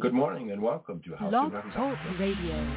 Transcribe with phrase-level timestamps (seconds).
[0.00, 2.72] Good morning and welcome to Howcee Blog Talk Radio.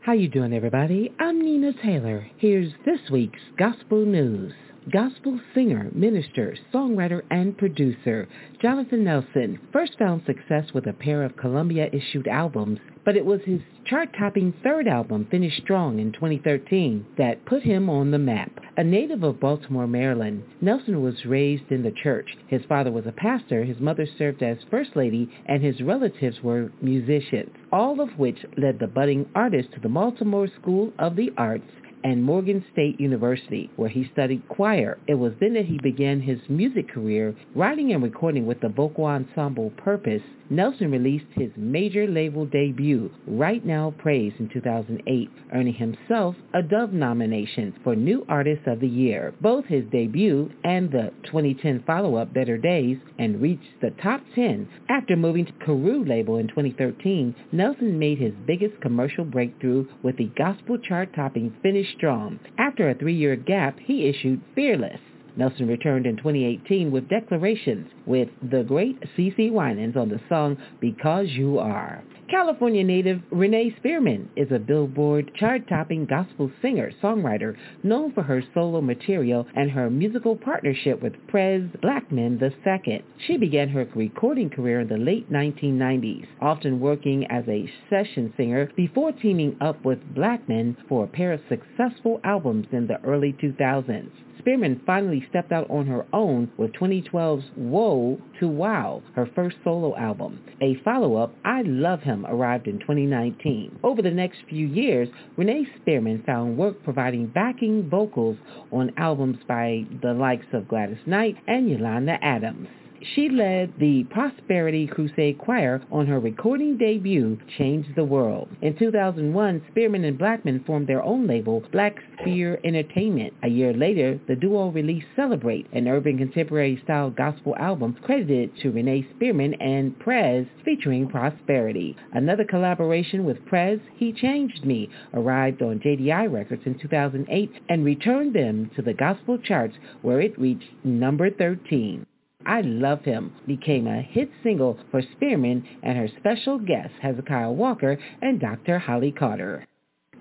[0.00, 1.12] How you doing, everybody?
[1.20, 2.26] I'm Nina Taylor.
[2.38, 4.54] Here's this week's Gospel News.
[4.92, 8.26] Gospel singer, minister, songwriter, and producer
[8.62, 13.60] Jonathan Nelson first found success with a pair of Columbia-issued albums, but it was his
[13.84, 18.50] chart-topping third album, Finish Strong, in 2013, that put him on the map.
[18.78, 22.28] A native of Baltimore, Maryland, Nelson was raised in the church.
[22.46, 26.72] His father was a pastor, his mother served as first lady, and his relatives were
[26.80, 31.66] musicians, all of which led the budding artist to the Baltimore School of the Arts
[32.04, 34.98] and Morgan State University, where he studied choir.
[35.06, 39.04] It was then that he began his music career, writing and recording with the vocal
[39.04, 40.22] ensemble Purpose.
[40.50, 46.92] Nelson released his major label debut, Right Now Praise, in 2008, earning himself a Dove
[46.92, 49.34] nomination for New Artist of the Year.
[49.42, 54.68] Both his debut and the 2010 follow-up, Better Days, and reached the top 10.
[54.88, 60.30] After moving to Carew label in 2013, Nelson made his biggest commercial breakthrough with the
[60.38, 62.40] gospel chart-topping Finish Strong.
[62.58, 65.00] After a three-year gap, he issued Fearless.
[65.38, 71.28] Nelson returned in 2018 with Declarations with the great CeCe Winans on the song Because
[71.28, 72.02] You Are.
[72.28, 79.46] California native Renee Spearman is a Billboard chart-topping gospel singer-songwriter known for her solo material
[79.54, 83.04] and her musical partnership with Prez Blackman II.
[83.24, 88.72] She began her recording career in the late 1990s, often working as a session singer
[88.76, 94.10] before teaming up with Blackman for a pair of successful albums in the early 2000s.
[94.48, 99.94] Spearman finally stepped out on her own with 2012's Whoa to Wow, her first solo
[99.94, 100.40] album.
[100.62, 103.80] A follow-up, I Love Him, arrived in 2019.
[103.84, 108.38] Over the next few years, Renee Spearman found work providing backing vocals
[108.72, 112.68] on albums by the likes of Gladys Knight and Yolanda Adams.
[113.14, 118.48] She led the Prosperity Crusade Choir on her recording debut, Change the World.
[118.60, 123.34] In 2001, Spearman and Blackman formed their own label, Black Sphere Entertainment.
[123.44, 128.72] A year later, the duo released Celebrate, an urban contemporary style gospel album credited to
[128.72, 131.96] Renee Spearman and Prez featuring Prosperity.
[132.14, 138.34] Another collaboration with Prez, He Changed Me, arrived on JDI Records in 2008 and returned
[138.34, 142.04] them to the gospel charts where it reached number 13.
[142.48, 147.98] I Love Him became a hit single for Spearman and her special guests Hezekiah Walker
[148.22, 148.78] and Dr.
[148.78, 149.66] Holly Carter.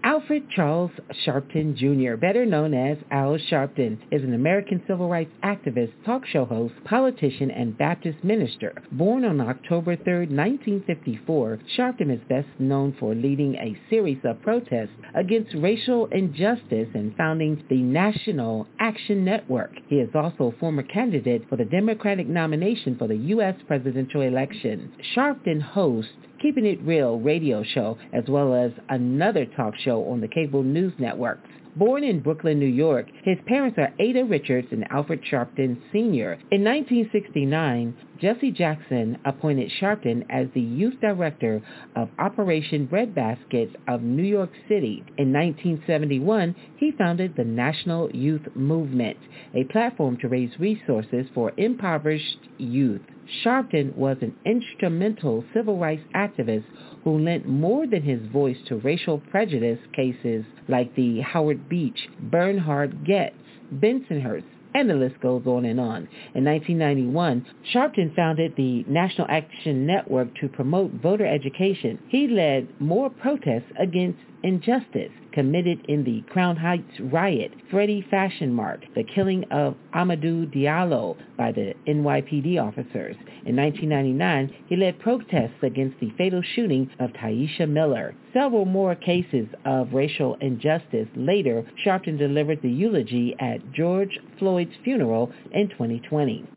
[0.08, 0.92] Alfred Charles
[1.26, 6.46] Sharpton Jr., better known as Al Sharpton, is an American civil rights activist, talk show
[6.46, 8.74] host, politician, and Baptist minister.
[8.94, 14.96] Born on October 3, 1954, Sharpton is best known for leading a series of protests
[15.14, 19.72] against racial injustice and founding the National Action Network.
[19.90, 23.56] He is also a former candidate for the Democratic nomination for the U.S.
[23.68, 24.90] presidential election.
[25.14, 30.28] Sharpton hosts Keeping It Real radio show, as well as another talk show on the
[30.28, 31.50] cable news networks.
[31.78, 36.40] Born in Brooklyn, New York, his parents are Ada Richards and Alfred Sharpton Sr.
[36.50, 41.62] In 1969, Jesse Jackson appointed Sharpton as the youth director
[41.96, 45.04] of Operation Breadbasket of New York City.
[45.20, 49.18] In 1971, he founded the National Youth Movement,
[49.54, 53.02] a platform to raise resources for impoverished youth.
[53.44, 56.64] Sharpton was an instrumental civil rights activist
[57.08, 63.08] who lent more than his voice to racial prejudice cases like the Howard Beach, Bernhard
[63.08, 63.34] Goetz,
[63.76, 64.44] Bensonhurst,
[64.76, 66.10] and the list goes on and on.
[66.36, 71.98] In 1991, Sharpton founded the National Action Network to promote voter education.
[72.10, 78.84] He led more protests against injustice committed in the Crown Heights riot, Freddie Fashion Mart,
[78.96, 83.16] the killing of Amadou Diallo by the NYPD officers.
[83.46, 88.16] In 1999, he led protests against the fatal shooting of Tyisha Miller.
[88.34, 95.32] Several more cases of racial injustice later, Sharpton delivered the eulogy at George Floyd's funeral
[95.52, 96.48] in 2020.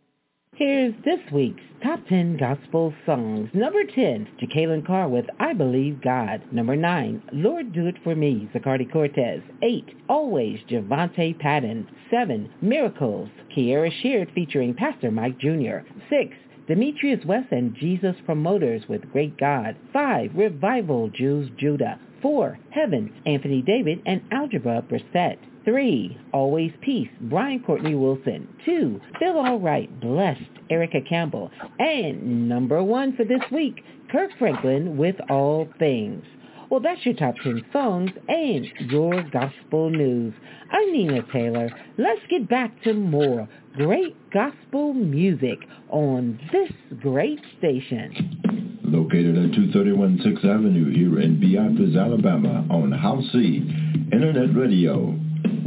[0.60, 3.48] Here's this week's Top 10 Gospel Songs.
[3.54, 6.42] Number 10, Jekalyn Carr with I Believe God.
[6.52, 9.40] Number 9, Lord Do It For Me, Zacardi Cortez.
[9.62, 11.88] 8, Always, Javante Patton.
[12.10, 15.78] 7, Miracles, Kierra Sheard featuring Pastor Mike Jr.
[16.10, 16.36] 6,
[16.68, 19.76] Demetrius West and Jesus Promoters with Great God.
[19.94, 21.98] 5, Revival, Jews Judah.
[22.20, 25.38] 4, Heaven, Anthony David and Algebra Blessett.
[25.64, 28.48] Three, Always Peace, Brian Courtney Wilson.
[28.64, 30.40] Two, Feel Alright, Blessed,
[30.70, 31.50] Erica Campbell.
[31.78, 36.24] And number one for this week, Kirk Franklin with All Things.
[36.70, 40.32] Well, that's your top 10 songs and your gospel news.
[40.70, 41.68] I'm Nina Taylor.
[41.98, 45.58] Let's get back to more great gospel music
[45.88, 46.70] on this
[47.00, 48.40] great station.
[48.84, 55.18] located at 231 6th Avenue here in Beatrice, Alabama on Howcee Internet Radio.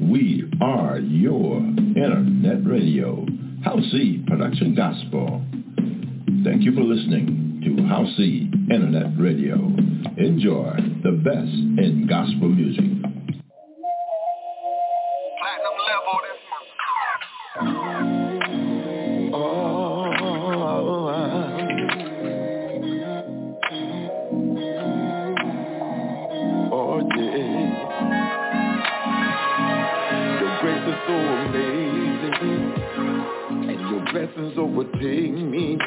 [0.10, 3.26] We are your Internet Radio.
[3.66, 5.42] Howcee Production Gospel.
[6.44, 9.56] Thank you for listening to Howcee Internet Radio.
[10.18, 11.54] Enjoy the best
[11.86, 13.13] in gospel music.
[34.58, 35.78] Overtake me.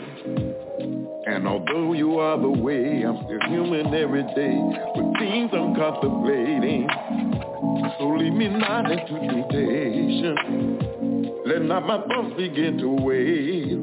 [1.27, 4.57] And although you are the way, I'm still human every day
[4.95, 6.89] with things I'm contemplating.
[7.99, 10.37] So lead me not into temptation.
[11.47, 13.83] Let not my thoughts begin to wave.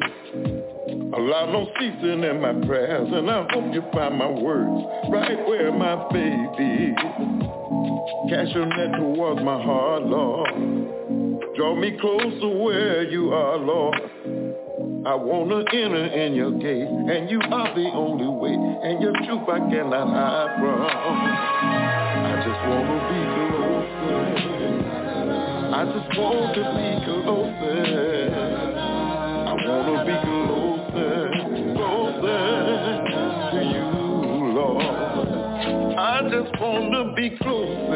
[1.16, 5.72] Allow no ceasing in my prayers, and I hope you find my words right where
[5.72, 6.96] my faith is.
[8.30, 10.50] Cast your net towards my heart, Lord.
[11.56, 14.02] Draw me closer where you are, Lord.
[15.06, 19.50] I wanna enter in your gate, and you are the only way, and your truth
[19.50, 20.82] I cannot hide from.
[22.24, 24.24] I just wanna be closer.
[25.76, 28.32] I just want to be closer.
[29.44, 31.20] I wanna be closer,
[31.76, 32.44] closer
[33.52, 33.88] to you,
[34.56, 34.88] Lord.
[36.00, 37.93] I just wanna be closer.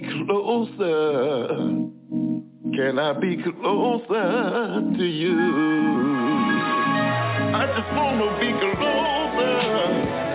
[0.00, 1.48] Closer.
[2.76, 5.38] Can I be closer to you?
[7.52, 8.50] I just wanna be.
[8.60, 10.29] Closer.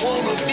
[0.00, 0.47] Wanna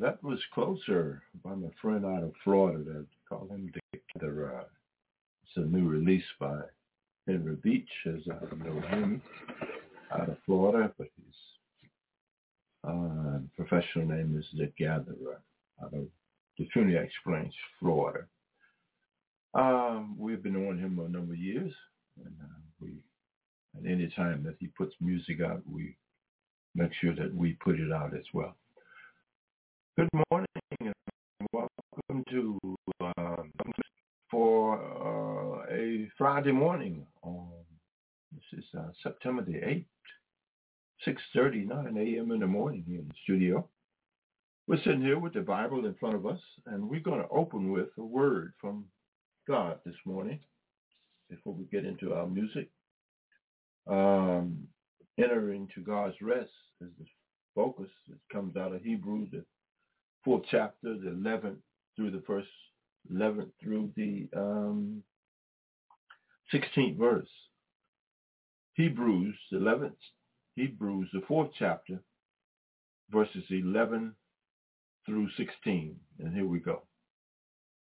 [0.00, 2.82] that was Closer by my friend out of Florida.
[2.84, 4.60] That call him Da' Gatherer.
[4.60, 4.64] Uh,
[5.44, 6.60] it's a new release by
[7.26, 9.22] Henry Beach, as I know him,
[10.12, 11.34] out of Florida, but his
[12.88, 15.40] uh, professional name is Da' Gatherer
[15.82, 16.06] out of
[16.58, 18.24] the Phoenix Springs, Florida.
[19.54, 21.72] Um, we've been on him a number of years,
[22.24, 22.94] and uh, we,
[23.78, 25.96] at any time that he puts music out, we
[26.74, 28.56] make sure that we put it out as well.
[29.96, 30.46] Good morning
[30.80, 30.94] and
[31.52, 32.58] welcome to
[33.18, 33.52] um,
[34.30, 37.06] for uh, a Friday morning.
[37.22, 37.50] On,
[38.32, 39.86] this is uh, September the 8th,
[41.36, 42.32] 6.39 a.m.
[42.32, 43.68] in the morning here in the studio.
[44.68, 47.72] We're sitting here with the Bible in front of us, and we're going to open
[47.72, 48.86] with a word from
[49.48, 50.40] God this morning
[51.30, 52.70] before we get into our music.
[53.88, 54.68] Um,
[55.18, 57.06] enter into God's rest is the
[57.54, 57.90] focus.
[58.08, 59.44] It comes out of Hebrews, the
[60.24, 61.56] fourth chapter, the 11th
[61.96, 62.48] through the first
[63.12, 65.02] 11th through the um,
[66.52, 67.28] 16th verse.
[68.74, 69.92] Hebrews, the 11th,
[70.56, 72.00] Hebrews, the fourth chapter,
[73.10, 74.14] verses 11
[75.06, 75.96] through 16.
[76.18, 76.82] And here we go.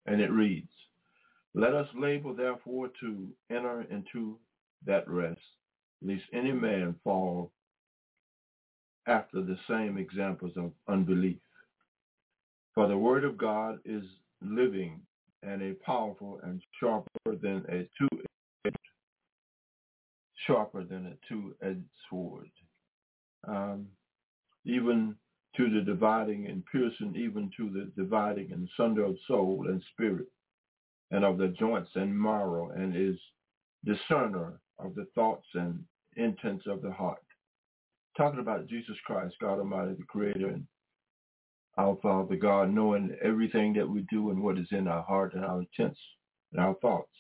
[0.05, 0.71] And it reads,
[1.53, 4.37] Let us labor therefore to enter into
[4.85, 5.41] that rest,
[6.01, 7.51] lest any man fall
[9.07, 11.37] after the same examples of unbelief.
[12.77, 14.03] For the word of God is
[14.39, 15.01] living
[15.41, 18.77] and a powerful and sharper than a two-edged,
[20.45, 22.51] sharper than a two-edged sword,
[23.47, 23.87] um,
[24.63, 25.15] even
[25.55, 30.27] to the dividing and piercing, even to the dividing and sunder of soul and spirit,
[31.09, 33.17] and of the joints and marrow, and is
[33.85, 35.83] discerner of the thoughts and
[36.15, 37.23] intents of the heart.
[38.15, 40.67] Talking about Jesus Christ, God Almighty, the Creator, and
[41.77, 45.45] our Father God, knowing everything that we do and what is in our heart and
[45.45, 45.99] our intents
[46.51, 47.11] and our thoughts.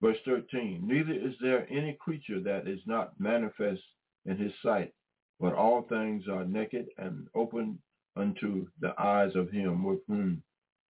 [0.00, 3.82] Verse 13, neither is there any creature that is not manifest
[4.26, 4.92] in his sight,
[5.38, 7.78] but all things are naked and open
[8.16, 10.42] unto the eyes of him with whom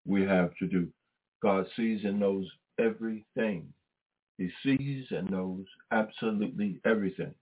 [0.06, 0.88] we have to do.
[1.42, 2.46] God sees and knows
[2.80, 3.74] everything.
[4.38, 7.34] He sees and knows absolutely everything.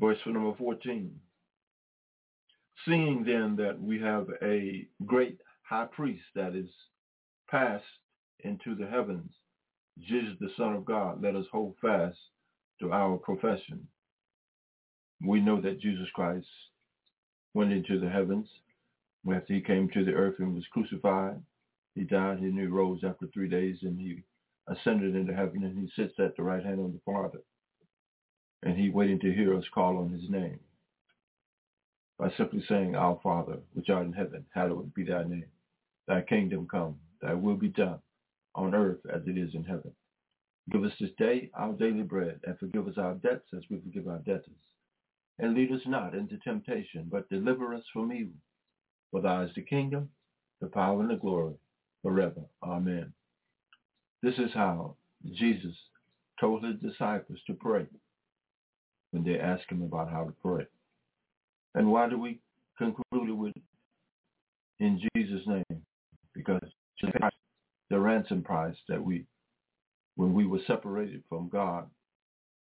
[0.00, 1.14] Verse number 14.
[2.84, 6.70] Seeing then that we have a great high priest that is
[7.50, 7.84] passed
[8.40, 9.32] into the heavens,
[9.98, 12.18] Jesus the Son of God, let us hold fast
[12.80, 13.88] to our profession.
[15.24, 16.46] We know that Jesus Christ
[17.54, 18.48] went into the heavens
[19.28, 21.42] after he came to the earth and was crucified.
[21.94, 24.22] He died and he rose after three days and he
[24.68, 27.40] ascended into heaven and he sits at the right hand of the Father.
[28.62, 30.60] And he waiting to hear us call on his name
[32.18, 35.46] by simply saying, Our Father, which art in heaven, hallowed be thy name.
[36.06, 38.00] Thy kingdom come, thy will be done
[38.54, 39.92] on earth as it is in heaven.
[40.70, 44.08] Give us this day our daily bread, and forgive us our debts as we forgive
[44.08, 44.50] our debtors.
[45.38, 48.34] And lead us not into temptation, but deliver us from evil.
[49.10, 50.10] For thine is the kingdom,
[50.60, 51.54] the power, and the glory,
[52.02, 52.42] forever.
[52.62, 53.12] Amen.
[54.22, 54.96] This is how
[55.32, 55.76] Jesus
[56.40, 57.86] told his disciples to pray
[59.12, 60.66] when they asked him about how to pray.
[61.78, 62.40] And why do we
[62.76, 63.54] conclude it with
[64.80, 65.82] in Jesus' name?
[66.34, 66.60] Because
[67.88, 69.26] the ransom price that we,
[70.16, 71.88] when we were separated from God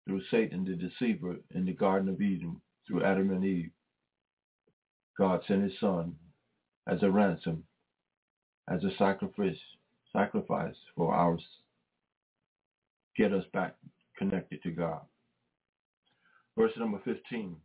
[0.06, 3.72] through Satan the deceiver in the Garden of Eden, through Adam and Eve,
[5.18, 6.16] God sent his son
[6.86, 7.64] as a ransom,
[8.70, 9.56] as a sacrifice,
[10.12, 11.42] sacrifice for ours,
[13.16, 13.78] get us back
[14.18, 15.00] connected to God.
[16.58, 17.56] Verse number 15,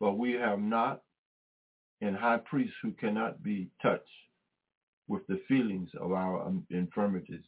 [0.00, 1.02] but we have not
[2.00, 4.04] an high priest who cannot be touched
[5.08, 7.44] with the feelings of our infirmities,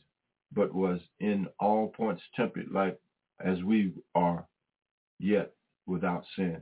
[0.52, 2.98] but was in all points tempted like
[3.44, 4.46] as we are,
[5.18, 5.52] yet
[5.86, 6.60] without sin.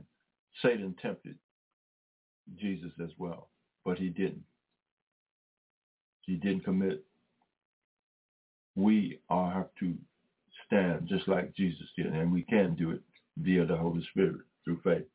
[0.61, 1.35] Satan tempted
[2.55, 3.49] Jesus as well,
[3.85, 4.43] but he didn't.
[6.21, 7.03] He didn't commit.
[8.75, 9.95] We all have to
[10.65, 13.01] stand just like Jesus did, and we can do it
[13.37, 15.05] via the Holy Spirit through faith.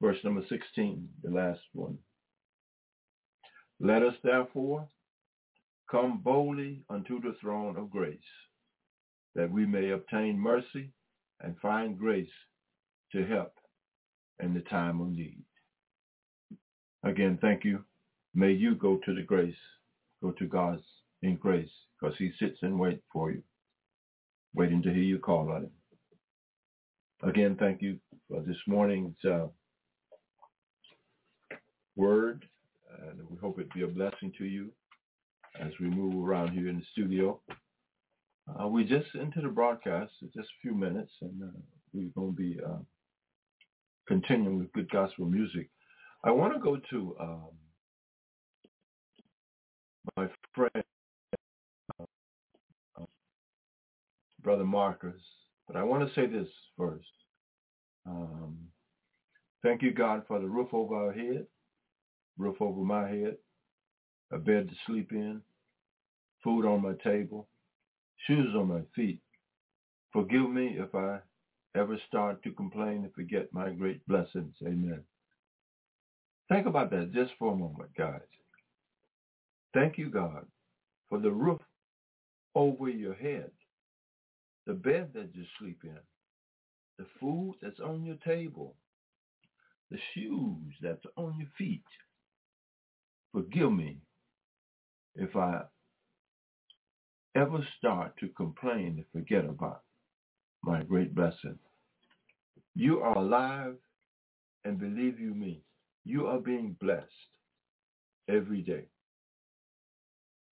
[0.00, 1.98] Verse number 16, the last one.
[3.80, 4.88] Let us therefore
[5.90, 8.18] come boldly unto the throne of grace,
[9.34, 10.92] that we may obtain mercy
[11.40, 12.30] and find grace
[13.12, 13.52] to help
[14.42, 15.42] in the time of need.
[17.04, 17.84] Again, thank you.
[18.34, 19.54] May you go to the grace,
[20.22, 20.82] go to God's
[21.22, 23.42] in grace, because he sits and waits for you,
[24.54, 25.70] waiting to hear you call on him.
[27.22, 29.46] Again, thank you for this morning's uh,
[32.00, 32.46] word,
[33.02, 34.70] and we hope it be a blessing to you
[35.60, 37.38] as we move around here in the studio.
[38.48, 41.58] Uh, we just into the broadcast, just a few minutes, and uh,
[41.92, 42.78] we're going to be uh,
[44.08, 45.68] continuing with good gospel music.
[46.24, 47.50] I want to go to um,
[50.16, 50.84] my friend,
[52.00, 53.04] uh,
[54.42, 55.20] Brother Marcus,
[55.66, 57.06] but I want to say this first.
[58.06, 58.56] Um,
[59.62, 61.46] thank you, God, for the roof over our head,
[62.40, 63.36] roof over my head,
[64.32, 65.42] a bed to sleep in,
[66.42, 67.48] food on my table,
[68.26, 69.20] shoes on my feet.
[70.12, 71.20] Forgive me if I
[71.76, 74.54] ever start to complain and forget my great blessings.
[74.66, 75.02] Amen.
[76.48, 78.20] Think about that just for a moment, guys.
[79.74, 80.46] Thank you, God,
[81.08, 81.60] for the roof
[82.54, 83.50] over your head,
[84.66, 85.98] the bed that you sleep in,
[86.98, 88.74] the food that's on your table,
[89.90, 91.84] the shoes that's on your feet.
[93.32, 93.98] Forgive me
[95.14, 95.62] if I
[97.36, 99.82] ever start to complain and forget about
[100.62, 101.58] my great blessing.
[102.74, 103.76] You are alive
[104.64, 105.62] and believe you me,
[106.04, 107.06] you are being blessed
[108.28, 108.84] every day.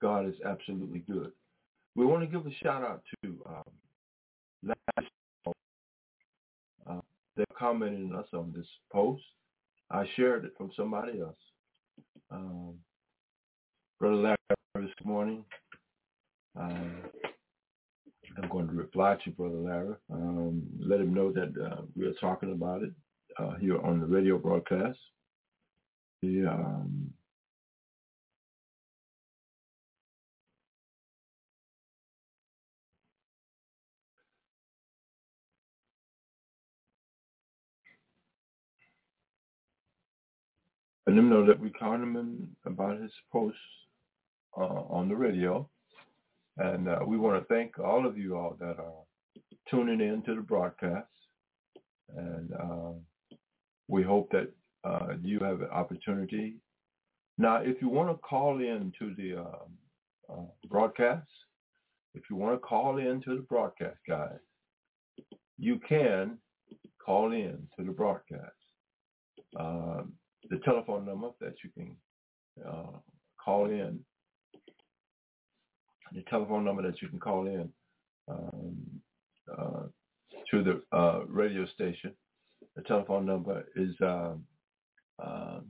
[0.00, 1.32] God is absolutely good.
[1.96, 5.08] We want to give a shout out to um, last
[6.88, 7.00] uh,
[7.36, 9.22] they're commenting us on this post.
[9.90, 11.36] I shared it from somebody else.
[12.30, 12.74] Um,
[13.98, 14.36] Brother Larry
[14.76, 15.44] this morning.
[16.58, 17.02] Um,
[18.40, 19.94] I'm going to reply to Brother Larry.
[20.12, 22.92] Um, let him know that uh, we are talking about it
[23.38, 24.98] uh, here on the radio broadcast.
[26.22, 27.10] The um,
[41.08, 43.58] let him know that we called him about his posts
[44.58, 45.66] uh, on the radio.
[46.58, 49.04] And uh, we want to thank all of you all that are
[49.70, 51.08] tuning in to the broadcast.
[52.14, 52.92] And uh,
[53.86, 54.52] we hope that
[54.84, 56.56] uh, you have an opportunity.
[57.38, 59.78] Now, if you want to call in to the um,
[60.30, 61.26] uh, broadcast,
[62.16, 64.36] if you want to call in to the broadcast, guys,
[65.58, 66.36] you can
[67.02, 68.52] call in to the broadcast.
[69.58, 70.12] Um,
[70.50, 71.96] the telephone number that you can
[72.66, 72.98] uh,
[73.42, 74.00] call in,
[76.12, 77.68] the telephone number that you can call in
[78.28, 78.76] um,
[79.56, 79.82] uh,
[80.50, 82.12] to the uh, radio station.
[82.76, 84.44] The telephone number is um,
[85.22, 85.66] um,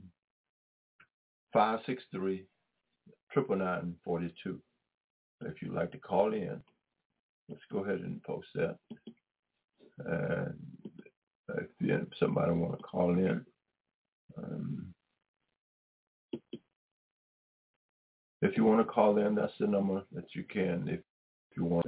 [1.53, 2.45] 563
[3.35, 4.61] 999
[5.41, 6.61] If you'd like to call in,
[7.47, 8.77] let's go ahead and post that.
[10.05, 10.53] And
[11.81, 13.45] if somebody want to call in,
[18.41, 20.99] if you want to call in, that's the number that you can if,
[21.57, 21.85] you want.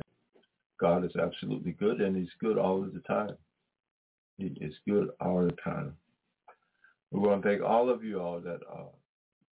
[0.80, 3.38] God is absolutely good, and he's good all of the time.
[4.38, 5.94] He is good all the time.
[7.12, 8.90] We want to thank all of you all that uh,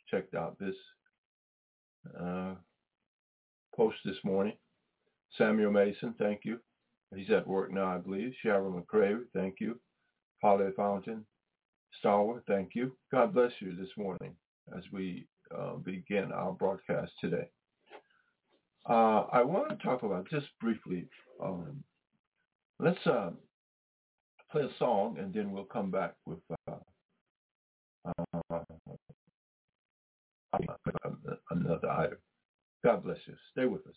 [0.10, 0.76] checked out this
[2.20, 2.56] uh,
[3.76, 4.54] post this morning.
[5.38, 6.60] Samuel Mason, thank you.
[7.16, 8.34] He's at work now, I believe.
[8.42, 9.80] Sharon McCrae, thank you.
[10.42, 11.26] Polly Fountain,
[12.00, 12.96] Starwood, thank you.
[13.12, 14.34] God bless you this morning
[14.76, 17.50] as we uh, begin our broadcast today.
[18.90, 21.08] Uh, I want to talk about just briefly.
[21.44, 21.84] Um,
[22.80, 23.32] let's uh,
[24.52, 26.76] play a song and then we'll come back with uh,
[28.06, 28.60] uh,
[31.52, 32.18] another item.
[32.84, 33.36] God bless you.
[33.52, 33.96] Stay with us.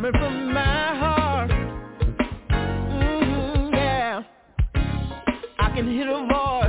[0.00, 1.50] Coming from my heart.
[2.50, 4.22] Mm-hmm, yeah.
[5.58, 6.67] I can hear the voice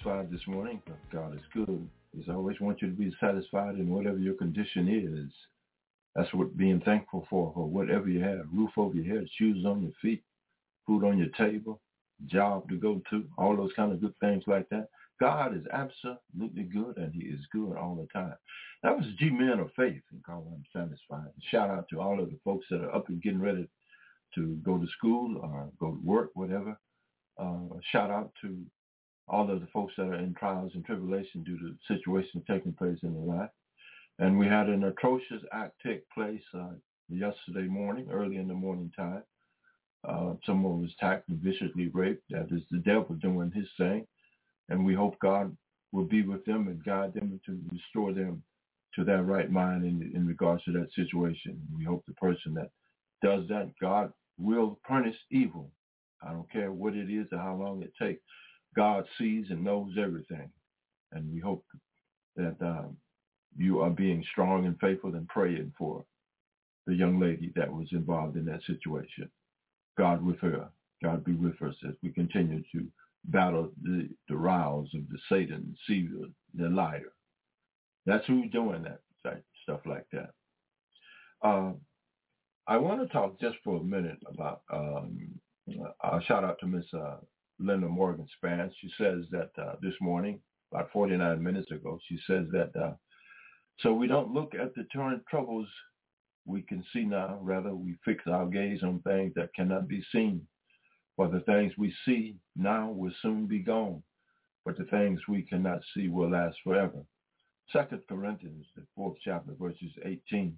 [0.00, 0.80] satisfied this morning.
[1.12, 1.88] God is good.
[2.16, 5.32] He's always want you to be satisfied in whatever your condition is.
[6.14, 8.46] That's what being thankful for, for whatever you have.
[8.52, 10.22] Roof over your head, shoes on your feet,
[10.86, 11.80] food on your table,
[12.26, 14.88] job to go to, all those kind of good things like that.
[15.20, 18.34] God is absolutely good and he is good all the time.
[18.82, 21.30] That was G Men of Faith and call them satisfied.
[21.50, 23.68] Shout out to all of the folks that are up and getting ready
[24.34, 26.78] to go to school or go to work, whatever.
[27.38, 28.56] Uh, shout out to
[29.30, 32.98] all of the folks that are in trials and tribulation due to situations taking place
[33.04, 33.50] in life.
[34.18, 36.72] And we had an atrocious act take place uh,
[37.08, 39.24] yesterday morning, early in the morning time.
[40.08, 42.24] Uh, someone was attacked and viciously raped.
[42.30, 44.06] That is the devil doing his thing.
[44.70, 45.56] And we hope God
[45.92, 48.42] will be with them and guide them to restore them
[48.96, 51.60] to their right mind in, in regards to that situation.
[51.76, 52.70] We hope the person that
[53.22, 55.70] does that, God will punish evil
[56.22, 58.22] I don't care what it is or how long it takes.
[58.76, 60.50] God sees and knows everything.
[61.12, 61.64] And we hope
[62.36, 62.96] that um,
[63.56, 66.04] you are being strong and faithful and praying for
[66.86, 69.30] the young lady that was involved in that situation.
[69.98, 70.68] God with her.
[71.02, 72.86] God be with us as we continue to
[73.26, 77.12] battle the, the riles of the Satan, deceiver, the liar.
[78.06, 79.00] That's who's doing that,
[79.62, 80.30] stuff like that.
[81.42, 81.72] Uh,
[82.66, 85.18] I want to talk just for a minute about um,
[86.02, 87.16] uh, shout out to Miss uh,
[87.60, 88.70] Linda Morgan Span.
[88.80, 90.40] She says that uh, this morning,
[90.72, 92.92] about 49 minutes ago, she says that uh,
[93.80, 95.68] so we don't look at the current troubles
[96.44, 97.38] we can see now.
[97.42, 100.46] Rather, we fix our gaze on things that cannot be seen.
[101.16, 104.02] For the things we see now will soon be gone,
[104.64, 107.04] but the things we cannot see will last forever.
[107.72, 110.56] Second Corinthians, the fourth chapter, verses 18.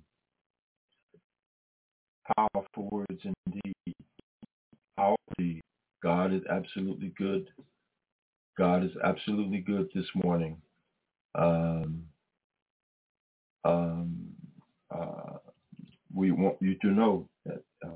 [2.36, 3.94] Powerful words indeed.
[6.02, 7.48] God is absolutely good.
[8.58, 10.58] God is absolutely good this morning.
[11.36, 12.04] Um,
[13.64, 14.28] um,
[14.90, 15.38] uh,
[16.14, 17.90] we want you to know that uh,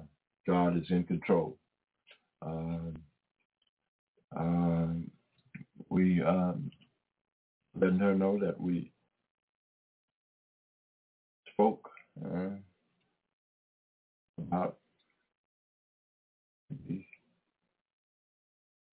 [0.47, 1.59] God is in control.
[2.43, 2.97] Um,
[4.37, 5.11] um,
[5.91, 6.71] we um,
[7.81, 8.93] letting her know that we
[11.53, 11.91] spoke
[12.25, 12.51] uh,
[14.41, 14.77] about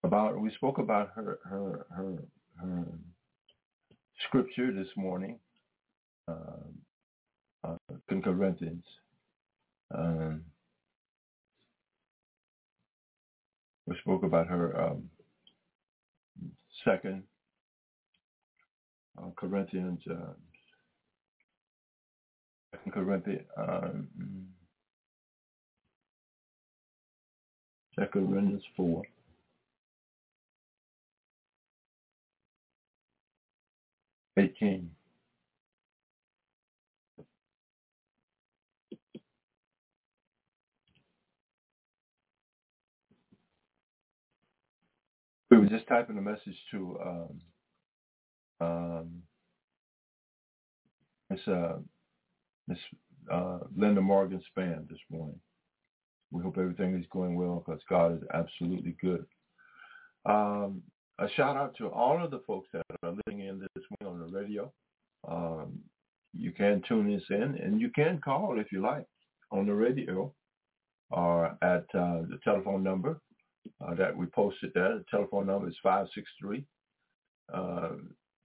[0.04, 2.24] about we spoke about her her her,
[2.62, 2.86] her
[4.28, 5.40] scripture this morning
[6.28, 6.82] um,
[7.64, 7.78] uh,
[8.10, 8.84] in Corinthians.
[9.96, 10.42] Um,
[13.86, 15.10] we spoke about her um,
[16.86, 17.24] second
[19.18, 20.34] uh, Corinthians, uh,
[22.92, 24.08] Corinthians, um,
[27.96, 29.04] second Corinthians four.
[34.38, 34.92] Eighteen.
[45.52, 47.42] We were just typing a message to um,
[48.62, 49.12] um,
[51.30, 51.78] Miss uh,
[52.68, 52.80] Miss
[53.32, 55.40] uh, Linda Morgan Span this morning.
[56.32, 59.26] We hope everything is going well because God is absolutely good.
[60.26, 60.84] Um,
[61.20, 64.32] a shout out to all of the folks that are listening in this morning on
[64.32, 64.72] the radio.
[65.28, 65.80] Um,
[66.34, 69.06] you can tune this in and you can call if you like
[69.52, 70.34] on the radio
[71.12, 73.20] or at uh, the telephone number
[73.86, 74.98] uh, that we posted there.
[74.98, 76.66] The telephone number is 563
[77.54, 77.90] uh,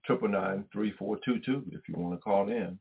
[0.05, 1.63] triple nine three four two two.
[1.71, 2.79] If you want to call in,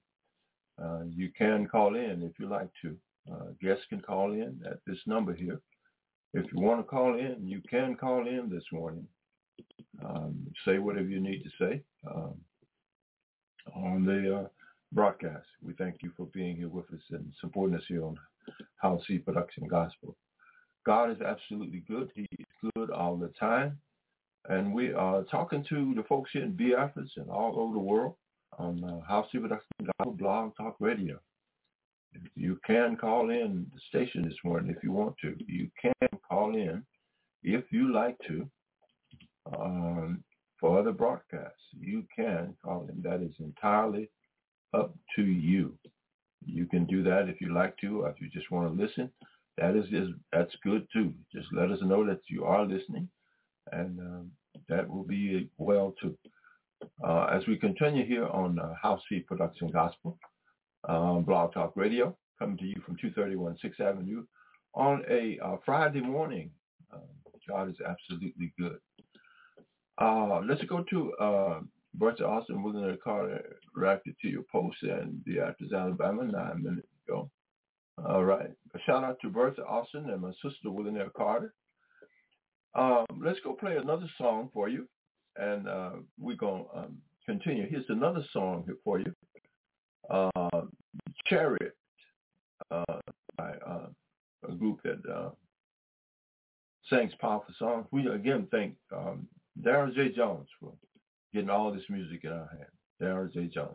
[0.83, 2.97] uh, you can call in if you like to.
[3.31, 5.61] Uh, guests can call in at this number here.
[6.33, 9.07] If you want to call in, you can call in this morning.
[10.05, 12.35] Um, say whatever you need to say um,
[13.75, 14.49] on the uh,
[14.93, 15.47] broadcast.
[15.63, 18.17] We thank you for being here with us and supporting us here on
[18.83, 20.17] Howcee Production Gospel.
[20.87, 22.11] God is absolutely good.
[22.15, 23.79] He is good all the time.
[24.49, 28.15] And we are talking to the folks here in Beatrice and all over the world
[28.59, 31.19] on uh, Howcee Production Gospel Blog Talk Radio.
[32.35, 35.37] You can call in the station this morning if you want to.
[35.47, 36.83] You can call in
[37.43, 38.49] if you like to
[39.57, 40.25] um,
[40.61, 41.63] for other broadcasts.
[41.79, 43.03] You can call in.
[43.03, 44.11] That is entirely
[44.75, 45.79] up to you.
[46.45, 49.11] You can do that if you like to, or if you just want to listen.
[49.59, 51.13] That is, is that's good too.
[51.35, 53.09] Just let us know that you are listening,
[53.73, 54.31] and um,
[54.69, 56.17] that will be well too.
[57.07, 60.19] Uh, as we continue here on uh, Howcee Production Gospel,
[60.89, 64.25] um, Blog Talk Radio, coming to you from 231 6th Avenue
[64.75, 66.51] on a uh, Friday morning.
[66.93, 66.99] Uh,
[67.49, 68.79] God is absolutely good.
[70.01, 71.61] Uh, let's go to uh,
[71.95, 73.41] Bertha Austin within a car
[73.75, 77.29] reacted to your post and the Beatrice, Alabama, nine minutes ago.
[78.07, 78.51] All right.
[78.75, 81.53] A shout out to Bertha Austin and my sister Willinaire Carter.
[82.75, 84.87] Um, let's go play another song for you,
[85.37, 87.69] and uh, we're going to um, continue.
[87.69, 89.13] Here's another song here for you.
[90.09, 90.63] Uh,
[91.27, 91.77] Chariot
[92.71, 92.85] uh,
[93.37, 93.87] by uh,
[94.49, 95.31] a group that uh,
[96.89, 97.87] sings powerful songs.
[97.91, 99.27] We again thank um,
[99.63, 100.11] Darren J.
[100.15, 100.73] Jones for
[101.35, 102.71] getting all this music in our hands.
[103.03, 103.47] Darren J.
[103.47, 103.75] Jones.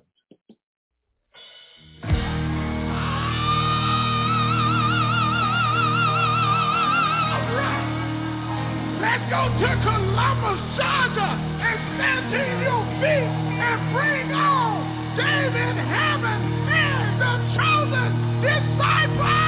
[9.01, 16.43] Let's go to Columbus, Georgia, and stand to your feet and bring on David Hammond
[16.71, 19.42] and the chosen disciple.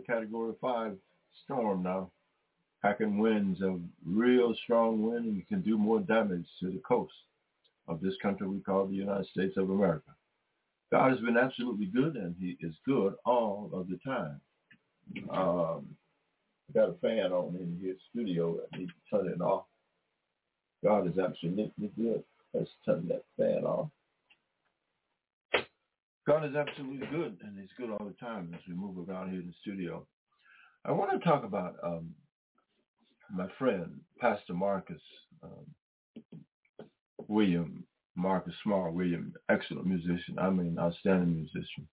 [0.00, 0.96] A category five
[1.44, 2.10] storm now.
[2.82, 7.12] Packing winds of real strong wind and can do more damage to the coast
[7.88, 10.10] of this country we call the United States of America.
[10.90, 14.40] God has been absolutely good and he is good all of the time.
[15.30, 15.86] Um,
[16.68, 18.58] I got a fan on in his studio.
[18.72, 19.64] I need to turn it off.
[20.82, 22.22] God is absolutely good.
[22.54, 23.88] Let's turn that fan off.
[26.30, 29.40] God is absolutely good, and he's good all the time as we move around here
[29.40, 30.06] in the studio.
[30.84, 32.10] I want to talk about um,
[33.34, 35.00] my friend, Pastor Marcus
[35.42, 35.66] um,
[37.26, 40.38] William, Marcus Small William, excellent musician.
[40.38, 41.88] I mean, outstanding musician.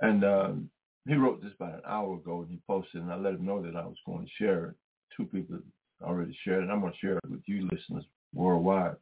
[0.00, 0.70] And um,
[1.06, 3.60] he wrote this about an hour ago, and he posted, and I let him know
[3.60, 4.74] that I was going to share it.
[5.14, 5.58] Two people
[6.02, 6.62] already shared it.
[6.62, 8.96] And I'm going to share it with you listeners worldwide.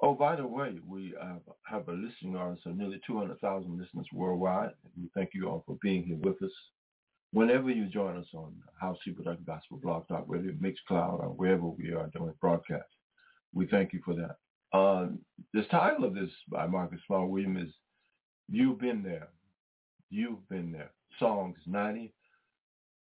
[0.00, 4.70] Oh, by the way, we uh, have a listening audience of nearly 200,000 listeners worldwide.
[4.96, 6.52] We thank you all for being here with us.
[7.32, 11.66] Whenever you join us on Howcee Production Gospel Blog Talk, whether it Mixcloud or wherever
[11.66, 12.94] we are doing broadcasts,
[13.52, 14.36] we thank you for that.
[14.72, 15.08] Uh,
[15.52, 17.72] the title of this by Marcus Small William is
[18.48, 19.28] You've Been There.
[20.10, 20.92] You've Been There.
[21.18, 22.12] Psalms 90,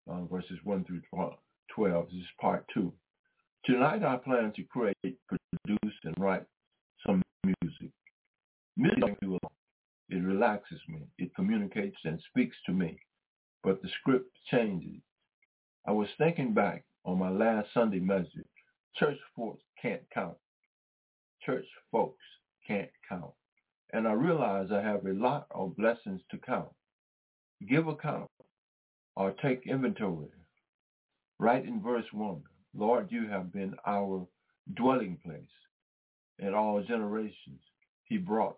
[0.09, 1.01] uh, verses 1 through
[1.75, 2.05] 12.
[2.07, 2.93] This is part two.
[3.65, 6.45] Tonight I plan to create, produce, and write.
[8.81, 11.01] It relaxes me.
[11.17, 12.97] It communicates and speaks to me.
[13.61, 15.01] But the script changes.
[15.85, 18.47] I was thinking back on my last Sunday message.
[18.95, 20.37] Church folks can't count.
[21.45, 22.23] Church folks
[22.65, 23.33] can't count.
[23.91, 26.69] And I realize I have a lot of blessings to count.
[27.67, 28.29] Give account
[29.15, 30.29] or take inventory.
[31.37, 32.41] Right in verse 1,
[32.73, 34.25] Lord, you have been our
[34.75, 35.41] dwelling place
[36.37, 37.61] in all generations.
[38.05, 38.57] He brought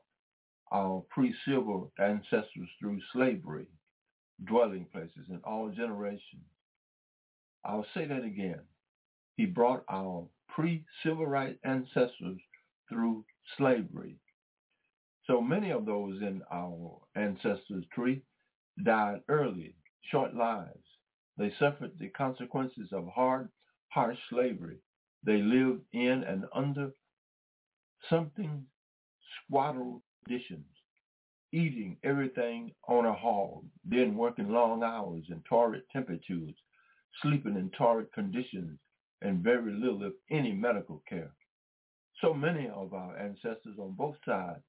[0.72, 3.68] our pre-civil ancestors through slavery,
[4.46, 6.46] dwelling places in all generations.
[7.66, 8.62] I'll say that again.
[9.36, 12.40] He brought our pre-civil rights ancestors
[12.90, 13.26] through
[13.58, 14.18] slavery.
[15.26, 18.22] So many of those in our ancestors' tree
[18.84, 19.76] died early,
[20.10, 20.86] short lives.
[21.38, 23.50] They suffered the consequences of hard,
[23.90, 24.78] harsh slavery.
[25.24, 26.92] They lived in and under
[28.10, 28.66] something
[29.52, 30.66] squaddled conditions,
[31.52, 36.54] eating everything on a hog, then working long hours in torrid temperatures,
[37.22, 38.80] sleeping in torrid conditions,
[39.22, 41.32] and very little, if any, medical care.
[42.22, 44.64] So many of our ancestors on both sides,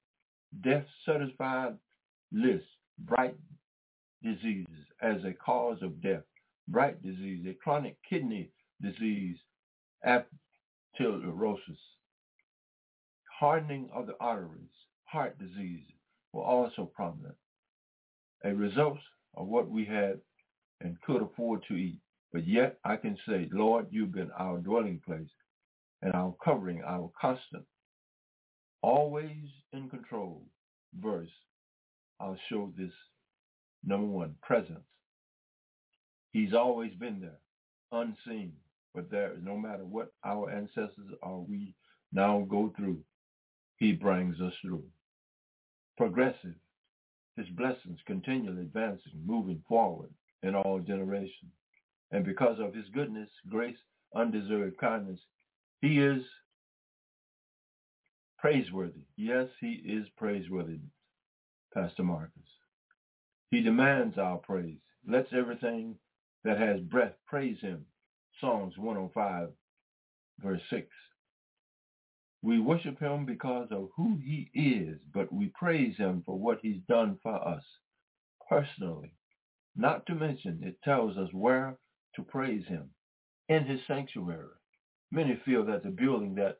[0.61, 1.77] death-certified
[2.31, 2.67] lists,
[2.99, 3.37] Bright's
[4.21, 4.67] disease
[5.01, 6.23] as a cause of death,
[6.67, 8.51] Bright's disease, a chronic kidney
[8.81, 9.37] disease,
[10.05, 11.79] arteriosclerosis,
[13.39, 14.69] hardening of the arteries,
[15.13, 15.85] heart disease
[16.33, 17.35] were also prominent,
[18.43, 18.97] a result
[19.37, 20.19] of what we had
[20.81, 21.99] and could afford to eat.
[22.33, 25.29] But yet I can say, Lord, you've been our dwelling place
[26.01, 27.63] and our covering, our constant,
[28.81, 29.37] always
[29.71, 30.41] in control
[30.99, 31.29] verse.
[32.19, 32.91] I'll show this
[33.85, 34.79] number one, presence.
[36.31, 37.39] He's always been there,
[37.91, 38.53] unseen,
[38.95, 41.75] but there, no matter what our ancestors or we
[42.11, 42.97] now go through,
[43.77, 44.83] he brings us through.
[45.97, 46.55] Progressive,
[47.37, 50.09] his blessings continually advancing, moving forward
[50.41, 51.51] in all generations.
[52.11, 53.77] And because of his goodness, grace,
[54.15, 55.19] undeserved kindness,
[55.81, 56.21] he is
[58.37, 59.01] praiseworthy.
[59.17, 60.79] Yes, he is praiseworthy,
[61.73, 62.43] Pastor Marcus.
[63.51, 64.77] He demands our praise.
[65.07, 65.95] Let's everything
[66.43, 67.85] that has breath praise him.
[68.41, 69.49] Psalms 105,
[70.41, 70.87] verse 6.
[72.43, 76.81] We worship him because of who he is, but we praise him for what he's
[76.89, 77.63] done for us
[78.49, 79.15] personally.
[79.77, 81.77] Not to mention, it tells us where
[82.15, 82.89] to praise him,
[83.47, 84.49] in his sanctuary.
[85.11, 86.59] Many feel that the building that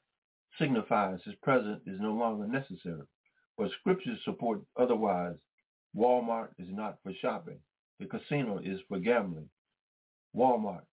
[0.57, 3.05] signifies his presence is no longer necessary,
[3.57, 5.35] but scriptures support otherwise.
[5.95, 7.59] Walmart is not for shopping.
[7.99, 9.49] The casino is for gambling.
[10.35, 10.85] Walmart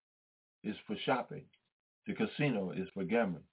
[0.64, 1.44] is for shopping.
[2.06, 3.44] The casino is for gambling.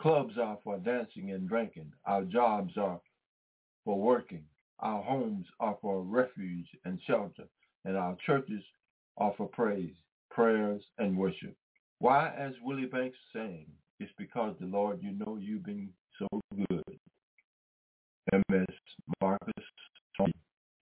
[0.00, 1.92] Clubs are for dancing and drinking.
[2.06, 3.00] Our jobs are
[3.84, 4.44] for working.
[4.80, 7.44] Our homes are for refuge and shelter.
[7.84, 8.62] And our churches
[9.16, 9.94] are for praise,
[10.30, 11.56] prayers, and worship.
[11.98, 13.66] Why, as Willie Banks sang,
[13.98, 15.88] it's because the Lord, you know you've been
[16.18, 16.28] so
[16.68, 16.98] good.
[18.32, 18.66] M.S.
[19.22, 19.64] Marcus,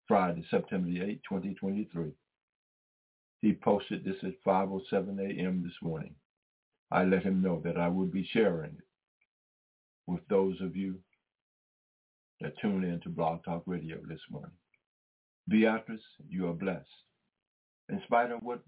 [0.07, 2.11] Friday, September the 8th, 2023.
[3.41, 5.63] He posted this at 5.07 a.m.
[5.63, 6.13] this morning.
[6.91, 8.88] I let him know that I would be sharing it
[10.09, 10.95] with those of you
[12.41, 14.55] that tune in to Blog Talk Radio this morning.
[15.47, 16.87] Beatrice, you are blessed.
[17.89, 18.63] In spite of what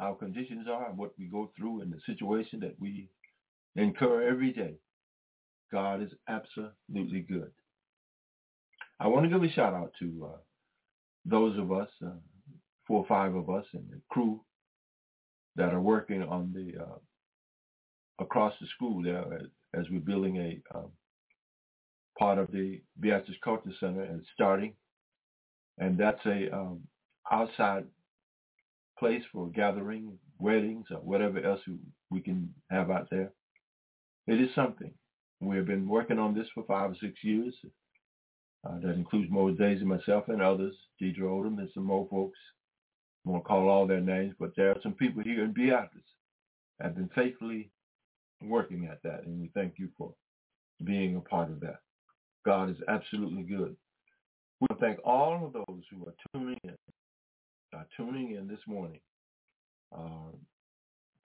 [0.00, 3.08] our conditions are and what we go through and the situation that we
[3.76, 4.74] incur every day,
[5.70, 7.52] God is absolutely good.
[8.98, 10.38] I want to give a shout out to uh,
[11.24, 12.10] those of us, uh,
[12.88, 14.40] four or five of us and the crew
[15.54, 16.98] that are working on the uh,
[18.18, 20.90] across the school there as we're building a um,
[22.18, 24.74] part of the Beatrice Culture Center and starting,
[25.78, 26.80] and that's a um,
[27.30, 27.84] outside
[28.98, 31.60] place for gathering, weddings, or whatever else
[32.10, 33.32] we can have out there.
[34.26, 34.92] It is something.
[35.40, 37.54] We have been working on this for five or six years.
[38.68, 42.38] Uh, that includes Mo Daisy, myself, and others, Deidre Odom, and some more folks.
[43.26, 46.04] I won't call all their names, but there are some people here in Beatrice
[46.80, 47.70] have been faithfully
[48.42, 50.14] working at that, and we thank you for
[50.84, 51.80] being a part of that.
[52.44, 53.76] God is absolutely good.
[54.60, 56.74] We want to thank all of those who are tuning in,
[57.74, 59.00] are tuning in this morning
[59.96, 60.32] uh,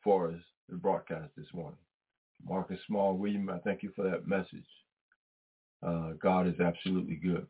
[0.04, 0.40] for us,
[0.70, 1.80] the broadcast this morning.
[2.46, 4.68] Marcus Small, William, I thank you for that message.
[5.86, 7.48] Uh, God is absolutely good.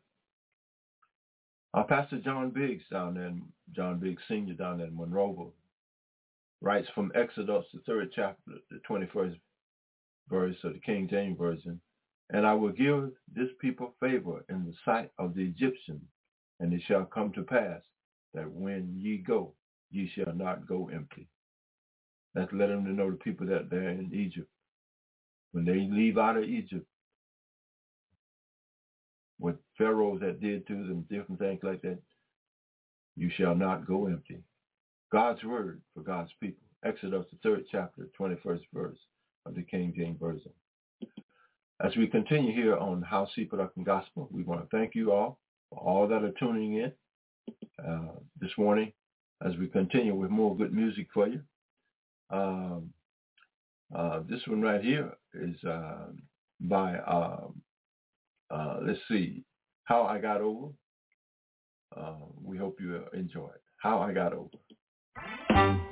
[1.74, 3.32] Uh, Pastor John Biggs down there,
[3.74, 4.54] John Biggs Sr.
[4.54, 5.52] down there in Monroeville,
[6.60, 9.38] writes from Exodus, the third chapter, the 21st
[10.28, 11.80] verse of the King James Version,
[12.30, 16.02] and I will give this people favor in the sight of the Egyptians,
[16.60, 17.82] and it shall come to pass
[18.34, 19.54] that when ye go,
[19.90, 21.28] ye shall not go empty.
[22.34, 24.48] That's let them know the people that they're in Egypt.
[25.52, 26.86] When they leave out of Egypt,
[29.38, 31.98] what pharaohs that did to them, different things like that,
[33.16, 34.42] you shall not go empty.
[35.12, 36.64] God's word for God's people.
[36.84, 38.98] Exodus, the third chapter, 21st verse
[39.46, 40.50] of the King James Version.
[41.84, 45.38] As we continue here on Howcee Production Gospel, we want to thank you all
[45.70, 46.92] for all that are tuning in
[47.86, 48.92] uh, this morning
[49.44, 51.40] as we continue with more good music for you.
[52.30, 52.90] Um,
[53.94, 55.56] uh, this one right here is
[56.60, 57.60] by, um,
[58.50, 59.44] uh, let's see,
[59.84, 60.72] How I Got Over.
[61.96, 63.62] Uh, we hope you enjoy it.
[63.78, 65.85] How I Got Over.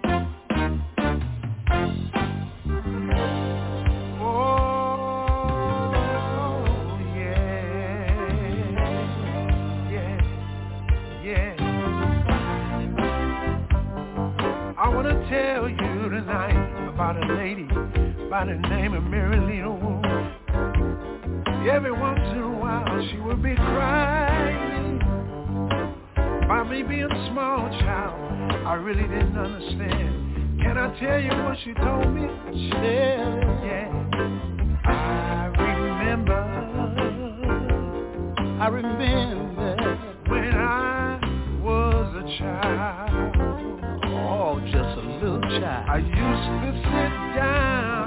[15.34, 17.66] Tell you tonight about a lady
[18.30, 20.06] by the name of Marilena Wood.
[21.68, 25.00] Every once in a while she would be crying
[26.44, 28.16] about me being a small child.
[28.64, 30.60] I really didn't understand.
[30.62, 32.28] Can I tell you what she told me?
[32.52, 33.90] She said, yeah.
[34.84, 36.42] I remember,
[38.60, 41.18] I remember when I
[41.60, 43.13] was a child.
[45.62, 48.03] I used to sit down.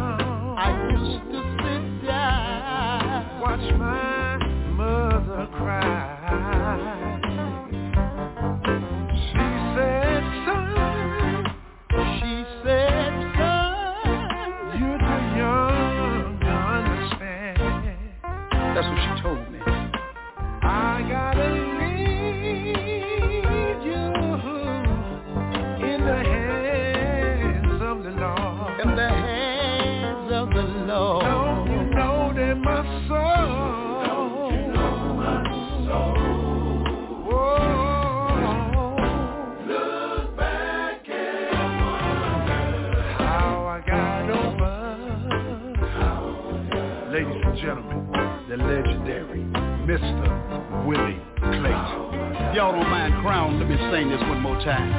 [48.49, 49.39] The legendary
[49.85, 50.85] Mr.
[50.87, 52.55] Willie Clayton.
[52.55, 54.91] Y'all don't mind crown, let me sing this one more time.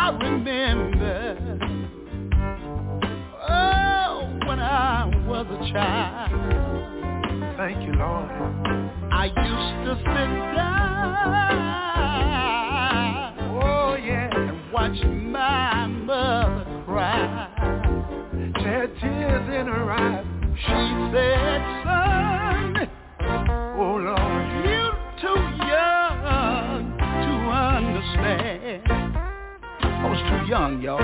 [0.00, 1.36] I remember,
[3.48, 6.30] oh, when I was a child.
[7.58, 8.30] Thank you, Lord.
[9.12, 10.88] I used to sit down
[13.62, 14.30] Oh, yeah.
[14.34, 17.48] and watch my mother cry.
[18.58, 20.24] She had tears in her eyes.
[20.56, 20.78] She
[21.12, 21.60] said,
[30.48, 30.98] young, y'all.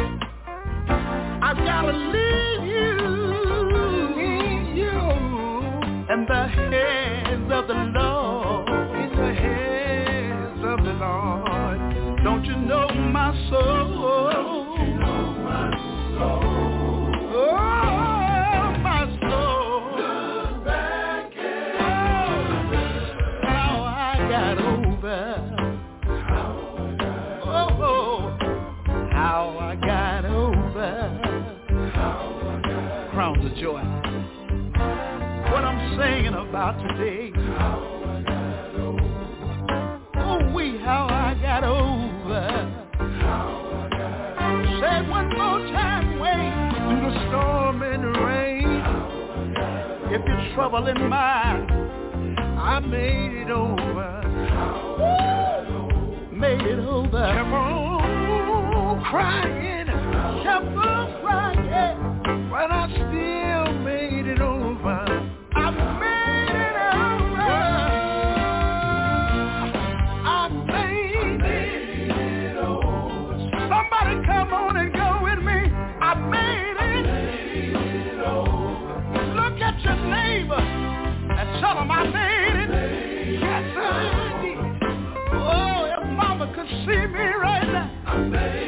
[0.89, 2.97] I gotta leave you,
[4.17, 4.99] Leave you
[6.15, 8.69] in the hands of the Lord.
[9.03, 12.25] in the hands of the Lord.
[12.25, 13.94] Don't you know my soul?
[33.65, 33.81] Enjoy
[35.51, 37.33] what I'm singing about today.
[40.17, 42.49] Oh, we, how I got over.
[44.81, 46.53] Say one more time, wait.
[46.77, 48.83] Through the storm and the rain.
[50.13, 51.71] If you're troubling mind,
[52.59, 54.21] I made it over.
[56.33, 57.09] Made it over.
[57.09, 59.87] Kept on crying.
[60.43, 62.51] Kept on crying.
[62.51, 63.34] But I still
[86.87, 88.64] see me right now.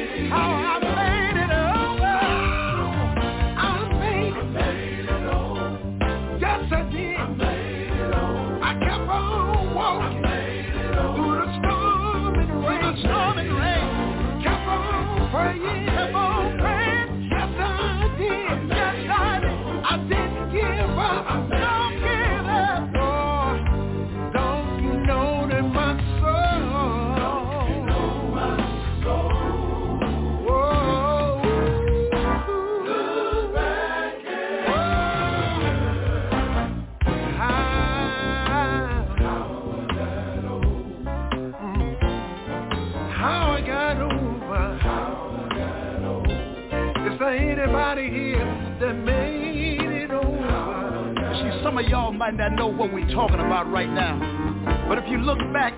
[51.89, 54.85] Y'all might not know what we're talking about right now.
[54.87, 55.73] But if you look back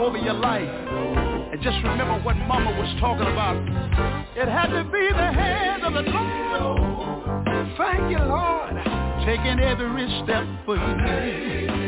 [0.00, 3.56] over your life and just remember what mama was talking about,
[4.36, 7.46] it had to be the hand of the Lord.
[7.76, 8.76] Thank you, Lord.
[9.26, 11.79] Taking every step for you.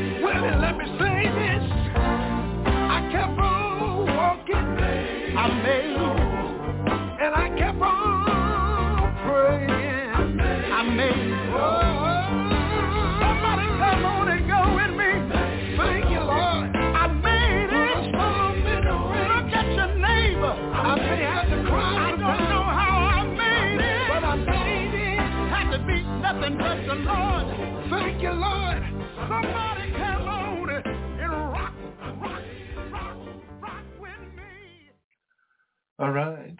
[36.02, 36.56] All right.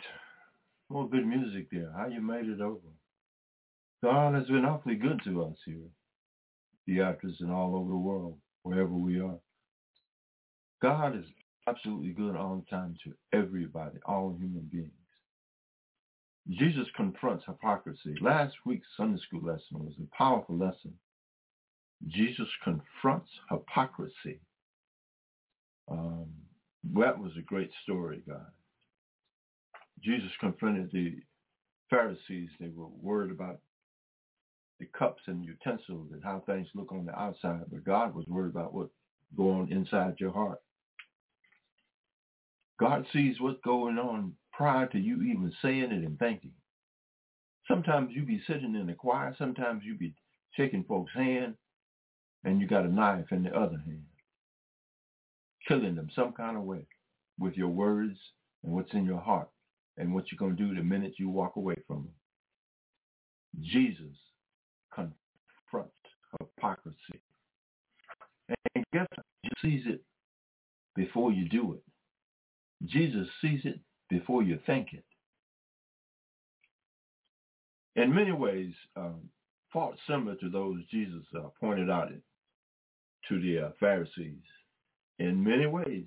[0.88, 1.92] More good music there.
[1.96, 2.78] How you made it over.
[4.04, 5.88] God has been awfully good to us here.
[6.86, 9.40] Theaters and all over the world, wherever we are.
[10.80, 11.24] God is
[11.66, 14.92] absolutely good all the time to everybody, all human beings.
[16.48, 18.14] Jesus confronts hypocrisy.
[18.20, 20.94] Last week's Sunday school lesson was a powerful lesson.
[22.06, 24.38] Jesus confronts hypocrisy.
[25.90, 26.26] Um,
[26.94, 28.46] that was a great story, God.
[30.02, 31.16] Jesus confronted the
[31.90, 32.48] Pharisees.
[32.58, 33.60] They were worried about
[34.80, 38.50] the cups and utensils and how things look on the outside, but God was worried
[38.50, 38.88] about what
[39.36, 40.60] going on inside your heart.
[42.80, 46.52] God sees what's going on prior to you even saying it and thinking.
[47.68, 50.14] Sometimes you be sitting in the choir, sometimes you be
[50.56, 51.54] shaking folks' hand,
[52.44, 54.02] and you got a knife in the other hand,
[55.68, 56.84] killing them some kind of way
[57.38, 58.18] with your words
[58.64, 59.48] and what's in your heart
[59.98, 62.14] and what you're going to do the minute you walk away from them.
[63.60, 64.16] Jesus
[64.94, 65.94] confronts
[66.40, 67.20] hypocrisy.
[68.74, 69.26] And guess what?
[69.44, 70.02] Jesus sees it
[70.96, 71.82] before you do it.
[72.86, 75.04] Jesus sees it before you think it.
[77.94, 79.20] In many ways, um,
[79.72, 82.22] faults similar to those Jesus uh, pointed out it,
[83.28, 84.42] to the uh, Pharisees.
[85.18, 86.06] In many ways,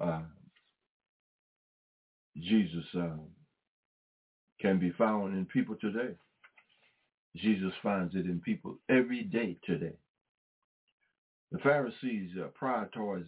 [0.00, 0.22] uh,
[2.38, 3.16] Jesus uh,
[4.60, 6.14] can be found in people today.
[7.36, 9.94] Jesus finds it in people every day today.
[11.52, 13.26] The Pharisees uh, prioritize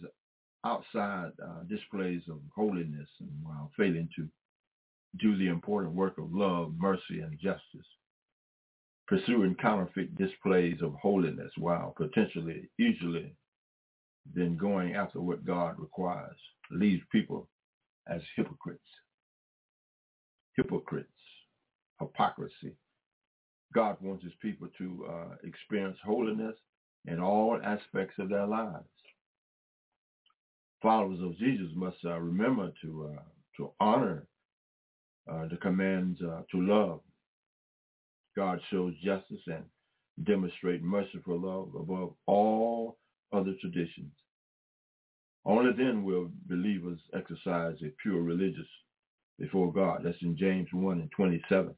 [0.65, 4.27] outside uh, displays of holiness and while failing to
[5.19, 7.87] do the important work of love, mercy, and justice.
[9.07, 13.33] Pursuing counterfeit displays of holiness while potentially easily
[14.35, 16.37] then going after what God requires
[16.71, 17.49] leaves people
[18.09, 18.81] as hypocrites.
[20.55, 21.09] Hypocrites.
[21.99, 22.75] Hypocrisy.
[23.73, 26.55] God wants his people to uh, experience holiness
[27.05, 28.85] in all aspects of their lives.
[30.81, 33.21] Followers of Jesus must uh, remember to uh,
[33.57, 34.27] to honor
[35.31, 37.01] uh, the commands uh, to love,
[38.35, 39.65] God shows justice and
[40.25, 42.97] demonstrate merciful love above all
[43.33, 44.13] other traditions.
[45.45, 48.67] Only then will believers exercise a pure religious
[49.39, 50.01] before God.
[50.03, 51.73] That's in James 1 and 27.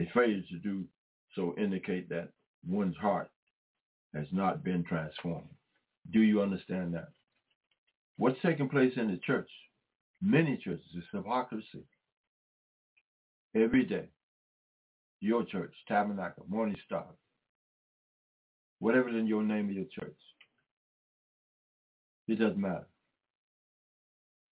[0.00, 0.84] A failure to do
[1.34, 2.30] so indicate that
[2.66, 3.30] one's heart
[4.14, 5.48] has not been transformed.
[6.12, 7.08] Do you understand that?
[8.16, 9.50] What's taking place in the church?
[10.20, 11.84] Many churches is hypocrisy.
[13.54, 14.06] Every day.
[15.20, 17.06] Your church, Tabernacle, Morning Star,
[18.80, 20.16] whatever in your name of your church.
[22.28, 22.86] It doesn't matter.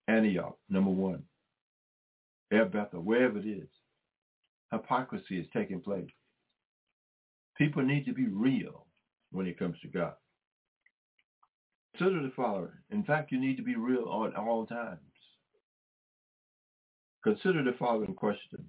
[0.07, 1.23] Antioch, number one.
[2.51, 3.69] Air Bethel, wherever it is.
[4.71, 6.09] Hypocrisy is taking place.
[7.57, 8.85] People need to be real
[9.31, 10.13] when it comes to God.
[11.97, 12.71] Consider the following.
[12.89, 14.99] In fact, you need to be real at all times.
[17.23, 18.65] Consider the following question.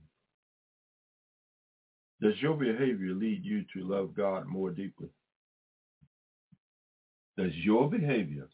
[2.21, 5.09] Does your behavior lead you to love God more deeply?
[7.37, 8.49] Does your behavior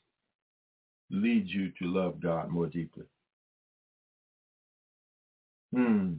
[1.10, 3.04] lead you to love God more deeply?
[5.74, 6.14] Hmm.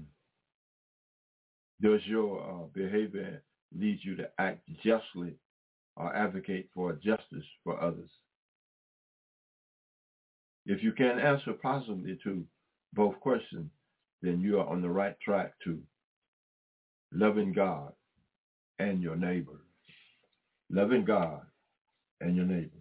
[1.81, 3.41] Does your uh, behavior
[3.77, 5.35] lead you to act justly
[5.95, 8.09] or advocate for justice for others?
[10.65, 12.45] If you can answer positively to
[12.93, 13.71] both questions,
[14.21, 15.79] then you are on the right track to
[17.13, 17.93] loving God
[18.77, 19.61] and your neighbor.
[20.69, 21.41] Loving God
[22.21, 22.77] and your neighbor.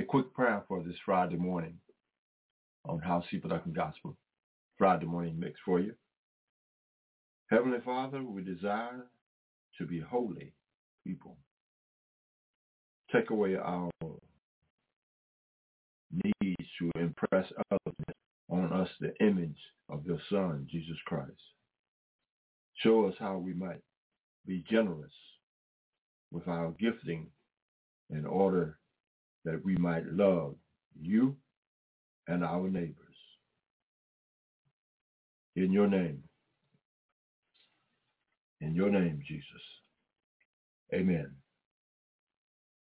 [0.00, 1.74] A quick prayer for this Friday morning
[2.88, 4.16] on Howcee Production Gospel.
[4.78, 5.92] Friday morning mix for you.
[7.50, 9.04] Heavenly Father, we desire
[9.76, 10.54] to be holy
[11.06, 11.36] people.
[13.12, 13.90] Take away our
[16.10, 17.96] needs to impress others
[18.48, 21.42] on us the image of your Son, Jesus Christ.
[22.76, 23.82] Show us how we might
[24.46, 25.12] be generous
[26.30, 27.26] with our gifting
[28.08, 28.78] in order
[29.44, 30.54] that we might love
[31.00, 31.36] you
[32.28, 32.96] and our neighbors.
[35.56, 36.22] In your name.
[38.60, 39.44] In your name, Jesus.
[40.94, 41.30] Amen.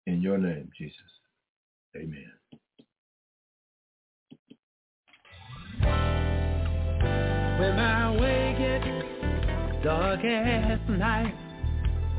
[0.06, 0.96] In your name, Jesus.
[1.96, 2.32] Amen.
[7.58, 11.34] When my way gets dark as night,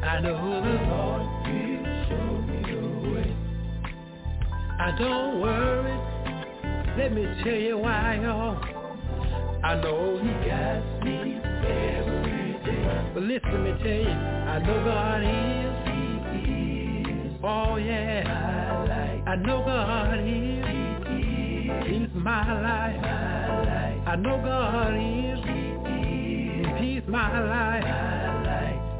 [0.03, 1.98] I know the Lord will
[4.97, 5.97] Don't worry,
[6.97, 8.57] let me tell you why, y'all.
[9.63, 13.11] I know He guides me every day.
[13.13, 15.75] But listen, let me tell you, I know God is.
[16.33, 16.51] He
[17.07, 17.33] is.
[17.43, 20.65] Oh yeah, I know God is.
[21.87, 23.03] He's my life.
[24.07, 25.39] I know God is.
[26.81, 27.85] He's my life.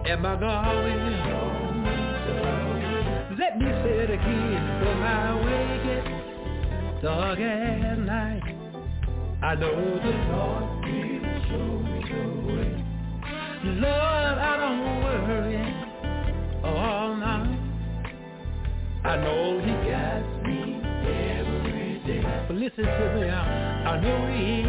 [0.06, 1.49] And my God will.
[3.40, 4.64] Let me say it again.
[4.84, 6.10] When my way gets
[7.02, 8.44] dark at night,
[9.42, 12.72] I know the Lord will show me the way.
[13.64, 15.56] Lord, I don't worry
[16.66, 17.60] all night.
[19.06, 22.44] I know He guides me every day.
[22.46, 23.36] But listen to me, I,
[23.88, 24.68] I know He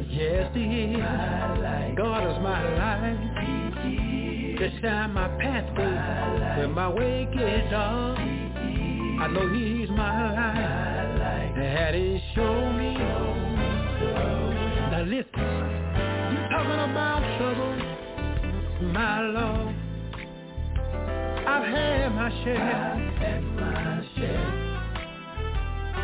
[0.00, 0.06] is.
[0.10, 0.64] Yes, He
[0.94, 1.96] is.
[1.98, 3.61] God is my life.
[4.62, 8.16] To shine my pathway when my way gets dark.
[8.16, 11.56] I know He's my life.
[11.56, 12.94] That He show me.
[14.86, 15.32] Now listen,
[16.30, 17.74] you talking about trouble,
[18.92, 19.74] my love.
[21.44, 22.62] I've had my share.
[22.62, 24.50] I've had my share.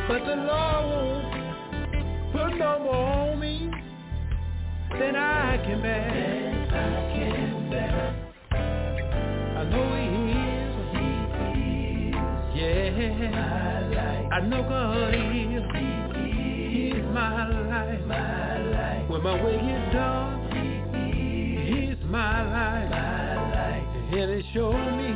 [0.09, 3.71] But the Lord won't put no more on me
[4.99, 6.67] than I can bear.
[6.73, 8.28] Than I can bear.
[9.69, 10.09] I know He
[10.59, 10.73] is.
[10.95, 11.05] He
[12.09, 13.33] is.
[13.93, 14.29] Yeah.
[14.33, 15.21] I know God is.
[15.75, 18.01] He He's my life.
[18.07, 19.11] My life.
[19.11, 22.91] When my way is dark, He's my life.
[22.91, 23.85] My life.
[24.15, 25.09] And He show me.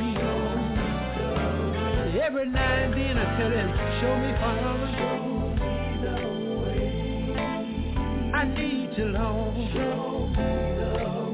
[2.22, 3.68] Every now and then I tell Him,
[4.00, 4.86] show me Father.
[4.98, 5.16] Show
[5.58, 5.72] me
[6.04, 6.14] the
[6.60, 8.32] way.
[8.34, 9.54] I need you, Lord.
[9.72, 11.31] Show me the way.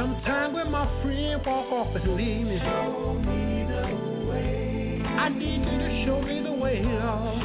[0.00, 2.58] Sometime when my friend walk off and leave me.
[2.58, 5.02] Show me the way.
[5.04, 6.80] I need you to show me the way.
[6.80, 7.44] Show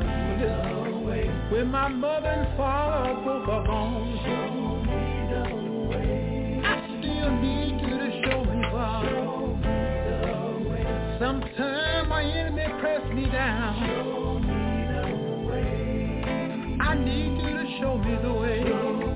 [0.00, 1.30] me the way.
[1.52, 4.18] When my mother and father both are gone.
[4.24, 5.44] Show me the
[5.90, 6.62] way.
[6.64, 9.10] I still need you to show me, Father.
[9.10, 9.76] Show me
[10.16, 11.18] the way.
[11.20, 13.76] Sometimes my enemy press me down.
[13.76, 15.04] Show me the
[15.52, 16.78] way.
[16.80, 19.09] I need you to show me the way.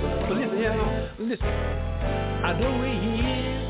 [0.00, 1.46] But listen here, listen.
[1.46, 2.90] I know he
[3.34, 3.68] is.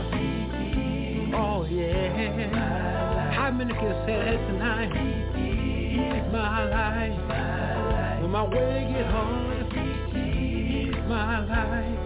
[1.34, 3.32] Oh yeah.
[3.32, 4.92] How many can say that tonight?
[5.34, 7.18] He's my life.
[8.20, 9.72] When my way get hard,
[10.12, 11.98] he's my life.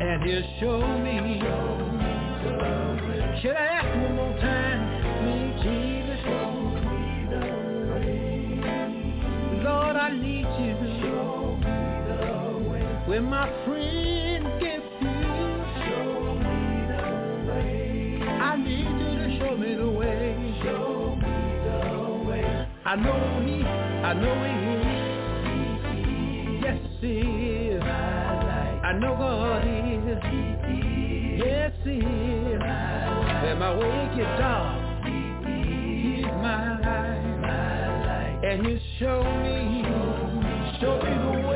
[0.00, 1.42] And he'll show me.
[3.42, 4.98] Should I ask one more time?
[5.62, 6.22] Jesus.
[9.64, 10.37] Lord, I need.
[13.08, 15.08] When my friend gets you,
[15.86, 17.02] show me the
[17.48, 18.20] way.
[18.28, 20.36] I need you to show me the way.
[20.62, 21.78] Show me the
[22.28, 22.46] way.
[22.84, 26.62] I know he, I know he is.
[26.62, 27.14] Yes, he
[27.70, 27.82] is.
[27.82, 30.22] I know God is.
[31.46, 32.60] Yes, he is.
[32.60, 38.40] When my way gets dark, he's my light.
[38.44, 39.82] And you show me,
[40.78, 41.47] show me the way.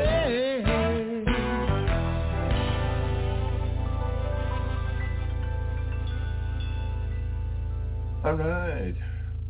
[8.25, 8.95] All right.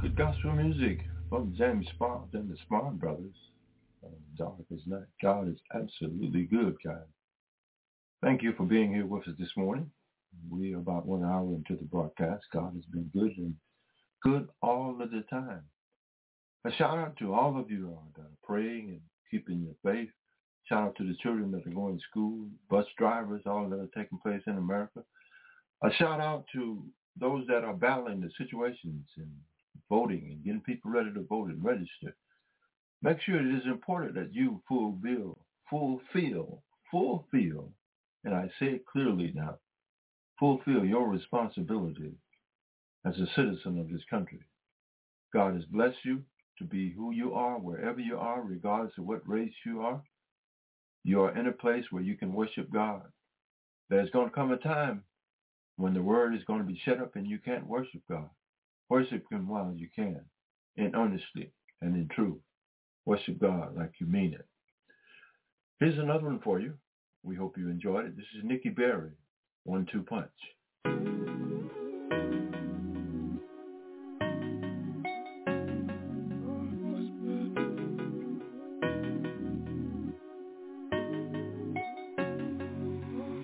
[0.00, 3.34] Good gospel music from James Smart and the Smart Brothers.
[4.02, 4.08] Uh,
[4.38, 5.02] dark as night.
[5.20, 7.04] God is absolutely good, guys.
[8.22, 9.90] Thank you for being here with us this morning.
[10.48, 12.44] We are about one hour into the broadcast.
[12.50, 13.54] God has been good and
[14.22, 15.64] good all of the time.
[16.64, 19.00] A shout out to all of you that are praying and
[19.30, 20.08] keeping your faith.
[20.66, 23.90] Shout out to the children that are going to school, bus drivers, all that are
[23.94, 25.04] taking place in America.
[25.84, 26.82] A shout out to
[27.18, 29.30] those that are battling the situations and
[29.88, 32.16] voting and getting people ready to vote and register.
[33.02, 35.38] Make sure it is important that you fulfill,
[35.68, 37.72] fulfill, fulfill,
[38.24, 39.58] and I say it clearly now,
[40.38, 42.12] fulfill your responsibility
[43.04, 44.40] as a citizen of this country.
[45.32, 46.22] God has blessed you
[46.58, 50.02] to be who you are, wherever you are, regardless of what race you are.
[51.04, 53.02] You are in a place where you can worship God.
[53.90, 55.02] There's going to come a time
[55.76, 58.28] when the word is going to be shut up and you can't worship God.
[58.88, 60.20] Worship him while you can,
[60.76, 61.50] in honesty
[61.80, 62.40] and in truth.
[63.06, 64.46] Worship God like you mean it.
[65.80, 66.74] Here's another one for you.
[67.24, 68.16] We hope you enjoyed it.
[68.16, 69.12] This is Nikki Berry,
[69.64, 70.28] One Two Punch.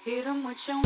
[0.05, 0.83] Hit 'em with your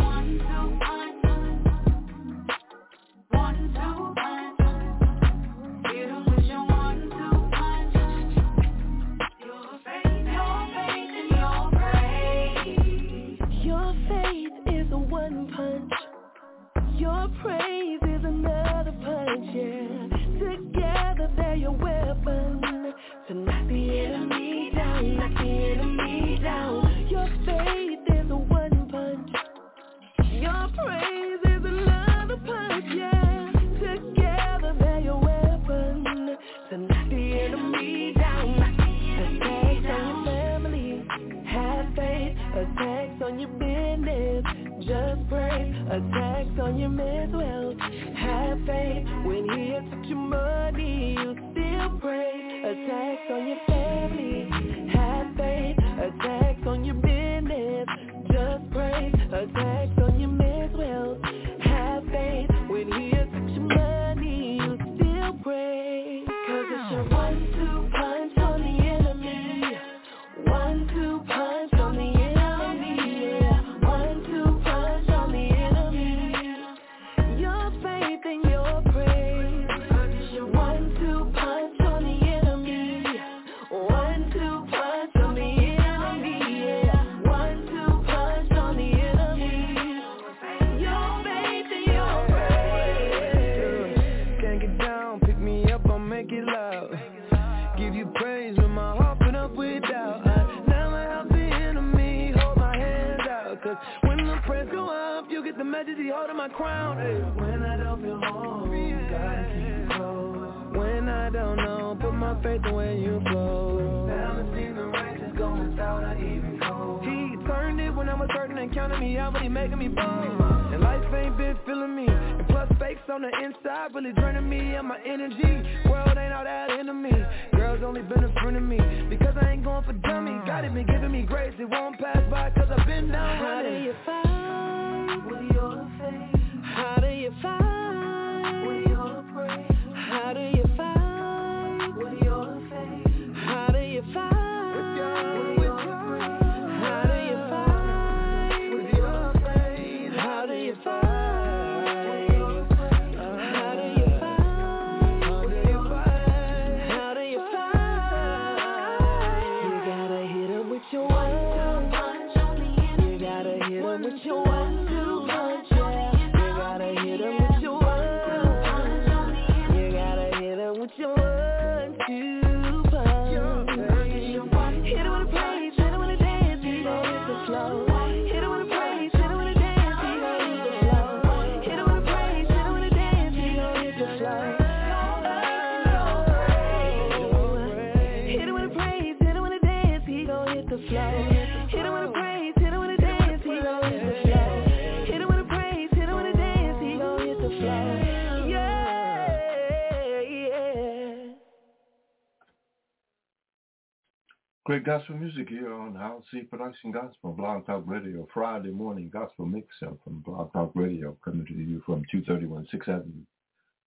[204.84, 210.20] gospel music here on Howcee Production Gospel, Blog Talk Radio, Friday morning gospel mix from
[210.26, 213.22] Blog Talk Radio, coming to you from 231 6th Avenue,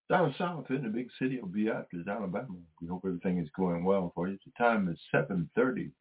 [0.09, 2.55] down south in the big city of Beatrice, Alabama.
[2.81, 4.37] We hope everything is going well for you.
[4.45, 5.91] The time is 7.30.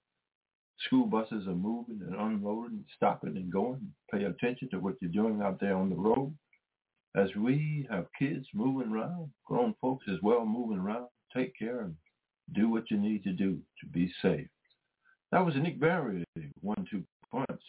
[0.86, 3.92] School buses are moving and unloading, stopping and going.
[4.12, 6.32] Pay attention to what you're doing out there on the road.
[7.16, 11.96] As we have kids moving around, grown folks as well moving around, take care and
[12.54, 14.46] do what you need to do to be safe.
[15.34, 16.22] That was a Nick Barry,
[16.60, 17.60] one-two punch.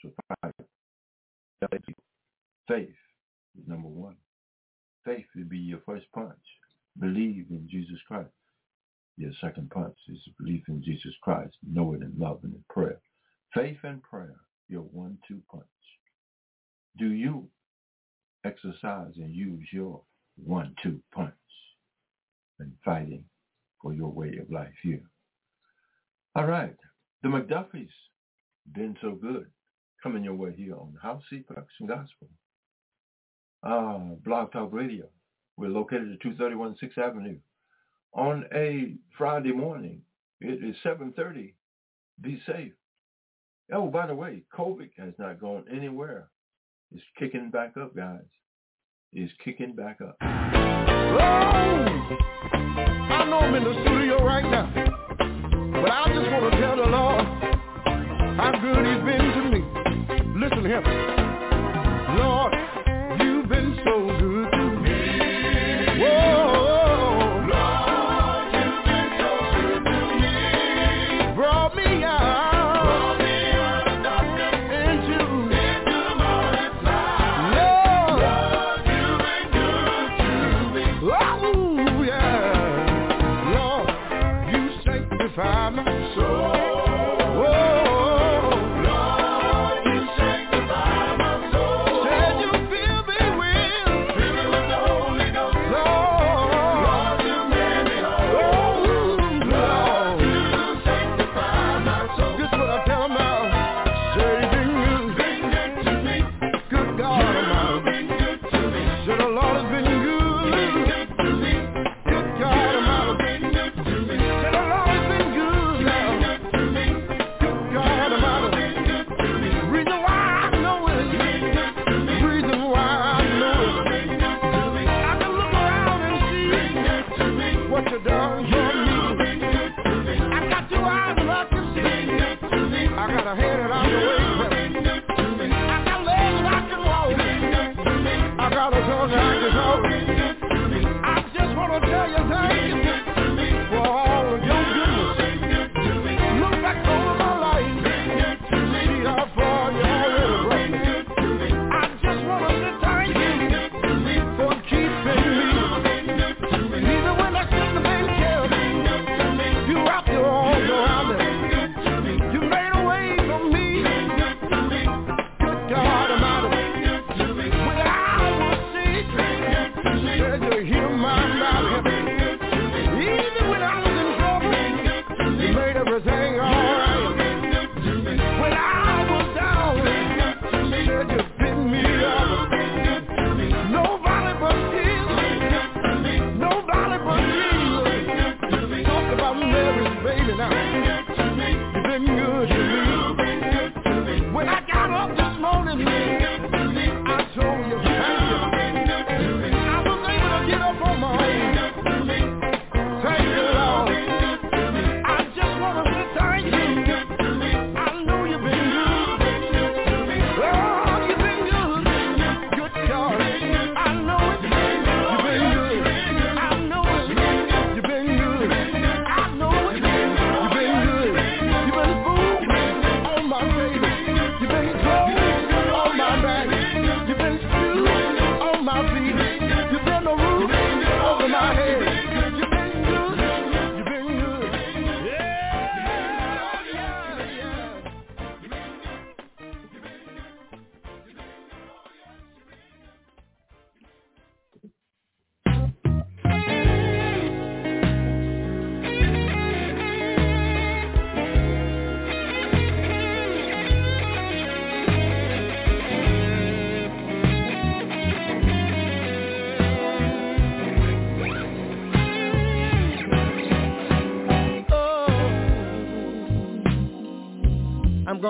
[0.00, 0.10] So
[0.42, 0.52] five.
[2.66, 2.88] Faith
[3.58, 4.16] is number one.
[5.04, 6.32] Faith would be your first punch.
[6.98, 8.30] Believe in Jesus Christ.
[9.18, 11.54] Your second punch is belief in Jesus Christ.
[11.70, 12.98] knowing and loving and prayer.
[13.52, 15.66] Faith and prayer, your one-two punch.
[16.98, 17.46] Do you
[18.46, 20.00] exercise and use your
[20.42, 21.34] one-two punch
[22.58, 23.24] in fighting
[23.82, 25.02] for your way of life here?
[26.36, 26.74] All right.
[27.22, 27.88] The McDuffies,
[28.74, 29.46] been so good,
[30.02, 32.28] coming your way here on Howcee Production Gospel.
[33.62, 35.06] Uh, Blog Talk Radio.
[35.56, 37.38] We're located at 231 6th Avenue.
[38.14, 40.02] On a Friday morning,
[40.40, 41.54] it is 7.30.
[42.20, 42.72] Be safe.
[43.72, 46.28] Oh, by the way, COVID has not gone anywhere.
[46.92, 48.20] It's kicking back up, guys.
[49.12, 50.16] It's kicking back up.
[50.20, 50.26] Oh,
[52.64, 54.93] I know I'm in the studio right now,
[55.84, 57.24] but I just want to tell the Lord
[58.38, 60.40] how good he's been to me.
[60.40, 61.23] Listen to him.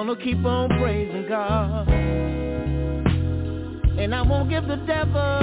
[0.06, 1.88] gonna keep on praising God.
[3.98, 5.33] And I won't give the devil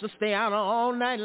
[0.00, 1.20] to stay out all night.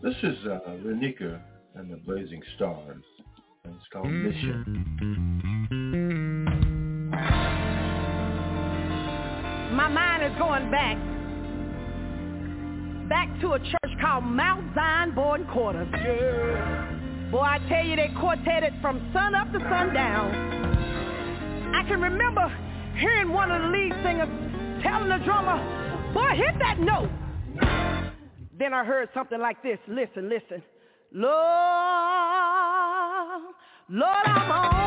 [0.00, 1.40] This is uh, Renika
[1.74, 3.02] and the Blazing Stars.
[3.64, 4.28] And it's called mm-hmm.
[4.28, 4.86] Mission.
[9.72, 10.96] My mind is going back.
[13.08, 15.88] Back to a church called Mount Zion Boarding Quarters.
[15.92, 16.94] Yeah.
[17.32, 20.30] Boy, I tell you, they quartetted from sun up to sundown.
[21.74, 22.48] I can remember
[22.98, 24.28] hearing one of the lead singers
[24.84, 25.58] telling the drummer,
[26.14, 27.10] boy, hit that note.
[28.58, 29.78] Then I heard something like this.
[29.86, 30.62] Listen, listen.
[31.12, 31.32] Lord,
[33.88, 34.77] Lord, I'm on.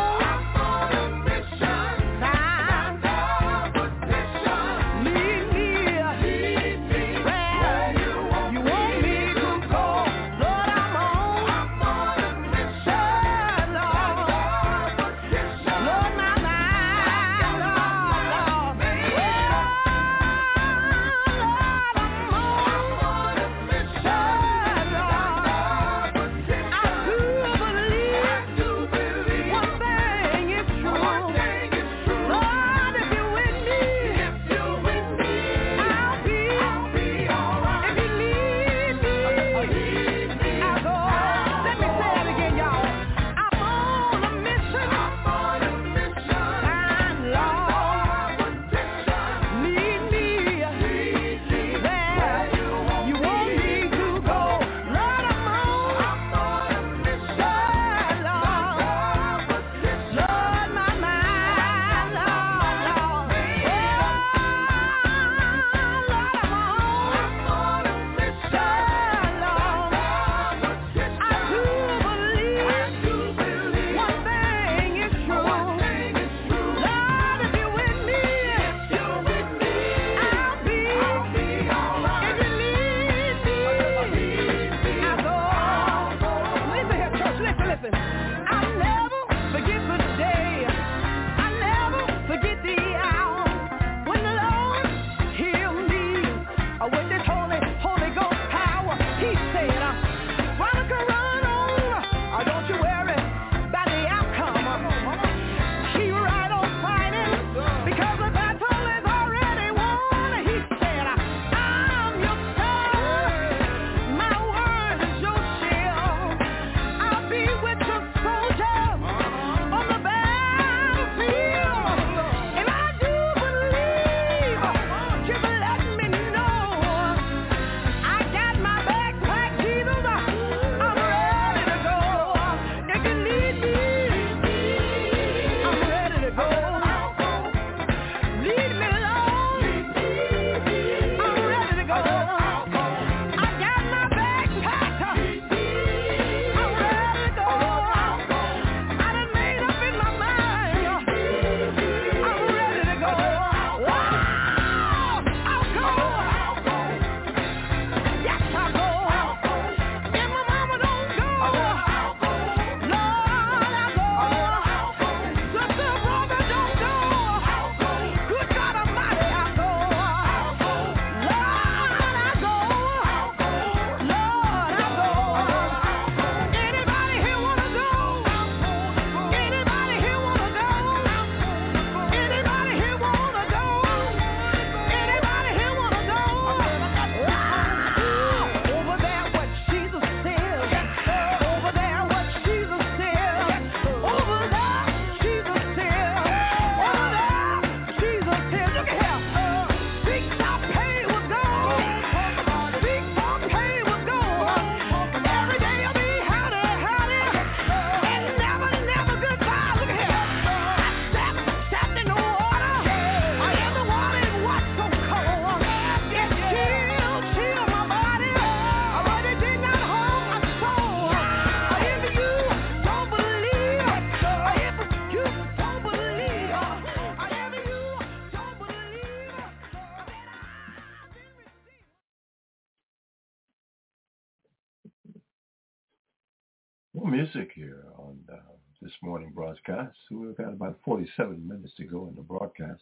[240.32, 242.82] We've got about 47 minutes to go in the broadcast,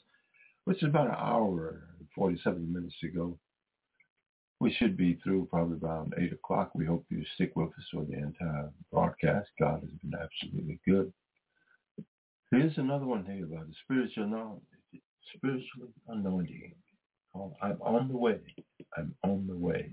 [0.65, 3.39] which is about an hour and 47 minutes to go.
[4.59, 6.75] We should be through probably around 8 o'clock.
[6.75, 9.49] We hope you stick with us for the entire broadcast.
[9.59, 11.11] God has been absolutely good.
[12.51, 14.61] Here's another one here about the spiritual anointing.
[15.35, 16.75] Spiritual anointing.
[17.63, 18.41] I'm on the way.
[18.95, 19.89] I'm on the way.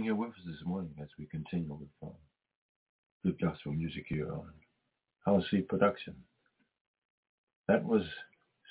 [0.00, 2.08] Being here with us this morning as we continue with uh,
[3.22, 4.48] good gospel music here on
[5.28, 6.14] Howcee Production.
[7.68, 8.00] That was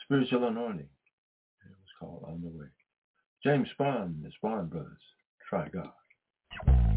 [0.05, 0.89] Spiritual Anointing.
[0.89, 2.65] It was called On the Way.
[3.43, 4.97] James Bond, the Bond Brothers.
[5.47, 6.88] Try God.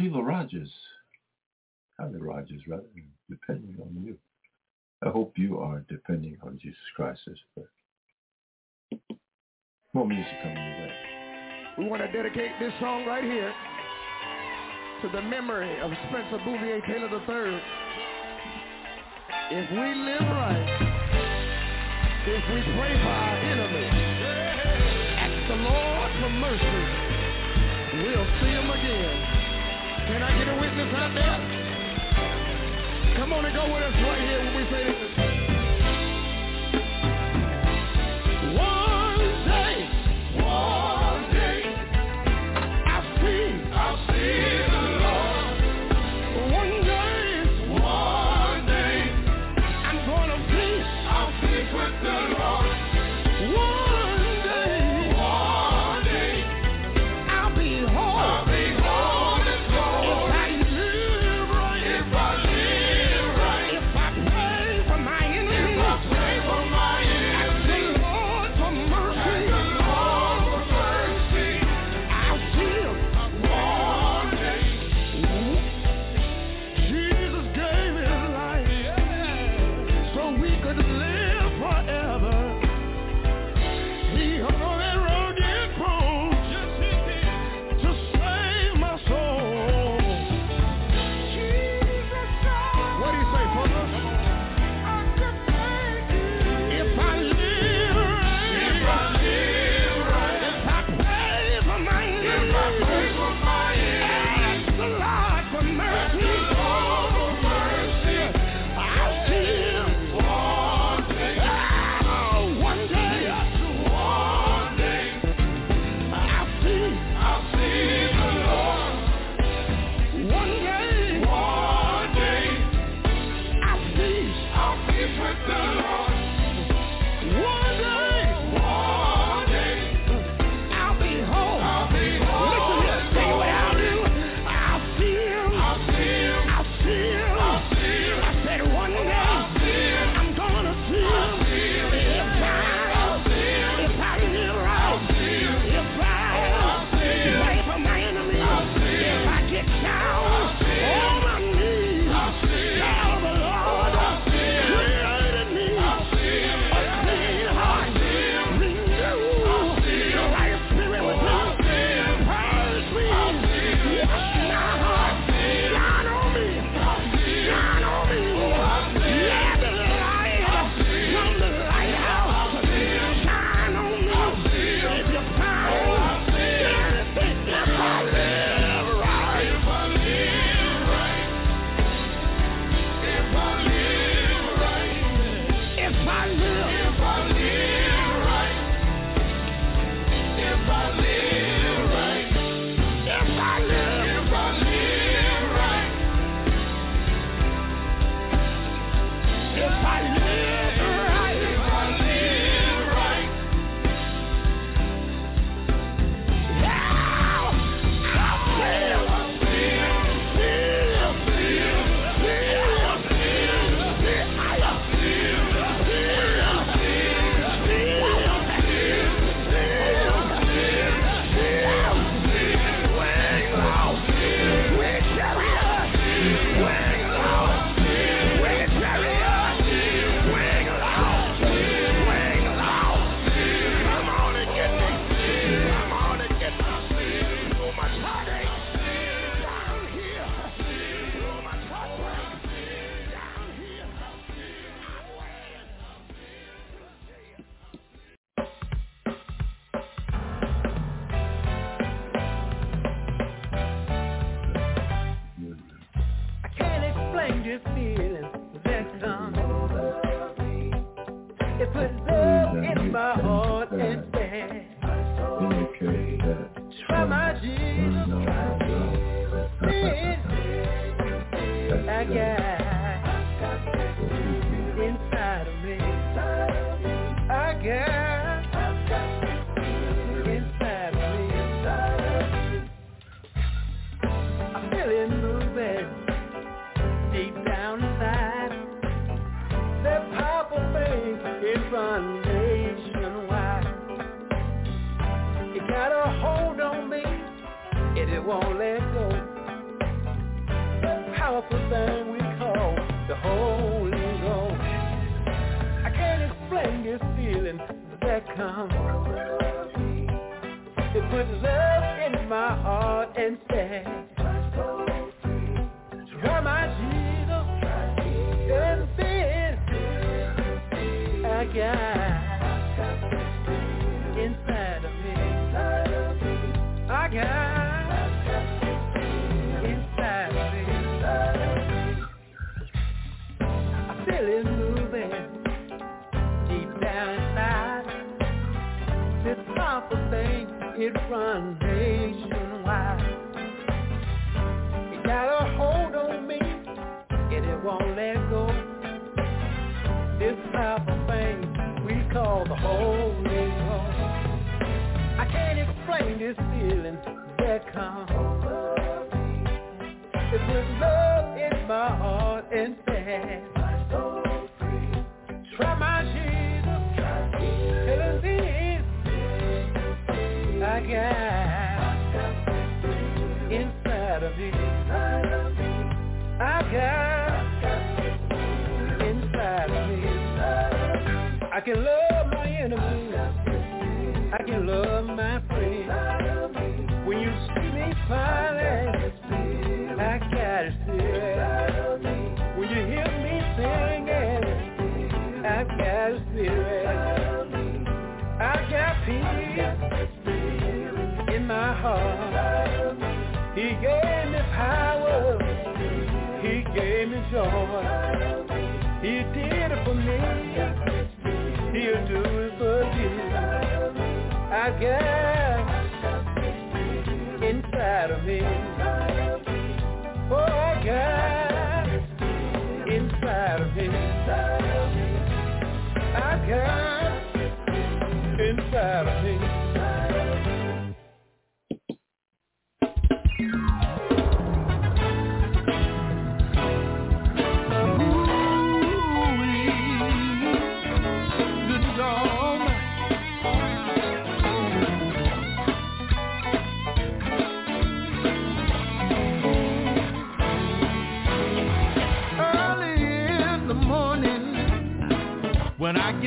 [0.00, 0.70] Sheila Rogers.
[1.98, 2.84] Holly Rogers, rather,
[3.28, 4.16] depending on you.
[5.04, 7.66] I hope you are depending on Jesus Christ as well.
[9.92, 10.92] More music coming your way.
[11.78, 13.52] We want to dedicate this song right here
[15.02, 17.60] to the memory of Spencer Bouvier Taylor III.
[19.52, 20.68] If we live right,
[22.26, 23.92] if we pray for our enemies,
[25.18, 26.84] ask the Lord for mercy,
[28.02, 29.39] we'll see him again.
[30.10, 31.38] Can I get a witness out there?
[33.16, 35.19] Come on and go with us right here when we say this.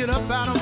[0.06, 0.53] Get up out of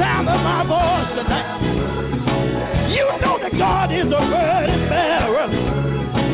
[0.00, 1.60] sound of my voice tonight.
[2.88, 5.44] You know that God is a burden bearer.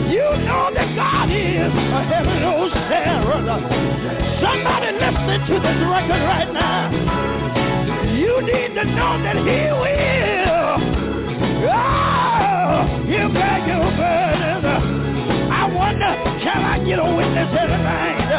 [0.06, 3.58] You know that God is a heaven on Sarah.
[4.38, 6.94] Somebody listening to this record right now.
[8.14, 10.70] You need to know that he will.
[11.66, 14.62] Oh, you got your burden.
[15.50, 18.30] I wonder, can I get a witness here tonight?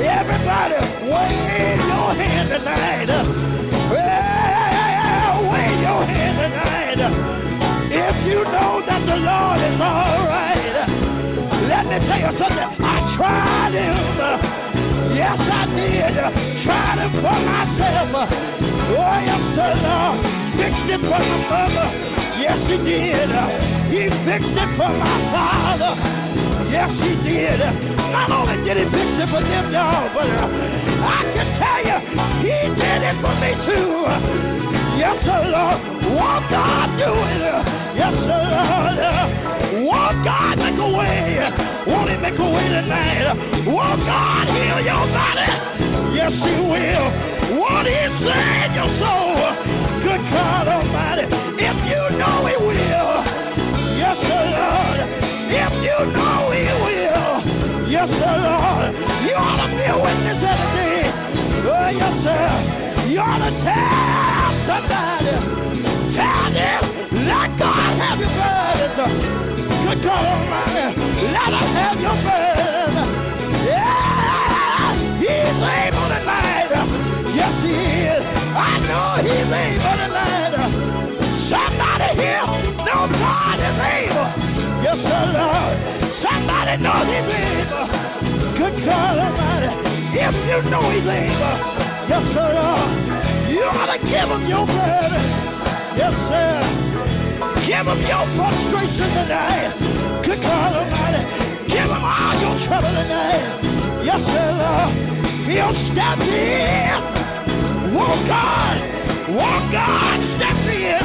[0.00, 3.71] Everybody, wave your hand tonight.
[7.92, 10.74] If you know that the Lord is all right,
[11.68, 12.68] let me tell you something.
[12.80, 13.96] I tried him.
[15.16, 16.14] Yes, I did.
[16.64, 18.08] Tried him for myself.
[18.16, 20.16] Oh, yes, the Lord
[20.56, 21.88] fixed it for my mother.
[22.40, 23.30] Yes, he did.
[23.92, 25.92] He fixed it for my father.
[26.70, 28.01] Yes, he did.
[28.12, 31.96] Only did he fix it for them, y'all, but uh, I can tell you,
[32.44, 34.04] he did it for me too.
[35.00, 35.80] Yes, sir, Lord.
[36.12, 37.40] Won't God do it?
[37.96, 39.02] Yes, sir, Lord.
[39.88, 41.40] Won't God make a way?
[41.88, 43.32] Won't he make a way tonight?
[43.66, 45.48] Won't God heal your body?
[46.12, 47.08] Yes, he will.
[47.56, 49.40] Won't he save your soul?
[50.04, 51.24] Good God Almighty.
[51.64, 53.31] If you know he will.
[58.02, 58.98] Yes, sir, Lord.
[59.22, 61.06] You ought to be a witness every day.
[61.70, 63.06] Oh, yes, sir.
[63.06, 65.38] You ought to tell somebody.
[66.18, 66.82] Tell them,
[67.30, 69.06] let God have your burden.
[69.86, 70.98] Good God Almighty,
[71.30, 73.06] let him have your burden.
[73.70, 76.74] Yeah, he's able tonight.
[77.38, 78.18] Yes, he is.
[78.18, 79.81] I know he's able
[84.92, 85.76] Yes, sir, Lord.
[86.20, 87.88] Somebody knows he's able.
[88.60, 89.72] Good God Almighty,
[90.20, 91.56] if you know he's able.
[92.12, 92.92] Yes, sir, Lord.
[93.48, 95.24] You ought to give him your burden.
[95.96, 96.52] Yes, sir.
[97.64, 99.72] Give him your frustration tonight.
[100.28, 101.24] Good God Almighty.
[101.72, 104.04] Give him all your trouble tonight.
[104.04, 104.92] Yes, sir, Lord.
[105.48, 107.96] He'll step in.
[107.96, 108.76] Won't God?
[109.40, 111.00] Won't God step in?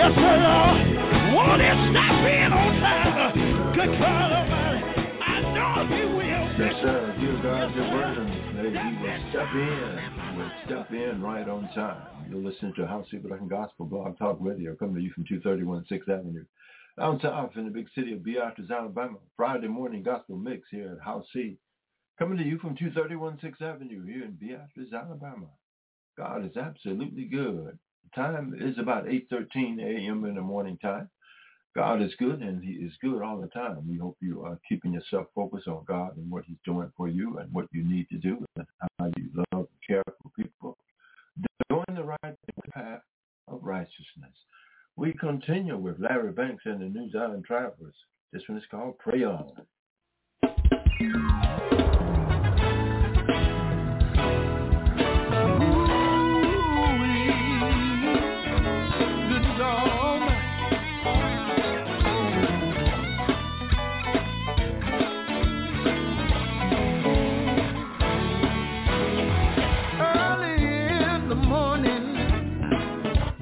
[0.00, 1.02] Yes, sir, Lord.
[1.42, 3.74] Step in on time?
[3.74, 4.84] Good God Almighty.
[5.20, 6.62] I know he.
[6.62, 7.16] Yes, sir.
[7.18, 8.54] Give God your burdens.
[8.54, 9.98] May he will step in.
[10.14, 12.30] He will step in right on time.
[12.30, 15.84] You're listening to House People Like Gospel Blog Talk Radio coming to you from 231
[15.90, 16.44] 6th Avenue.
[16.96, 19.18] Downtown in the big city of Beatrice, Alabama.
[19.36, 21.56] Friday morning gospel mix here at Howcee.
[22.20, 25.48] Coming to you from 231 6th Avenue here in Beatrice, Alabama.
[26.16, 27.76] God is absolutely good.
[28.04, 30.24] The time is about 8.13 a.m.
[30.24, 31.10] in the morning time.
[31.74, 33.88] God is good and he is good all the time.
[33.88, 37.38] We hope you are keeping yourself focused on God and what he's doing for you
[37.38, 38.66] and what you need to do and
[38.98, 40.76] how you love and care for people.
[41.70, 42.36] Doing the right
[42.74, 43.00] path
[43.48, 44.36] of righteousness.
[44.96, 47.94] We continue with Larry Banks and the New Zion Travelers.
[48.32, 49.50] This one is called Pray On.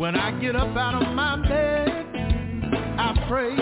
[0.01, 1.91] When I get up out of my bed,
[2.99, 3.55] I pray.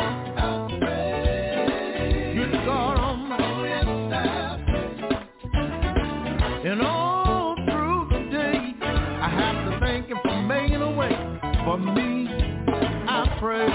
[2.32, 3.72] Good God Almighty.
[6.68, 11.10] And all through the day, I have to thank Him for making a way
[11.64, 12.28] for me.
[13.08, 13.66] I pray.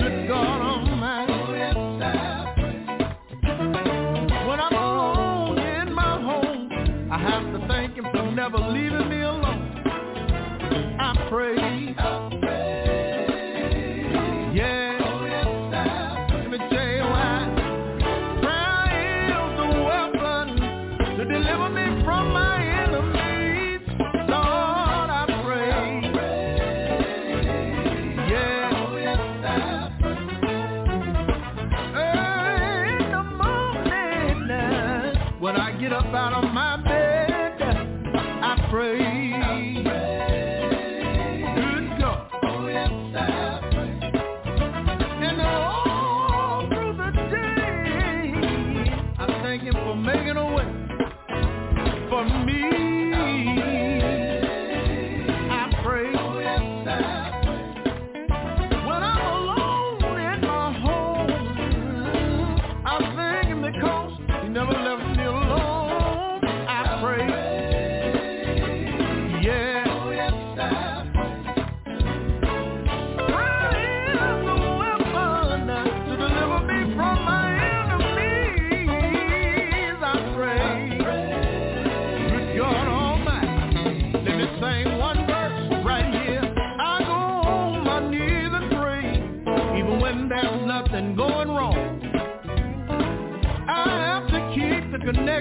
[0.00, 1.32] Good God Almighty.
[4.48, 6.70] When I'm alone in my home,
[7.12, 9.05] I have to thank Him for never leaving.
[11.28, 11.65] I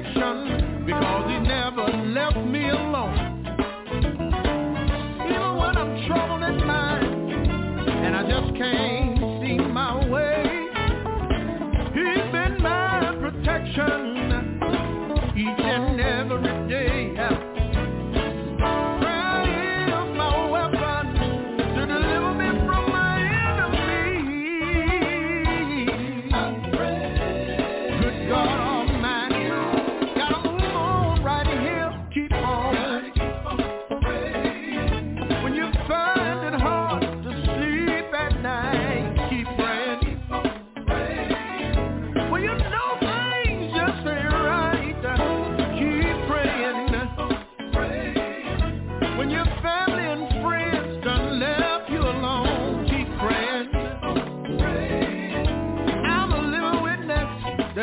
[0.01, 0.34] keep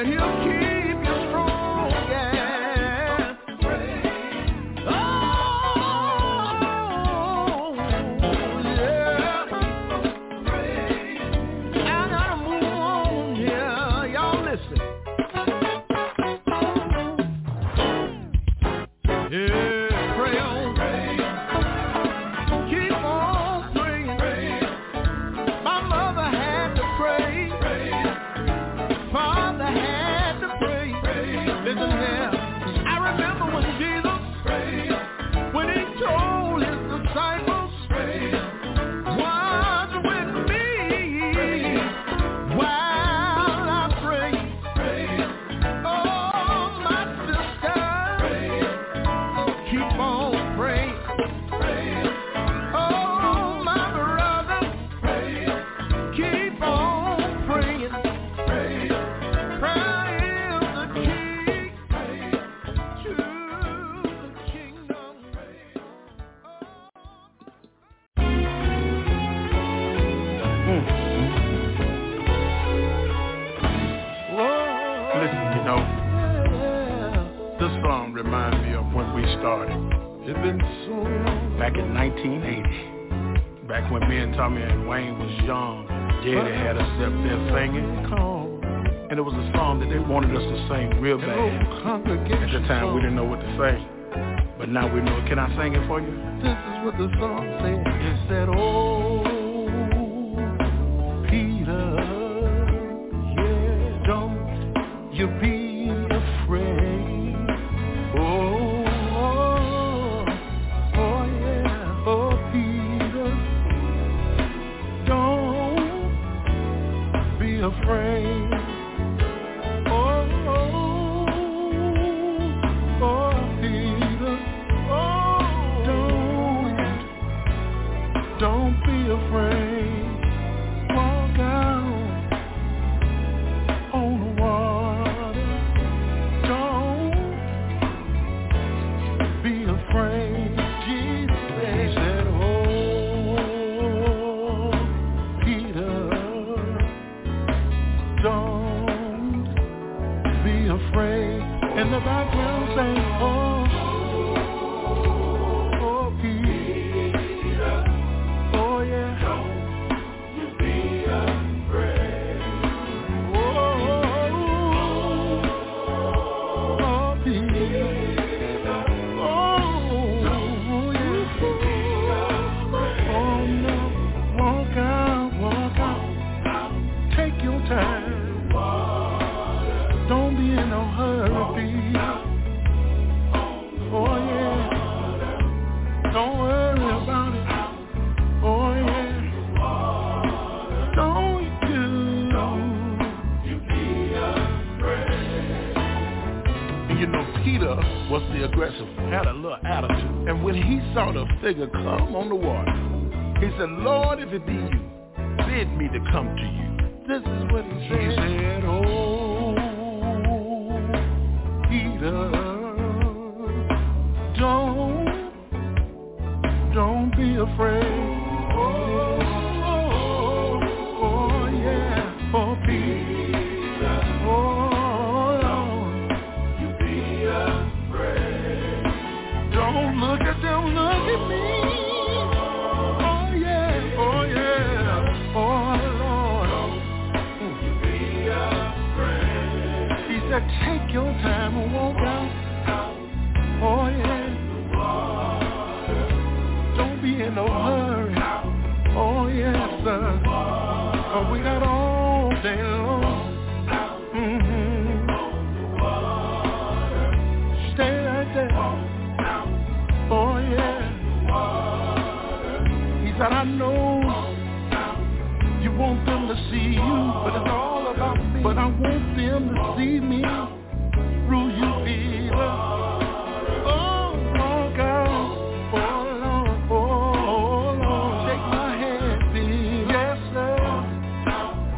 [0.05, 0.62] that he'll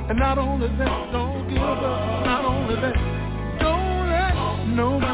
[0.07, 2.27] And not only that, don't give up.
[2.27, 2.95] Not only that,
[3.59, 5.14] don't let nobody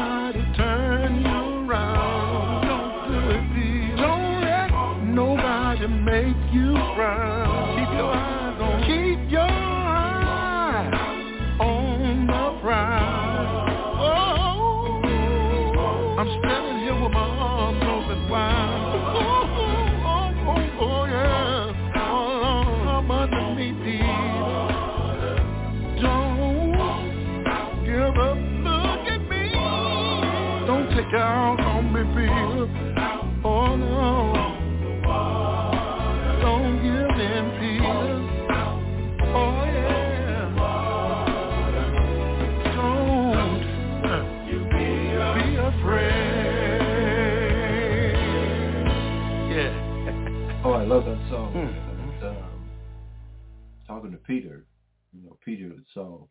[54.25, 54.65] Peter,
[55.13, 56.25] you know, Peter saw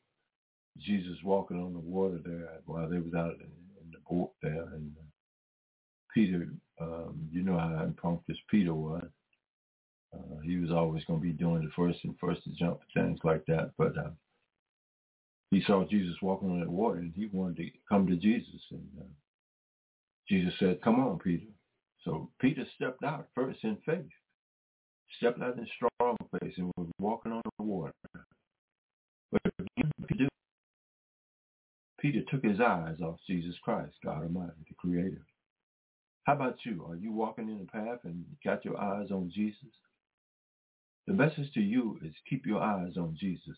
[0.78, 3.50] Jesus walking on the water there while they was out in,
[3.92, 4.92] the boat there, and
[6.14, 6.48] Peter,
[6.80, 9.06] um, you know how impromptu Peter was.
[10.14, 13.18] Uh, he was always going to be doing the first and first to jump things
[13.24, 14.10] like that, but uh,
[15.50, 18.88] he saw Jesus walking on that water, and he wanted to come to Jesus, and
[19.00, 19.04] uh,
[20.28, 21.46] Jesus said, "Come on, Peter."
[22.04, 24.06] So Peter stepped out first in faith,
[25.16, 27.92] stepped out in strong faith, and was walking on the water.
[29.32, 29.42] But
[30.08, 30.28] Peter,
[32.00, 35.24] Peter took his eyes off Jesus Christ, God Almighty, the Creator.
[36.24, 36.84] How about you?
[36.88, 39.70] Are you walking in the path and got your eyes on Jesus?
[41.06, 43.56] The message to you is keep your eyes on Jesus.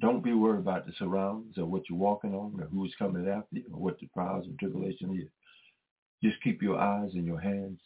[0.00, 3.56] Don't be worried about the surroundings or what you're walking on or who's coming after
[3.56, 5.30] you or what the trials and tribulation is.
[6.22, 7.78] Just keep your eyes and your hands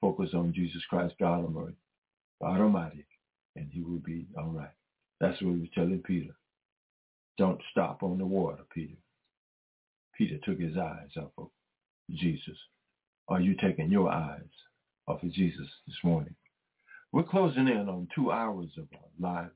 [0.00, 1.76] focused on Jesus Christ, God Almighty,
[2.42, 3.06] Almighty,
[3.56, 4.70] and he will be all right.
[5.20, 6.34] That's what he was telling Peter.
[7.38, 8.96] Don't stop on the water, Peter.
[10.16, 11.48] Peter took his eyes off of
[12.12, 12.56] Jesus.
[13.28, 14.40] Are you taking your eyes
[15.08, 16.34] off of Jesus this morning?
[17.12, 19.50] We're closing in on two hours of our live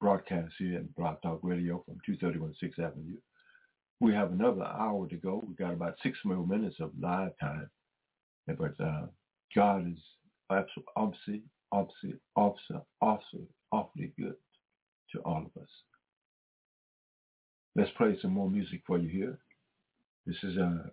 [0.00, 3.16] broadcast here at Blog Talk Radio from 231 6th Avenue.
[4.00, 5.42] We have another hour to go.
[5.46, 7.68] We've got about six more minutes of live time.
[8.46, 9.06] But uh,
[9.54, 9.98] God is
[10.96, 11.42] obviously,
[11.72, 14.34] obviously, obviously, obviously, awfully good
[15.12, 15.68] to all of us.
[17.76, 19.38] Let's play some more music for you here.
[20.26, 20.88] This is uh,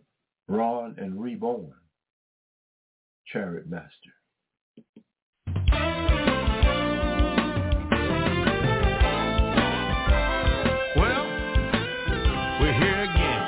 [0.47, 1.73] Ron and Reborn,
[3.27, 4.13] Chariot Master.
[10.95, 11.25] Well,
[12.61, 13.41] we're here again.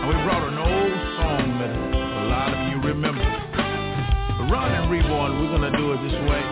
[0.00, 3.40] And we brought an old song that a lot of you remember.
[4.54, 6.43] And Reborn, we're going to do this way.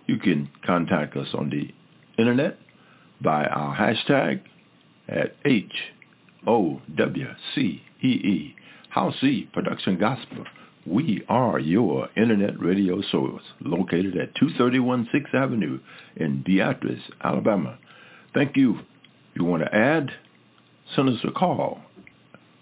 [0.07, 1.73] You can contact us on the
[2.21, 2.59] internet
[3.23, 4.41] by our hashtag
[5.09, 6.77] at H-O-W-C-E-E,
[8.95, 10.45] Howcee Production Gospel.
[10.87, 15.81] We are your internet radio source located at 231 6th Avenue
[16.17, 17.79] in Beatrice, Alabama.
[18.35, 18.81] Thank you.
[19.35, 20.11] You want to add,
[20.95, 21.81] send us a call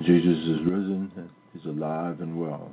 [0.00, 2.72] Jesus is risen, and he's alive and well,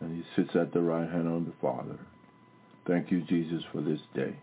[0.00, 1.98] and he sits at the right hand of the Father.
[2.86, 4.34] Thank you, Jesus, for this day.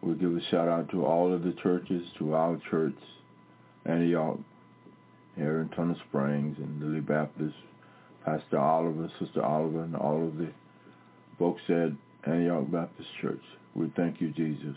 [0.00, 2.96] We give a shout out to all of the churches, to our church,
[3.84, 4.38] Antioch,
[5.38, 7.54] here in Tunnel Springs and Lily Baptist,
[8.24, 10.50] Pastor Oliver, Sister Oliver, and all of the
[11.38, 11.92] folks at
[12.28, 13.42] Antioch Baptist Church.
[13.74, 14.76] We thank you, Jesus.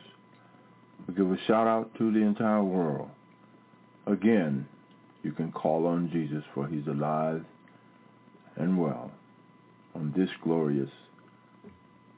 [1.08, 3.10] We give a shout out to the entire world.
[4.06, 4.68] Again,
[5.24, 7.44] you can call on Jesus for he's alive
[8.56, 9.12] and well
[9.96, 10.90] on this glorious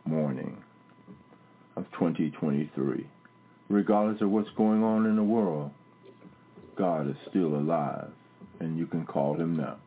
[0.06, 0.58] morning
[1.78, 3.08] of 2023.
[3.70, 5.72] Regardless of what's going on in the world,
[6.78, 8.12] God is still alive
[8.64, 9.78] and you can call him now.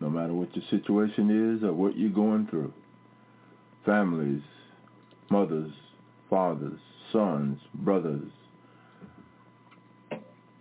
[0.00, 2.72] No matter what your situation is or what you're going through.
[3.84, 4.42] Families,
[5.30, 5.72] mothers,
[6.28, 6.78] fathers,
[7.12, 8.30] sons, brothers,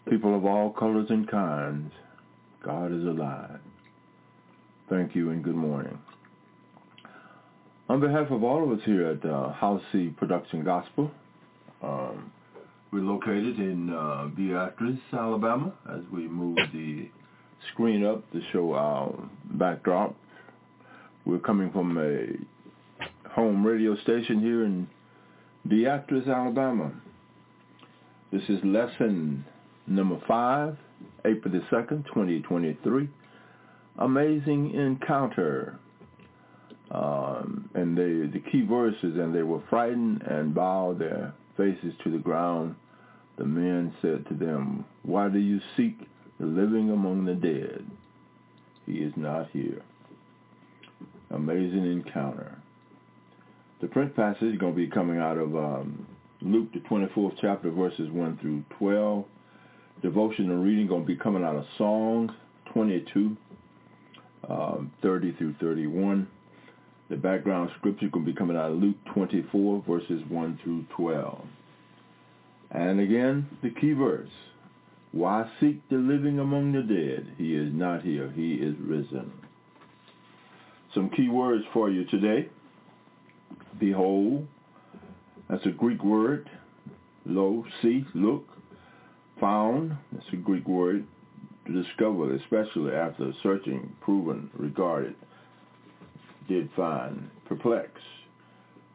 [0.10, 1.92] people of all colors and kinds,
[2.64, 3.60] God is alive.
[4.90, 5.98] Thank you and good morning.
[7.90, 11.12] On behalf of all of us here at uh, House C Production Gospel,
[11.82, 12.32] um,
[12.92, 17.10] we're located in uh, Beatrice, Alabama, as we move the
[17.74, 19.14] screen up to show our
[19.52, 20.16] backdrop.
[21.26, 24.88] We're coming from a home radio station here in
[25.68, 26.92] Beatrice, Alabama.
[28.32, 29.46] This is lesson
[29.86, 30.78] number five,
[31.26, 33.10] April the 2nd, 2023.
[34.00, 35.80] Amazing encounter.
[36.92, 42.12] Um, and they, the key verses, and they were frightened and bowed their faces to
[42.12, 42.76] the ground.
[43.38, 45.98] The men said to them, Why do you seek
[46.40, 47.86] living among the dead?
[48.86, 49.82] He is not here.
[51.32, 52.58] Amazing encounter.
[53.82, 56.08] The print passage is going to be coming out of um,
[56.42, 59.26] Luke, the 24th chapter, verses 1 through 12.
[60.02, 62.32] Devotional reading going to be coming out of Psalms
[62.74, 63.36] 22,
[64.50, 66.28] um, 30 through 31.
[67.10, 71.46] The background scripture going to be coming out of Luke 24, verses 1 through 12.
[72.72, 74.30] And again, the key verse.
[75.18, 77.34] Why seek the living among the dead?
[77.40, 78.32] He is not here.
[78.36, 79.32] He is risen.
[80.94, 82.50] Some key words for you today.
[83.80, 84.48] Behold,
[85.50, 86.48] that's a Greek word.
[87.26, 88.48] Lo, see, look.
[89.40, 91.04] Found, that's a Greek word.
[91.66, 95.16] To discover, especially after searching, proven, regarded,
[96.48, 97.28] did find.
[97.48, 97.90] Perplex,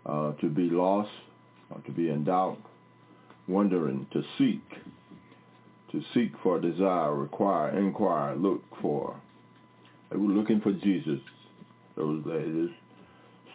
[0.06, 1.10] uh, to be lost,
[1.70, 2.58] or to be in doubt.
[3.48, 4.62] Wondering, to seek.
[5.92, 9.14] To seek for, desire, require, inquire, look for.
[10.10, 11.20] They were looking for Jesus.
[11.96, 12.70] Those days.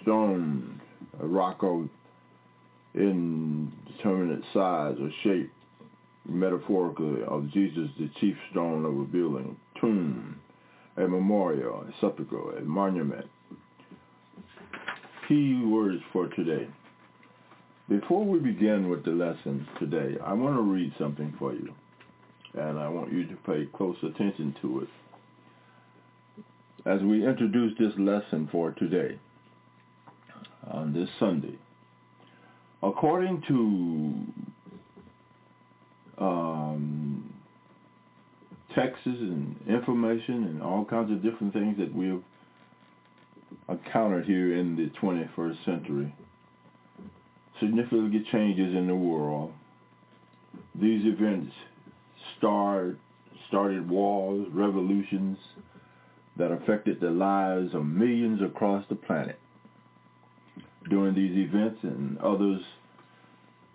[0.04, 0.80] Stone,
[1.20, 1.90] a rock of
[2.94, 5.52] indeterminate size or shape,
[6.28, 9.58] metaphorically, of Jesus, the chief stone of a building.
[9.82, 10.40] Tomb,
[10.98, 13.26] a memorial, a sepulchre, a monument.
[15.28, 16.68] Key words for today.
[17.90, 21.74] Before we begin with the lesson today, I want to read something for you,
[22.58, 24.90] and I want you to pay close attention to it.
[26.86, 29.20] As we introduce this lesson for today,
[30.72, 31.58] on this Sunday,
[32.82, 34.16] according to
[36.24, 37.34] um,
[38.76, 42.22] texts and information and all kinds of different things that we have
[43.70, 46.14] encountered here in the 21st century,
[47.60, 49.52] significant changes in the world.
[50.80, 51.54] These events
[52.38, 52.98] start,
[53.48, 55.38] started wars, revolutions
[56.38, 59.40] that affected the lives of millions across the planet.
[60.90, 62.62] During these events and others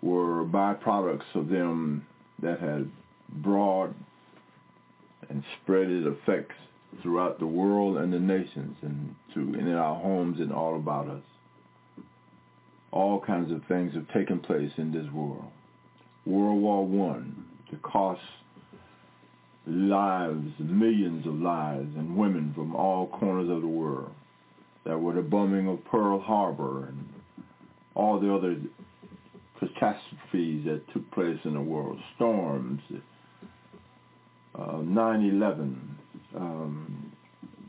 [0.01, 2.05] were byproducts of them
[2.41, 2.89] that had
[3.29, 3.93] broad
[5.29, 6.55] and spreaded effects
[7.01, 11.07] throughout the world and the nations and to and in our homes and all about
[11.07, 11.23] us.
[12.91, 15.51] All kinds of things have taken place in this world.
[16.25, 18.21] World War One, the cost
[19.65, 24.11] lives, millions of lives and women from all corners of the world.
[24.85, 27.07] That were the bombing of Pearl Harbor and
[27.95, 28.57] all the other
[29.59, 32.81] catastrophes that took place in the world, storms,
[34.55, 35.77] uh, 9-11,
[36.35, 37.11] um,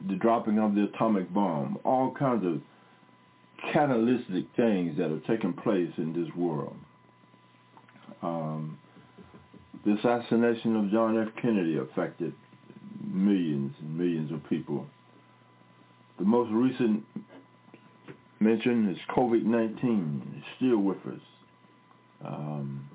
[0.08, 2.60] the dropping of the atomic bomb, all kinds of
[3.72, 6.76] catalytic things that have taken place in this world.
[8.22, 8.78] Um,
[9.84, 11.28] the assassination of John F.
[11.40, 12.32] Kennedy affected
[13.06, 14.86] millions and millions of people.
[16.18, 17.04] The most recent
[18.40, 20.36] mention is COVID-19.
[20.36, 21.20] It's still with us.
[22.24, 22.88] Um,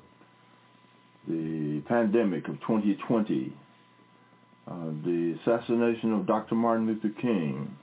[1.28, 3.54] the pandemic of 2020,
[4.68, 4.74] uh,
[5.06, 6.56] the assassination of Dr.
[6.56, 7.76] Martin Luther King,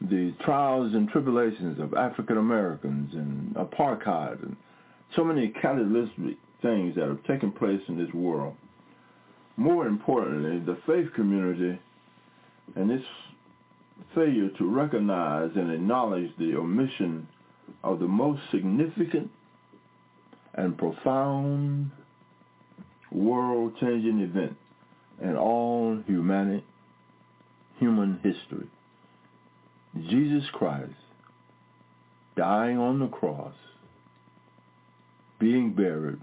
[0.00, 4.56] the trials and tribulations of African Americans and apartheid and
[5.16, 8.54] so many catalytic things that have taken place in this world.
[9.56, 11.78] More importantly, the faith community
[12.76, 13.04] and its
[14.14, 17.26] failure to recognize and acknowledge the omission
[17.82, 19.30] of the most significant
[20.54, 21.90] and profound
[23.10, 24.56] world-changing event
[25.22, 26.64] in all humanity,
[27.78, 28.68] human history.
[30.08, 30.92] Jesus Christ
[32.36, 33.54] dying on the cross,
[35.40, 36.20] being buried,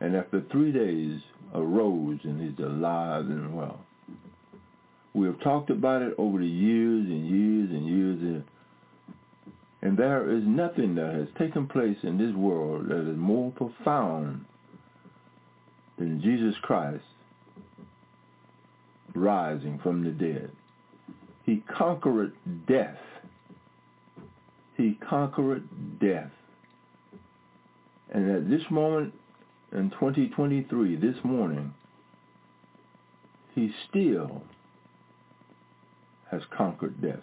[0.00, 1.20] and after three days
[1.54, 3.80] arose and is alive and well.
[5.14, 8.44] We have talked about it over the years and years and years, and,
[9.82, 14.44] and there is nothing that has taken place in this world that is more profound
[15.98, 17.02] than Jesus Christ
[19.14, 20.50] rising from the dead.
[21.44, 22.32] He conquered
[22.68, 22.98] death.
[24.76, 25.66] He conquered
[25.98, 26.30] death.
[28.10, 29.12] And at this moment
[29.72, 31.74] in 2023, this morning,
[33.54, 34.42] he still
[36.30, 37.20] has conquered death.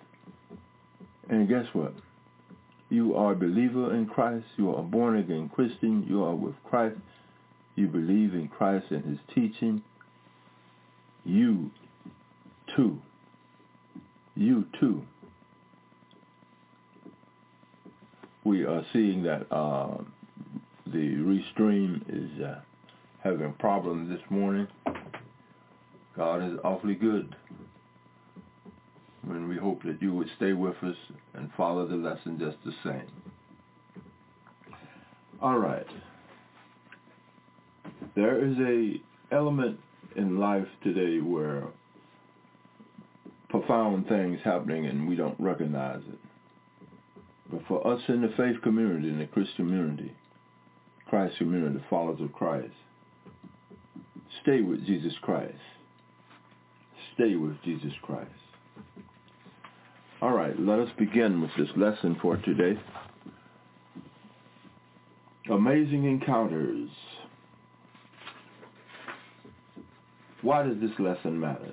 [1.30, 1.93] And guess what?
[2.89, 4.45] You are a believer in Christ.
[4.57, 6.05] You are a born again Christian.
[6.07, 6.97] You are with Christ.
[7.76, 9.81] You believe in Christ and his teaching.
[11.23, 11.72] You
[12.76, 12.99] too.
[14.35, 15.01] You too.
[18.43, 19.97] We are seeing that uh,
[20.95, 22.59] the restream is uh,
[23.22, 24.65] having problems this morning.
[26.15, 27.35] God is awfully good.
[29.27, 30.95] And we hope that you would stay with us
[31.34, 33.11] and follow the lesson just the same.
[35.41, 35.85] All right.
[38.15, 39.77] There is a element
[40.15, 41.65] in life today where
[43.49, 46.19] profound things happening and we don't recognize it.
[47.51, 50.15] But for us in the faith community, in the Christian community,
[51.07, 52.73] Christ community, the followers of Christ,
[54.41, 55.53] stay with Jesus Christ.
[57.14, 58.30] Stay with Jesus Christ.
[60.22, 62.80] All right, let us begin with this lesson for today.
[65.52, 66.90] Amazing encounters.
[70.41, 71.72] Why does this lesson matter?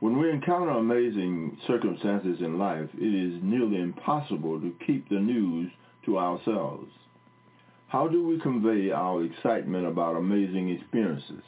[0.00, 5.70] When we encounter amazing circumstances in life, it is nearly impossible to keep the news
[6.04, 6.90] to ourselves.
[7.88, 11.42] How do we convey our excitement about amazing experiences?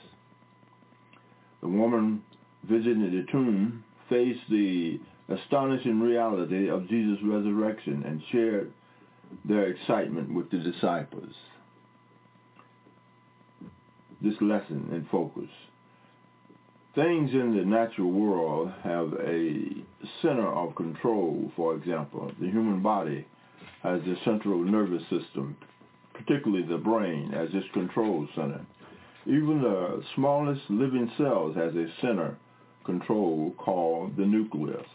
[1.60, 2.22] The woman
[2.64, 4.98] visiting the tomb faced the
[5.28, 8.72] astonishing reality of Jesus' resurrection and shared
[9.44, 11.32] their excitement with the disciples.
[14.22, 15.48] This lesson in focus.
[16.94, 19.84] Things in the natural world have a
[20.22, 22.32] center of control, for example.
[22.40, 23.26] The human body
[23.82, 25.56] has the central nervous system,
[26.24, 28.64] particularly the brain, as its control center.
[29.26, 32.36] Even the smallest living cells has a center
[32.84, 34.86] control called the nucleus.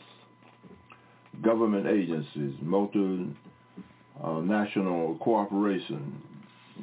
[1.43, 3.35] Government agencies, multinational
[5.19, 6.21] cooperation,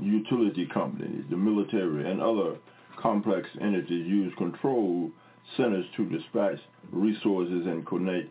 [0.00, 2.56] utility companies, the military, and other
[3.00, 5.10] complex entities use control
[5.56, 6.58] centers to dispatch
[6.92, 8.30] resources and coordinate,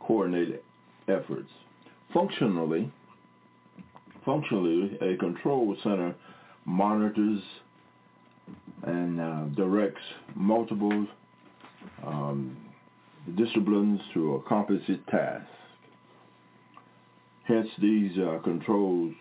[0.00, 0.62] coordinate
[1.08, 1.50] efforts.
[2.12, 2.92] Functionally,
[4.26, 6.14] functionally, a control center
[6.66, 7.40] monitors
[8.82, 10.02] and uh, directs
[10.34, 11.06] multiple
[12.06, 12.56] um,
[13.36, 15.46] disciplines to accomplish its task.
[17.44, 19.14] Hence, these uh, controls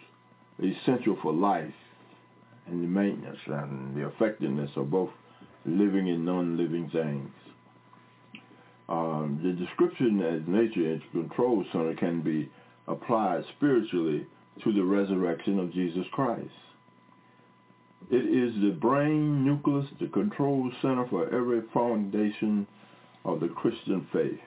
[0.59, 1.73] are essential for life
[2.67, 5.11] and the maintenance and the effectiveness of both
[5.65, 7.29] living and non-living things.
[8.89, 12.49] Um, the description as nature and control center can be
[12.87, 14.25] applied spiritually
[14.63, 16.49] to the resurrection of Jesus Christ.
[18.11, 22.67] It is the brain nucleus, the control center for every foundation
[23.23, 24.39] of the Christian faith.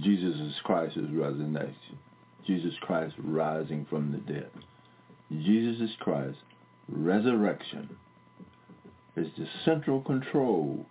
[0.00, 1.98] Jesus Christ's resurrection.
[2.46, 4.50] Jesus Christ rising from the dead.
[5.30, 6.38] Jesus Christ
[6.88, 7.90] resurrection
[9.16, 10.86] is the central control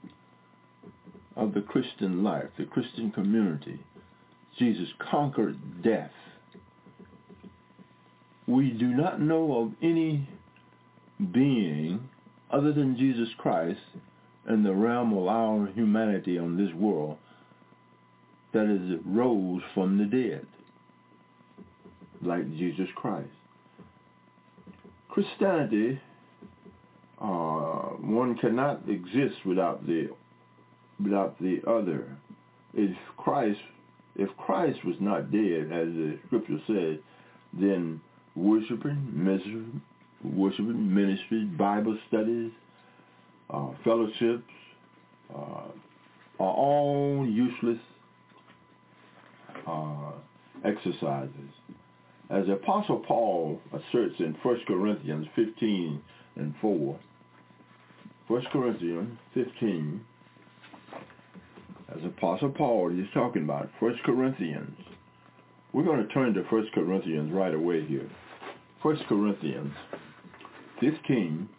[1.36, 3.80] of the Christian life, the Christian community.
[4.58, 6.12] Jesus conquered death.
[8.48, 10.28] We do not know of any
[11.34, 12.10] being
[12.50, 13.80] other than Jesus Christ
[14.48, 17.18] in the realm of our humanity on this world
[18.54, 20.46] that is rose from the dead
[22.22, 23.28] like Jesus Christ.
[25.10, 26.00] Christianity,
[27.20, 30.10] uh, one cannot exist without the
[31.04, 32.18] without the other.
[32.74, 33.60] If Christ,
[34.16, 37.00] if Christ was not dead, as the scripture said,
[37.54, 38.02] then
[38.38, 39.66] worshiping, ministry,
[40.24, 42.52] worshiping, ministry, Bible studies,
[43.50, 44.44] uh, fellowships
[45.34, 45.68] uh,
[46.40, 47.80] are all useless
[49.66, 50.12] uh,
[50.64, 51.32] exercises.
[52.30, 56.02] As the Apostle Paul asserts in 1 Corinthians 15
[56.36, 57.00] and 4,
[58.28, 60.02] 1 Corinthians 15,
[61.96, 64.78] as Apostle Paul is talking about 1 Corinthians
[65.74, 68.10] We're going to turn to 1 Corinthians right away here.
[68.82, 69.74] 1 Corinthians
[70.80, 71.50] 15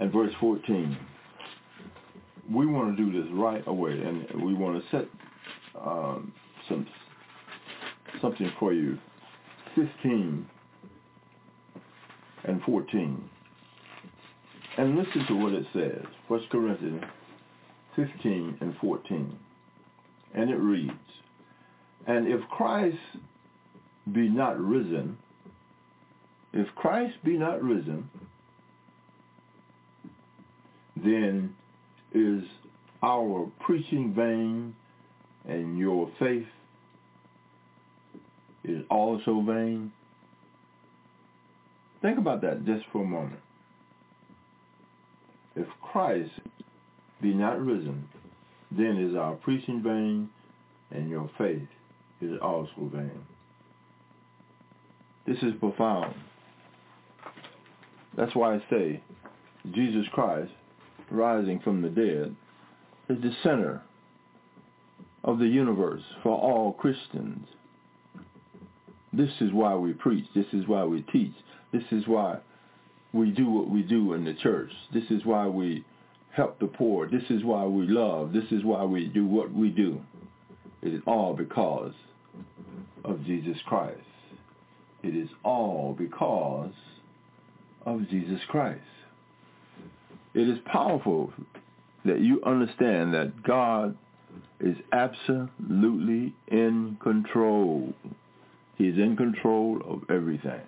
[0.00, 0.96] and verse 14.
[2.50, 5.06] We want to do this right away, and we want to set
[5.80, 6.32] um,
[6.68, 6.86] some
[8.20, 8.98] something for you.
[9.74, 10.46] 15
[12.44, 13.30] and 14.
[14.78, 16.04] And listen to what it says.
[16.28, 17.02] 1 Corinthians
[17.96, 19.38] 15 and 14.
[20.34, 20.92] And it reads,
[22.06, 22.96] And if Christ
[24.10, 25.18] be not risen,
[26.52, 28.08] if Christ be not risen,
[30.96, 31.54] then
[32.12, 32.44] is
[33.02, 34.74] our preaching vain
[35.48, 36.46] and your faith
[38.64, 39.92] is also vain?
[42.00, 43.40] Think about that just for a moment.
[45.54, 46.30] If Christ
[47.20, 48.08] be not risen,
[48.70, 50.28] then is our preaching vain
[50.90, 51.68] and your faith
[52.20, 53.10] is also vain.
[55.26, 56.14] This is profound.
[58.16, 59.02] That's why I say
[59.72, 60.52] Jesus Christ
[61.10, 62.34] rising from the dead
[63.08, 63.82] is the center
[65.24, 67.46] of the universe for all Christians.
[69.12, 70.24] This is why we preach.
[70.34, 71.34] This is why we teach.
[71.72, 72.38] This is why
[73.12, 74.70] we do what we do in the church.
[74.92, 75.84] This is why we
[76.34, 77.08] help the poor.
[77.08, 78.32] This is why we love.
[78.32, 80.00] This is why we do what we do.
[80.80, 81.92] It is all because
[83.04, 84.00] of Jesus Christ.
[85.02, 86.72] It is all because
[87.84, 88.80] of Jesus Christ.
[90.34, 91.32] It is powerful
[92.04, 93.96] that you understand that God
[94.60, 97.92] is absolutely in control.
[98.76, 100.60] He is in control of everything.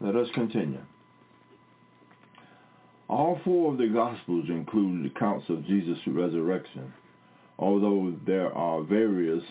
[0.00, 0.80] Let us continue.
[3.08, 6.92] All four of the Gospels include accounts of Jesus' resurrection,
[7.58, 9.44] although there are various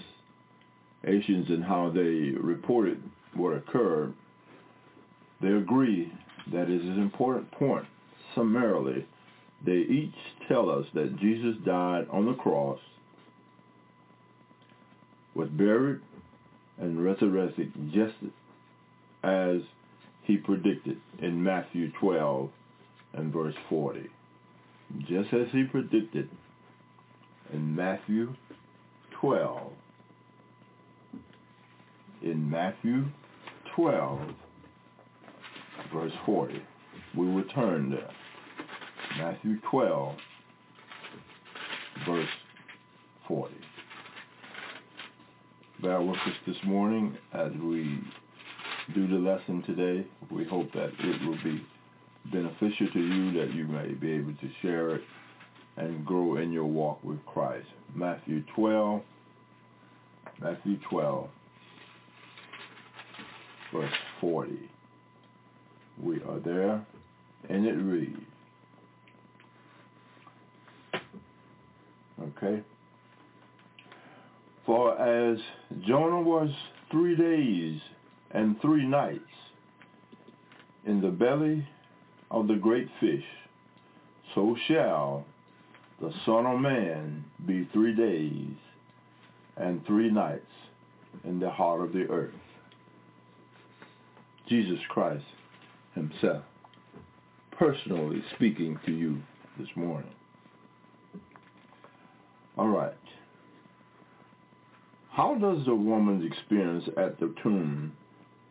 [1.06, 3.02] Asians in how they reported
[3.36, 4.14] what occurred.
[5.42, 6.12] They agree
[6.52, 7.86] that it is an important point.
[8.34, 9.06] Summarily,
[9.66, 10.14] they each
[10.48, 12.80] tell us that Jesus died on the cross,
[15.34, 16.02] was buried,
[16.78, 18.16] and resurrected just
[19.24, 19.62] as
[20.24, 22.50] he predicted in Matthew 12
[23.14, 24.10] and verse 40.
[25.08, 26.30] Just as he predicted
[27.54, 28.36] in Matthew
[29.20, 29.72] 12.
[32.26, 33.06] In Matthew
[33.76, 34.20] 12,
[35.94, 36.60] verse 40.
[37.16, 38.10] We return there.
[39.20, 40.16] Matthew 12,
[42.08, 42.28] verse
[43.28, 43.54] 40.
[45.84, 48.00] Bear with us this morning as we
[48.96, 50.08] do the lesson today.
[50.32, 51.64] We hope that it will be
[52.32, 55.02] beneficial to you, that you may be able to share it
[55.78, 57.68] and grow in your walk with Christ.
[57.94, 59.04] Matthew 12,
[60.42, 61.30] Matthew 12,
[63.76, 64.70] verse 40.
[66.02, 66.86] We are there,
[67.50, 68.20] and it reads,
[72.22, 72.62] okay,
[74.66, 75.38] for as
[75.86, 76.50] Jonah was
[76.92, 77.80] three days
[78.32, 79.20] and three nights
[80.86, 81.68] in the belly
[82.32, 83.24] of the great fish,
[84.34, 85.26] so shall
[86.02, 88.56] the Son of Man be three days
[89.58, 90.42] and three nights
[91.24, 92.34] in the heart of the earth.
[94.48, 95.26] Jesus Christ
[95.94, 96.44] himself
[97.58, 99.18] personally speaking to you
[99.58, 100.12] this morning.
[102.58, 102.94] All right.
[105.12, 107.94] How does the woman's experience at the tomb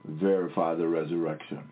[0.07, 1.62] verify the resurrection?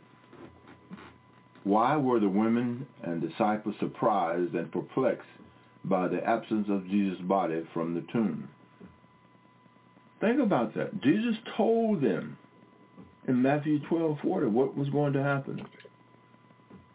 [1.64, 5.28] Why were the women and disciples surprised and perplexed
[5.84, 8.48] by the absence of Jesus' body from the tomb?
[10.20, 11.00] Think about that.
[11.02, 12.36] Jesus told them
[13.28, 15.64] in Matthew 12:40 what was going to happen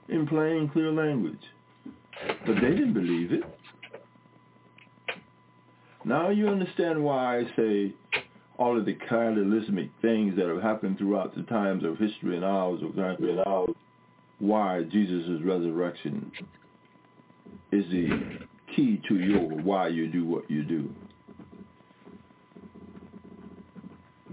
[0.10, 1.40] in plain, clear language.
[2.46, 3.44] But they didn't believe it.
[6.06, 7.94] Now you understand why I say
[8.58, 12.82] all of the cataclysmic things that have happened throughout the times of history and ours
[12.82, 13.70] of history and ours,
[14.40, 16.32] why Jesus' resurrection
[17.72, 18.40] is the
[18.76, 20.90] key to your why you do what you do.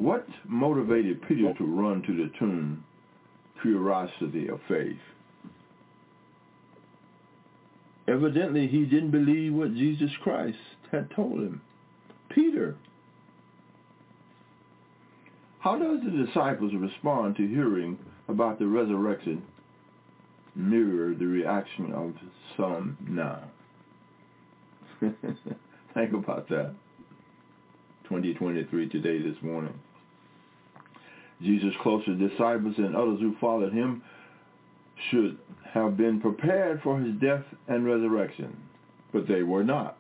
[0.05, 2.85] What motivated Peter to run to the tomb?
[3.63, 4.99] Curiosity of faith.
[8.07, 10.59] Evidently, he didn't believe what Jesus Christ
[10.93, 11.63] had told him.
[12.29, 12.77] Peter.
[15.61, 17.99] How does the disciples respond to hearing
[18.29, 19.43] about the resurrection
[20.55, 22.13] mirror the reaction of
[22.59, 23.45] some now?
[25.01, 26.75] Think about that.
[28.05, 29.73] 2023 today, this morning.
[31.43, 34.03] Jesus' closest disciples and others who followed him
[35.11, 35.39] should
[35.73, 38.57] have been prepared for his death and resurrection,
[39.13, 39.99] but they were not.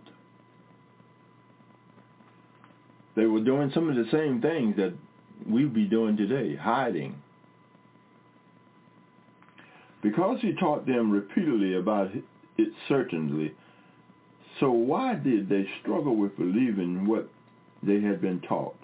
[3.16, 4.94] They were doing some of the same things that
[5.48, 7.16] we be doing today, hiding.
[10.02, 12.10] Because he taught them repeatedly about
[12.56, 13.54] it certainly,
[14.60, 17.28] so why did they struggle with believing what
[17.82, 18.76] they had been taught?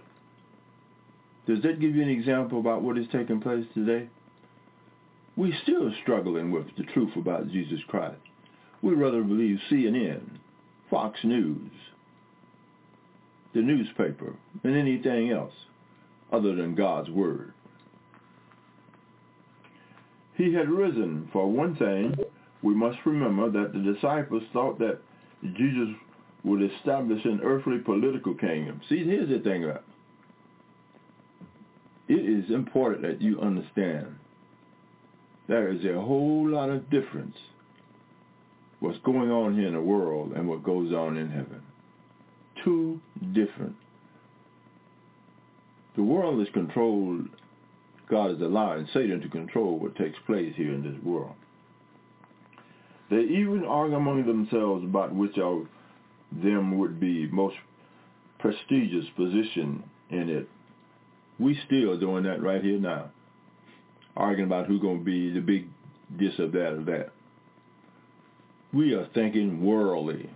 [1.46, 4.08] Does that give you an example about what is taking place today?
[5.36, 8.20] We're still struggling with the truth about Jesus Christ.
[8.82, 10.38] We rather believe CNN,
[10.90, 11.70] Fox News,
[13.54, 15.52] the newspaper, than anything else
[16.32, 17.52] other than God's Word.
[20.34, 21.28] He had risen.
[21.32, 22.16] For one thing,
[22.62, 25.00] we must remember that the disciples thought that
[25.54, 25.88] Jesus
[26.44, 28.80] would establish an earthly political kingdom.
[28.88, 29.84] See, here's the thing about it.
[32.10, 34.16] It is important that you understand
[35.48, 37.36] there is a whole lot of difference
[38.80, 41.62] what's going on here in the world and what goes on in heaven.
[42.64, 43.00] Two
[43.32, 43.76] different.
[45.96, 47.28] The world is controlled,
[48.08, 51.34] God is allowing Satan to control what takes place here in this world.
[53.10, 55.66] They even argue among themselves about which of
[56.32, 57.56] them would be most
[58.38, 60.48] prestigious position in it.
[61.40, 63.10] We still doing that right here now.
[64.16, 65.68] Arguing about who's going to be the big
[66.18, 67.12] this or that or that.
[68.72, 70.28] We are thinking worldly.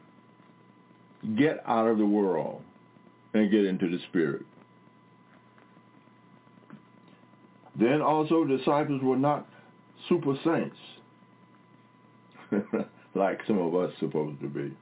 [1.37, 2.63] Get out of the world
[3.35, 4.43] and get into the spirit.
[7.79, 9.47] Then also disciples were not
[10.09, 10.77] super saints
[13.15, 14.73] like some of us supposed to be.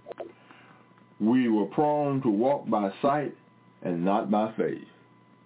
[1.20, 3.34] We were prone to walk by sight
[3.82, 4.84] and not by faith.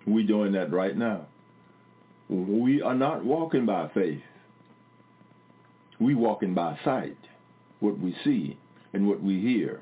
[0.07, 1.27] We doing that right now.
[2.29, 4.23] We are not walking by faith.
[6.01, 7.19] We walking by sight,
[7.81, 8.59] what we see
[8.93, 9.81] and what we hear.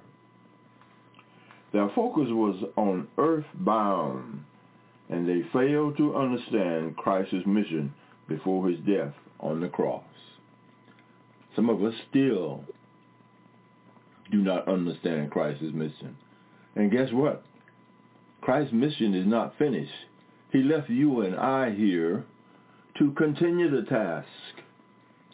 [1.73, 4.45] Their focus was on earth-bound,
[5.11, 7.93] and they failed to understand Christ's mission
[8.29, 10.05] before his death on the cross.
[11.57, 12.65] Some of us still
[14.31, 16.17] do not understand Christ's mission.
[16.77, 17.45] And guess what?
[18.41, 19.93] Christ's mission is not finished.
[20.55, 22.25] He left you and I here
[22.99, 24.29] to continue the task,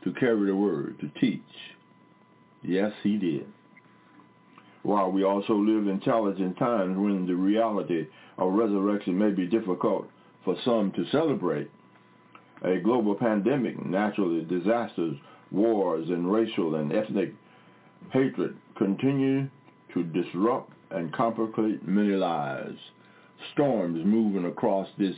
[0.02, 1.42] to carry the word, to teach.
[2.62, 3.47] Yes, he did.
[4.82, 8.07] While we also live in challenging times when the reality
[8.39, 10.08] of resurrection may be difficult
[10.42, 11.70] for some to celebrate,
[12.62, 15.18] a global pandemic, natural disasters,
[15.50, 17.34] wars, and racial and ethnic
[18.10, 19.50] hatred continue
[19.92, 22.78] to disrupt and complicate many lives.
[23.52, 25.17] Storms moving across this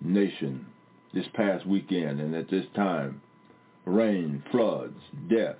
[0.00, 0.66] nation
[1.12, 3.20] this past weekend and at this time.
[3.84, 5.56] Rain, floods, death,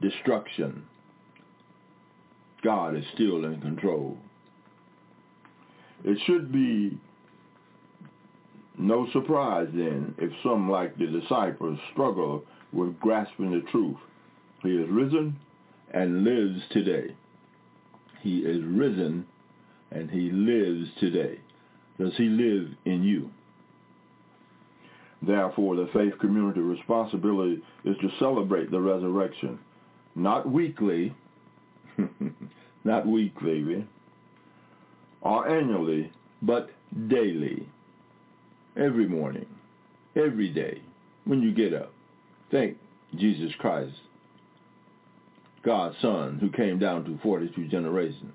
[0.00, 0.84] destruction.
[2.62, 4.16] God is still in control.
[6.04, 6.98] It should be
[8.78, 13.96] no surprise then if some like the disciples struggle with grasping the truth.
[14.62, 15.38] He is risen
[15.92, 17.14] and lives today.
[18.20, 19.26] He is risen
[19.90, 21.38] and he lives today.
[21.98, 23.30] Does he live in you?
[25.22, 29.58] Therefore, the faith community responsibility is to celebrate the resurrection,
[30.14, 31.14] not weekly,
[32.84, 33.86] not weekly,
[35.22, 36.70] or annually, but
[37.08, 37.66] daily,
[38.76, 39.46] every morning,
[40.14, 40.82] every day,
[41.24, 41.92] when you get up.
[42.50, 42.76] Thank
[43.16, 43.94] Jesus Christ,
[45.64, 48.32] God's Son, who came down to 42 generations,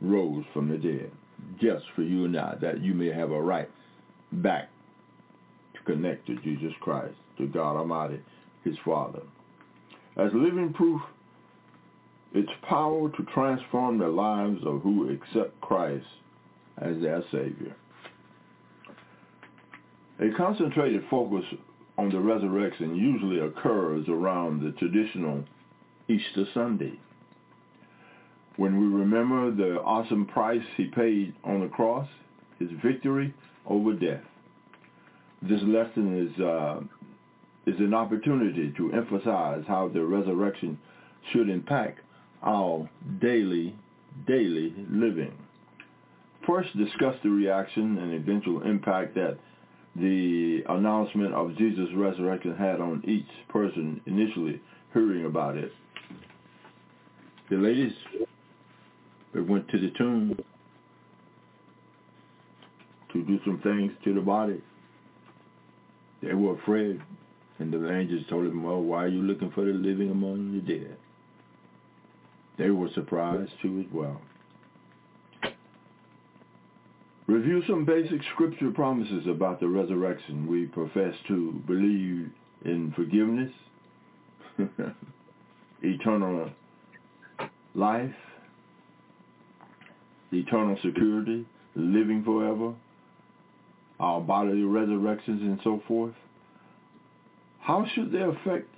[0.00, 1.10] rose from the dead,
[1.60, 3.68] just for you and I, that you may have a right
[4.32, 4.70] back
[5.74, 8.20] to connect to Jesus Christ, to God Almighty,
[8.64, 9.22] his Father.
[10.16, 11.00] As living proof,
[12.34, 16.06] its power to transform the lives of who accept Christ
[16.78, 17.74] as their Savior.
[20.20, 21.44] A concentrated focus
[21.96, 25.44] on the resurrection usually occurs around the traditional
[26.08, 26.98] Easter Sunday.
[28.58, 32.08] When we remember the awesome price he paid on the cross,
[32.58, 33.32] his victory
[33.64, 34.24] over death.
[35.42, 36.80] This lesson is uh,
[37.68, 40.76] is an opportunity to emphasize how the resurrection
[41.32, 42.00] should impact
[42.42, 43.76] our daily
[44.26, 45.32] daily living.
[46.44, 49.38] First, discuss the reaction and eventual impact that
[49.94, 54.60] the announcement of Jesus' resurrection had on each person initially
[54.92, 55.70] hearing about it.
[57.50, 57.92] The ladies
[59.34, 60.38] that went to the tomb
[63.12, 64.60] to do some things to the body.
[66.22, 67.00] They were afraid.
[67.58, 70.60] And the angels told them, well, why are you looking for the living among the
[70.60, 70.96] dead?
[72.56, 74.20] They were surprised too as well.
[77.26, 80.46] Review some basic scripture promises about the resurrection.
[80.46, 82.30] We profess to believe
[82.64, 83.52] in forgiveness,
[85.82, 86.50] eternal
[87.74, 88.14] life,
[90.32, 92.74] eternal security, living forever,
[94.00, 96.14] our bodily resurrections and so forth.
[97.60, 98.68] How should they affect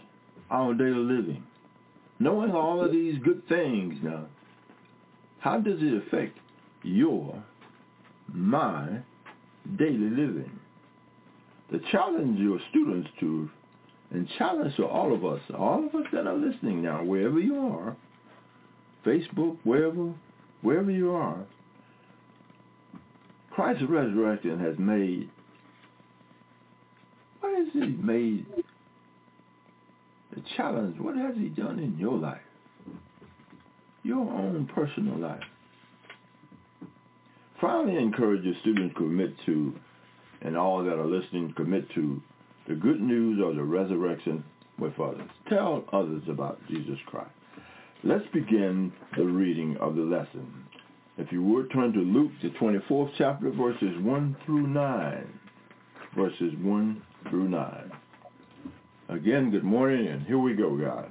[0.50, 1.44] our daily living?
[2.18, 4.26] Knowing all of these good things now,
[5.38, 6.36] how does it affect
[6.82, 7.42] your,
[8.32, 8.98] my
[9.78, 10.58] daily living?
[11.72, 13.48] The challenge your students to,
[14.10, 17.56] and challenge to all of us, all of us that are listening now, wherever you
[17.56, 17.96] are,
[19.06, 20.12] Facebook, wherever,
[20.62, 21.44] wherever you are,
[23.50, 25.28] Christ's resurrection has made,
[27.40, 28.46] what has he made
[30.34, 32.40] the challenge, what has he done in your life?
[34.02, 35.42] Your own personal life.
[37.60, 39.74] Finally, encourage your students to commit to,
[40.40, 42.22] and all that are listening, commit to
[42.68, 44.42] the good news of the resurrection
[44.78, 45.28] with others.
[45.48, 47.30] Tell others about Jesus Christ.
[48.02, 50.64] Let's begin the reading of the lesson.
[51.18, 55.40] If you would turn to Luke, the 24th chapter, verses 1 through 9.
[56.16, 57.92] Verses 1 through 9.
[59.10, 61.10] Again, good morning, and here we go, guys.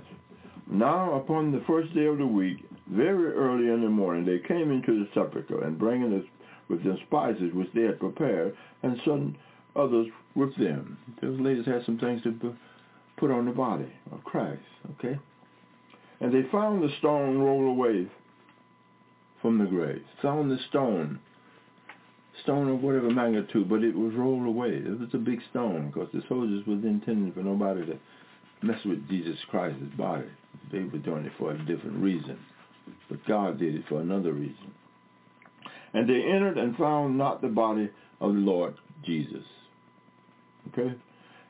[0.65, 4.71] Now, upon the first day of the week, very early in the morning, they came
[4.71, 6.27] into the sepulchre, and bringing
[6.69, 9.35] with them spices which they had prepared, and some
[9.75, 10.97] others with them.
[11.21, 12.55] Those ladies had some things to
[13.17, 14.63] put on the body of Christ,
[14.97, 15.19] okay?
[16.21, 18.07] And they found the stone rolled away
[19.41, 20.03] from the grave.
[20.21, 21.19] Found the stone,
[22.43, 24.69] stone of whatever magnitude, but it was rolled away.
[24.69, 27.99] It was a big stone because the soldiers was intending for nobody to
[28.61, 30.27] mess with Jesus Christ's body.
[30.71, 32.37] They were doing it for a different reason,
[33.09, 34.73] but God did it for another reason.
[35.93, 37.89] And they entered and found not the body
[38.19, 38.75] of the Lord
[39.05, 39.43] Jesus.
[40.67, 40.93] Okay?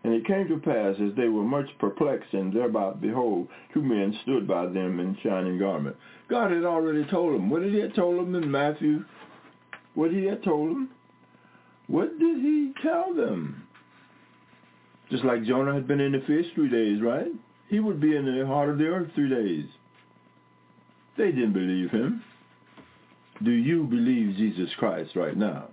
[0.03, 4.17] And it came to pass, as they were much perplexed, and thereby, behold, two men
[4.23, 5.99] stood by them in shining garments.
[6.29, 7.49] God had already told them.
[7.49, 9.03] What did he have told them in Matthew?
[9.95, 10.89] What did he have told them?
[11.87, 13.67] What did he tell them?
[15.11, 17.31] Just like Jonah had been in the fish three days, right?
[17.67, 19.65] He would be in the heart of the earth three days.
[21.17, 22.23] They didn't believe him.
[23.43, 25.69] Do you believe Jesus Christ right now?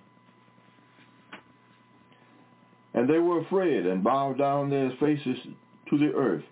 [2.97, 5.37] And they were afraid and bowed down their faces
[5.91, 6.45] to the earth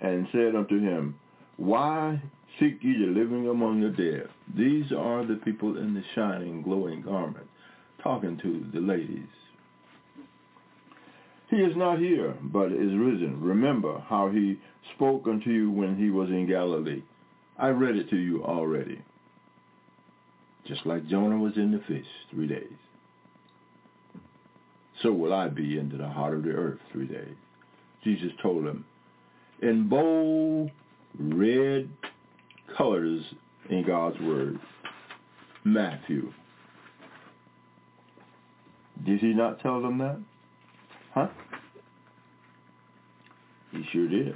[0.00, 1.18] and said unto him,
[1.56, 2.22] Why
[2.58, 4.28] seek ye the living among the dead?
[4.56, 7.48] These are the people in the shining, glowing garment,
[8.00, 9.26] talking to the ladies.
[11.50, 13.40] He is not here, but is risen.
[13.40, 14.60] Remember how he
[14.94, 17.02] spoke unto you when he was in Galilee.
[17.58, 19.02] I read it to you already.
[20.66, 22.85] Just like Jonah was in the fish three days
[25.02, 27.34] so will I be into the heart of the earth three days.
[28.04, 28.84] Jesus told him
[29.62, 30.70] in bold
[31.18, 31.88] red
[32.76, 33.22] colors
[33.70, 34.58] in God's word.
[35.64, 36.32] Matthew.
[39.04, 40.20] Did he not tell them that?
[41.12, 41.28] Huh?
[43.72, 44.34] He sure did.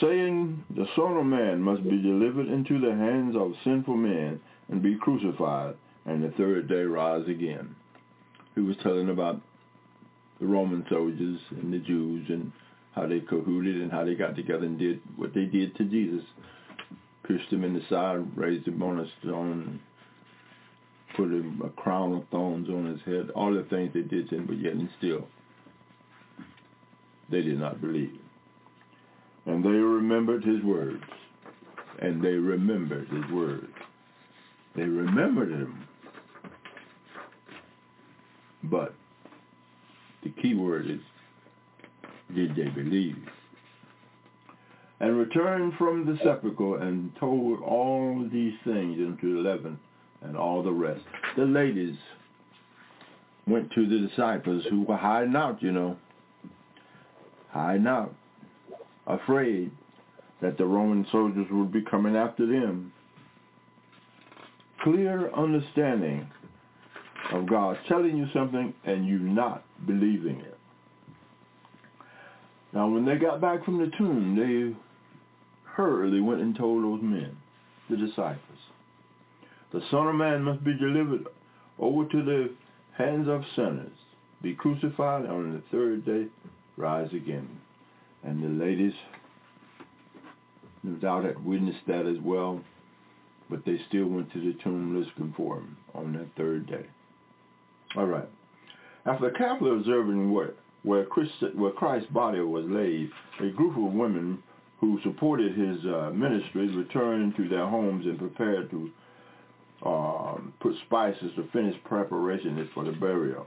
[0.00, 4.82] Saying, the Son of Man must be delivered into the hands of sinful men and
[4.82, 5.74] be crucified,
[6.06, 7.74] and the third day rise again.
[8.54, 9.40] He was telling about
[10.40, 12.52] the Roman soldiers and the Jews and
[12.92, 16.24] how they cahooted and how they got together and did what they did to Jesus.
[17.22, 19.80] Pushed him in the side, raised him on a stone,
[21.16, 24.36] put him a crown of thorns on his head, all the things they did to
[24.36, 25.28] him, but yet and still
[27.30, 28.18] they did not believe.
[29.46, 31.02] And they remembered his words.
[32.00, 33.66] And they remembered his words.
[34.74, 35.86] They remembered him.
[38.64, 38.94] But
[40.22, 41.00] the key word is,
[42.34, 43.16] did they believe?
[45.00, 49.78] And returned from the sepulchre and told all these things unto eleven
[50.22, 51.00] and all the rest.
[51.36, 51.96] The ladies
[53.46, 55.96] went to the disciples who were hiding out, you know,
[57.50, 58.14] hiding out,
[59.06, 59.70] afraid
[60.42, 62.92] that the Roman soldiers would be coming after them.
[64.82, 66.28] Clear understanding
[67.32, 70.58] of God telling you something and you not believing it.
[72.72, 74.76] Now, when they got back from the tomb, they
[75.70, 77.36] hurriedly went and told those men,
[77.88, 78.58] the disciples.
[79.72, 81.26] The Son of Man must be delivered
[81.78, 82.50] over to the
[82.96, 83.92] hands of sinners,
[84.42, 86.26] be crucified, and on the third day
[86.76, 87.48] rise again.
[88.22, 88.92] And the ladies,
[90.82, 92.60] no doubt, had witnessed that as well,
[93.48, 96.86] but they still went to the tomb looking for him on that third day.
[97.96, 98.28] All right.
[99.06, 100.52] After carefully observing where,
[100.82, 103.10] where, Christ, where Christ's body was laid,
[103.40, 104.42] a group of women
[104.80, 108.90] who supported his uh, ministry returned to their homes and prepared to
[109.84, 113.46] um, put spices to finish preparation for the burial.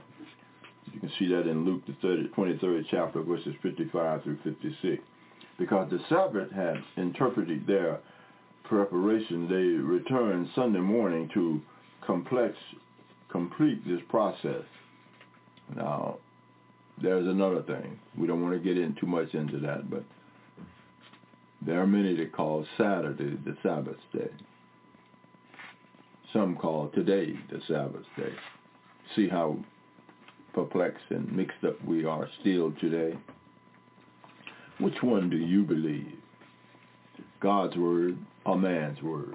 [0.92, 5.02] You can see that in Luke, the 30, 23rd chapter, verses 55 through 56.
[5.58, 8.00] Because the Sabbath had interpreted their
[8.64, 11.60] preparation, they returned Sunday morning to
[12.06, 12.56] complex,
[13.34, 14.62] complete this process.
[15.74, 16.18] Now,
[17.02, 17.98] there's another thing.
[18.16, 20.04] We don't want to get in too much into that, but
[21.66, 24.30] there are many that call Saturday the Sabbath day.
[26.32, 28.32] Some call today the Sabbath day.
[29.16, 29.56] See how
[30.52, 33.18] perplexed and mixed up we are still today?
[34.78, 36.18] Which one do you believe?
[37.40, 39.34] God's word or man's word?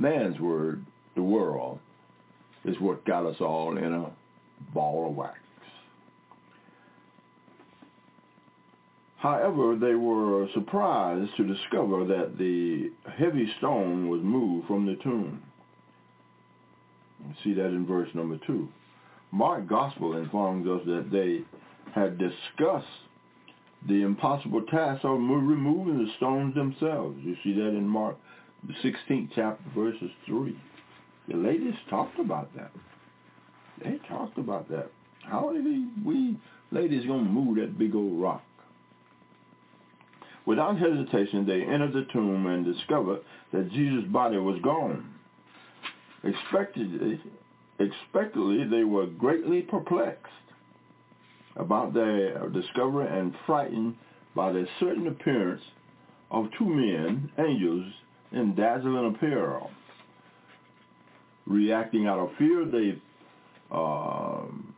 [0.00, 1.78] Man's word, the world,
[2.66, 4.10] is what got us all in a
[4.74, 5.38] ball of wax.
[9.18, 15.42] However, they were surprised to discover that the heavy stone was moved from the tomb.
[17.26, 18.68] You see that in verse number two.
[19.32, 21.40] Mark Gospel informs us that they
[21.92, 22.86] had discussed
[23.88, 27.18] the impossible task of removing the stones themselves.
[27.22, 28.16] You see that in Mark,
[28.66, 30.56] the 16th chapter, verses 3.
[31.28, 32.70] The ladies talked about that.
[33.82, 34.90] They talked about that.
[35.22, 36.36] How are we,
[36.70, 38.42] ladies going to move that big old rock?
[40.46, 43.20] Without hesitation, they entered the tomb and discovered
[43.52, 45.12] that Jesus' body was gone.
[46.22, 47.20] Expectedly,
[47.80, 50.32] expectedly, they were greatly perplexed
[51.56, 53.96] about their discovery and frightened
[54.36, 55.62] by the certain appearance
[56.30, 57.92] of two men, angels,
[58.32, 59.70] in dazzling apparel.
[61.46, 63.00] Reacting out of fear, they
[63.70, 64.74] um,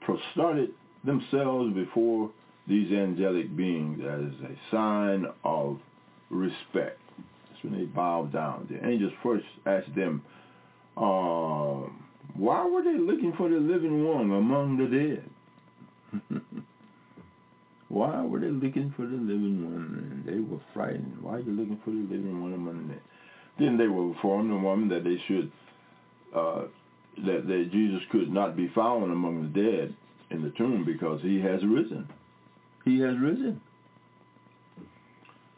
[0.00, 0.70] prostrated
[1.04, 2.30] themselves before
[2.66, 5.78] these angelic beings as a sign of
[6.30, 7.00] respect.
[7.50, 8.68] That's when they bowed down.
[8.70, 10.22] The angels first asked them,
[10.96, 11.88] uh,
[12.34, 14.86] why were they looking for the living one among the
[16.30, 16.40] dead?
[17.88, 20.24] why were they looking for the living one?
[20.26, 21.18] And they were frightened.
[21.20, 23.02] Why are you looking for the living one among the dead?
[23.58, 25.50] Then they were informed the woman that they should,
[26.34, 26.62] uh,
[27.24, 29.94] that, that Jesus could not be found among the dead
[30.30, 32.08] in the tomb because he has risen.
[32.84, 33.60] He has risen.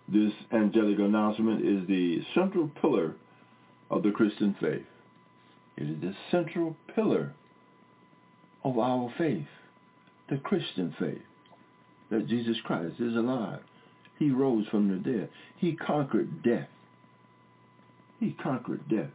[0.08, 3.14] This angelic announcement is the central pillar
[3.90, 4.86] of the Christian faith.
[5.76, 7.32] It is the central pillar
[8.64, 9.46] of our faith,
[10.28, 11.22] the Christian faith,
[12.10, 13.60] that Jesus Christ is alive.
[14.18, 15.30] He rose from the dead.
[15.56, 16.68] He conquered death.
[18.18, 19.10] He conquered death.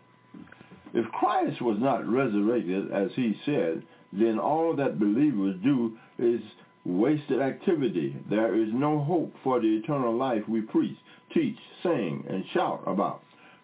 [0.95, 3.83] If Christ was not resurrected, as he said,
[4.13, 6.39] then all that believers do is
[6.85, 8.15] wasted activity.
[8.29, 10.97] There is no hope for the eternal life we preach,
[11.33, 13.21] teach, sing, and shout about.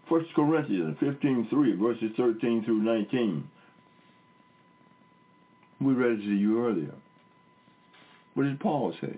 [0.10, 3.50] 1 Corinthians 15.3, verses 13 through 19.
[5.80, 6.94] We read it to you earlier.
[8.34, 9.18] What did Paul say?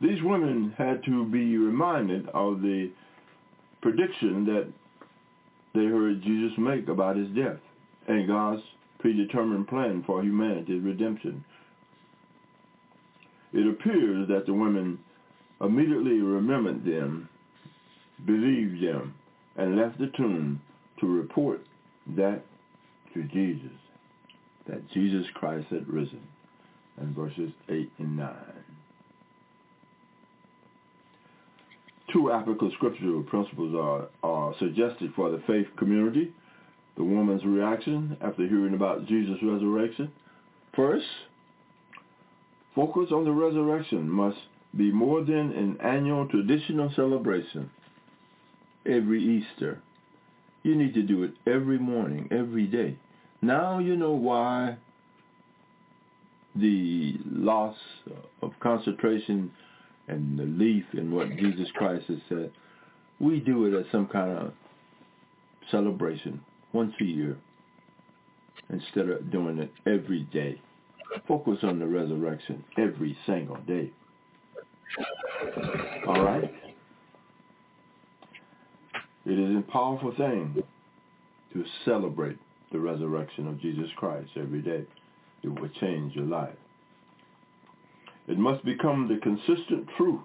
[0.00, 2.90] These women had to be reminded of the
[3.80, 4.66] prediction that
[5.74, 7.58] they heard Jesus make about his death
[8.08, 8.62] and God's
[8.98, 11.44] predetermined plan for humanity's redemption.
[13.52, 14.98] It appears that the women
[15.60, 17.28] immediately remembered them,
[18.24, 19.14] believed them,
[19.56, 20.60] and left the tomb
[21.00, 21.60] to report
[22.16, 22.42] that
[23.14, 23.76] to Jesus,
[24.66, 26.22] that Jesus Christ had risen.
[26.98, 28.28] And verses 8 and 9.
[32.12, 36.32] Two applicable scriptural principles are, are suggested for the faith community.
[36.96, 40.12] The woman's reaction after hearing about Jesus' resurrection.
[40.76, 41.06] First,
[42.74, 44.38] focus on the resurrection must
[44.76, 47.70] be more than an annual traditional celebration
[48.86, 49.80] every Easter.
[50.62, 52.96] You need to do it every morning, every day.
[53.40, 54.76] Now you know why
[56.54, 57.76] the loss
[58.42, 59.50] of concentration
[60.08, 62.50] and the belief in what Jesus Christ has said.
[63.20, 64.52] We do it as some kind of
[65.70, 66.40] celebration
[66.72, 67.36] once a year
[68.70, 70.60] instead of doing it every day.
[71.28, 73.90] Focus on the resurrection every single day.
[76.06, 76.52] All right?
[79.24, 80.62] It is a powerful thing
[81.52, 82.38] to celebrate
[82.72, 84.84] the resurrection of Jesus Christ every day.
[85.42, 86.56] It will change your life.
[88.32, 90.22] It must become the consistent truth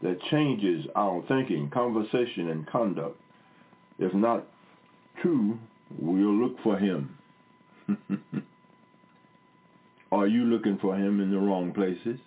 [0.00, 3.20] that changes our thinking, conversation, and conduct.
[3.98, 4.46] If not
[5.20, 5.58] true,
[5.98, 7.18] we'll look for him.
[10.12, 12.18] Are you looking for him in the wrong places?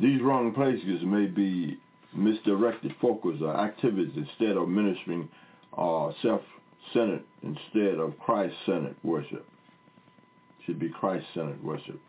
[0.00, 1.76] These wrong places may be
[2.14, 5.28] misdirected focus or activities instead of ministering
[5.76, 9.44] uh, self-centered instead of Christ-centered worship.
[10.66, 12.00] Should be Christ-centered worship.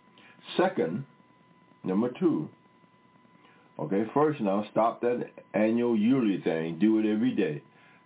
[0.58, 1.06] Second,
[1.84, 2.50] number two,
[3.78, 6.80] okay, first now stop that annual yearly thing.
[6.80, 7.62] Do it every day.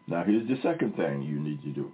[0.07, 1.91] Now here's the second thing you need to do.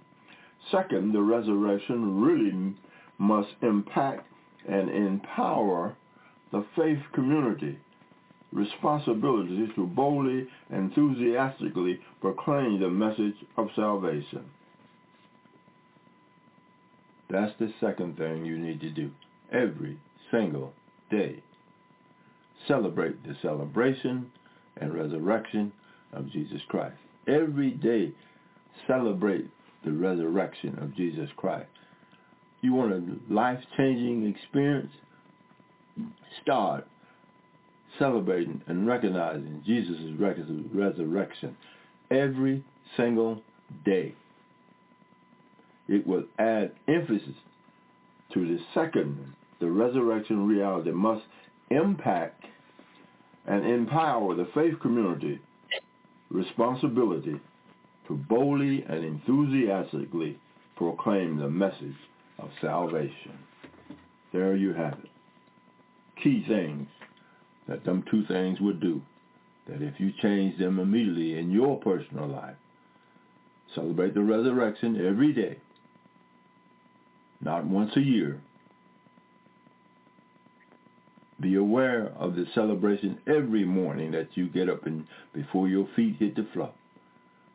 [0.70, 2.74] Second, the resurrection really
[3.18, 4.26] must impact
[4.68, 5.96] and empower
[6.52, 7.78] the faith community
[8.52, 14.44] responsibility to boldly enthusiastically proclaim the message of salvation.
[17.30, 19.12] That's the second thing you need to do
[19.52, 19.98] every
[20.30, 20.72] single
[21.10, 21.42] day.
[22.68, 24.30] Celebrate the celebration
[24.76, 25.72] and resurrection
[26.12, 26.96] of Jesus Christ.
[27.26, 28.12] Every day,
[28.86, 29.50] celebrate
[29.84, 31.68] the resurrection of Jesus Christ.
[32.60, 34.92] You want a life-changing experience?
[36.42, 36.86] Start
[37.98, 39.98] celebrating and recognizing Jesus'
[40.72, 41.56] resurrection
[42.10, 42.64] every
[42.96, 43.42] single
[43.84, 44.14] day.
[45.88, 47.34] It will add emphasis
[48.34, 51.24] to the second, the resurrection reality must
[51.70, 52.44] impact
[53.46, 55.40] and empower the faith community
[56.30, 57.40] responsibility
[58.06, 60.38] to boldly and enthusiastically
[60.76, 61.96] proclaim the message
[62.38, 63.38] of salvation.
[64.32, 65.10] There you have it.
[66.22, 66.88] Key things
[67.68, 69.00] that them two things would do.
[69.68, 72.56] That if you change them immediately in your personal life,
[73.74, 75.58] celebrate the resurrection every day,
[77.40, 78.40] not once a year.
[81.40, 86.16] Be aware of the celebration every morning that you get up and before your feet
[86.18, 86.72] hit the floor.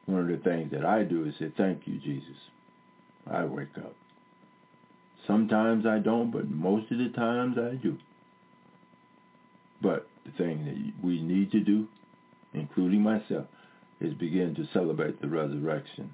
[0.05, 2.38] One of the things that I do is say, thank you, Jesus.
[3.30, 3.93] I wake up.
[5.27, 7.97] Sometimes I don't, but most of the times I do.
[9.81, 11.88] But the thing that we need to do,
[12.53, 13.45] including myself,
[13.99, 16.11] is begin to celebrate the resurrection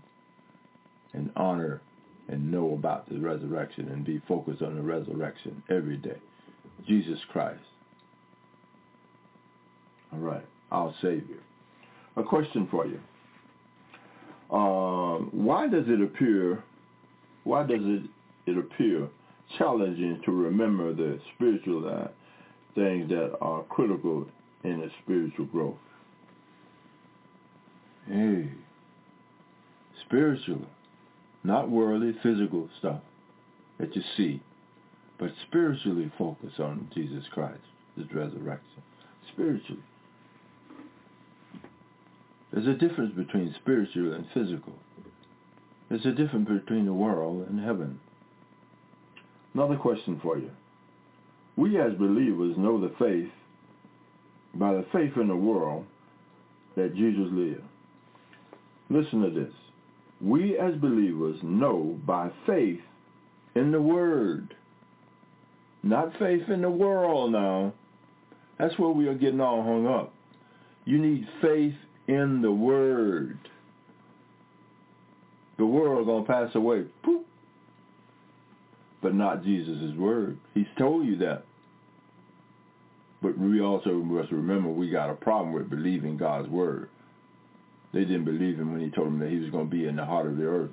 [1.14, 1.82] and honor
[2.28, 6.18] and know about the resurrection and be focused on the resurrection every day.
[6.88, 7.62] Jesus Christ.
[10.14, 11.40] All right, our Savior.
[12.18, 13.00] A question for you.
[14.52, 16.62] Uh, why does it appear,
[17.46, 18.04] why does it,
[18.46, 19.08] it appear
[19.58, 22.08] challenging to remember the spiritual uh,
[22.76, 24.26] things that are critical
[24.64, 25.76] in a spiritual growth.
[28.08, 28.50] Hey,
[30.06, 30.62] spiritual,
[31.44, 33.02] not worldly, physical stuff
[33.80, 34.42] that you see,
[35.22, 37.62] but spiritually focus on Jesus Christ,
[37.96, 38.82] His resurrection.
[39.32, 39.84] Spiritually.
[42.52, 44.74] There's a difference between spiritual and physical.
[45.90, 48.00] There's a difference between the world and heaven.
[49.54, 50.50] Another question for you.
[51.56, 53.32] We as believers know the faith
[54.56, 55.86] by the faith in the world
[56.76, 57.62] that Jesus lived.
[58.90, 59.54] Listen to this.
[60.20, 62.80] We as believers know by faith
[63.54, 64.56] in the Word,
[65.84, 67.74] not faith in the world now.
[68.58, 70.14] That's where we are getting all hung up.
[70.86, 71.76] You need faith
[72.08, 73.38] in the Word.
[75.58, 76.86] The world to pass away.
[77.04, 77.22] Poof
[79.02, 80.38] but not Jesus' word.
[80.54, 81.44] He's told you that.
[83.22, 86.90] But we also must remember we got a problem with believing God's word.
[87.94, 89.96] They didn't believe him when he told them that he was going to be in
[89.96, 90.72] the heart of the earth,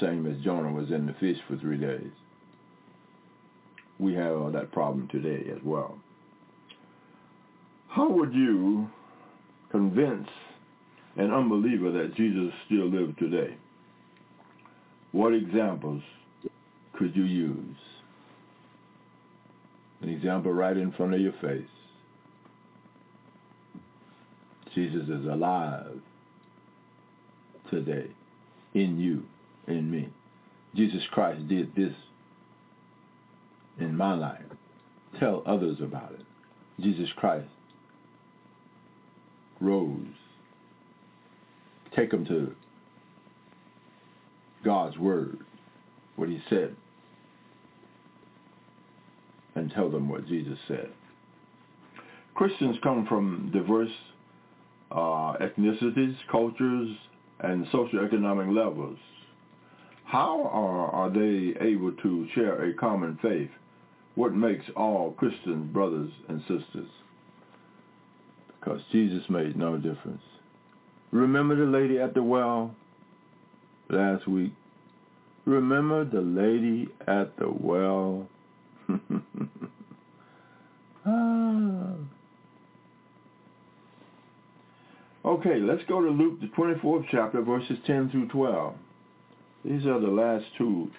[0.00, 2.12] same as Jonah was in the fish for three days.
[4.00, 5.98] We have that problem today as well.
[7.88, 8.88] How would you
[9.70, 10.28] convince
[11.16, 13.56] an unbeliever that Jesus still lives today?
[15.12, 16.02] What examples
[16.94, 17.76] could you use?
[20.00, 21.62] An example right in front of your face.
[24.74, 26.00] Jesus is alive
[27.68, 28.06] today
[28.72, 29.24] in you,
[29.66, 30.08] in me.
[30.74, 31.92] Jesus Christ did this
[33.80, 34.42] in my life.
[35.18, 36.24] Tell others about it.
[36.80, 37.48] Jesus Christ
[39.60, 40.06] rose.
[41.94, 42.54] Take them to
[44.64, 45.38] God's word,
[46.16, 46.76] what he said
[49.54, 50.90] and tell them what Jesus said.
[52.34, 53.90] Christians come from diverse
[54.90, 56.88] uh, ethnicities, cultures,
[57.40, 58.98] and socioeconomic levels.
[60.04, 63.50] How are, are they able to share a common faith?
[64.20, 66.90] What makes all Christian brothers and sisters?
[68.48, 70.20] Because Jesus made no difference.
[71.10, 72.74] Remember the lady at the well
[73.88, 74.52] last week?
[75.46, 78.28] Remember the lady at the well?
[81.06, 81.94] ah.
[85.24, 88.74] Okay, let's go to Luke, the 24th chapter, verses 10 through 12.
[89.64, 90.90] These are the last two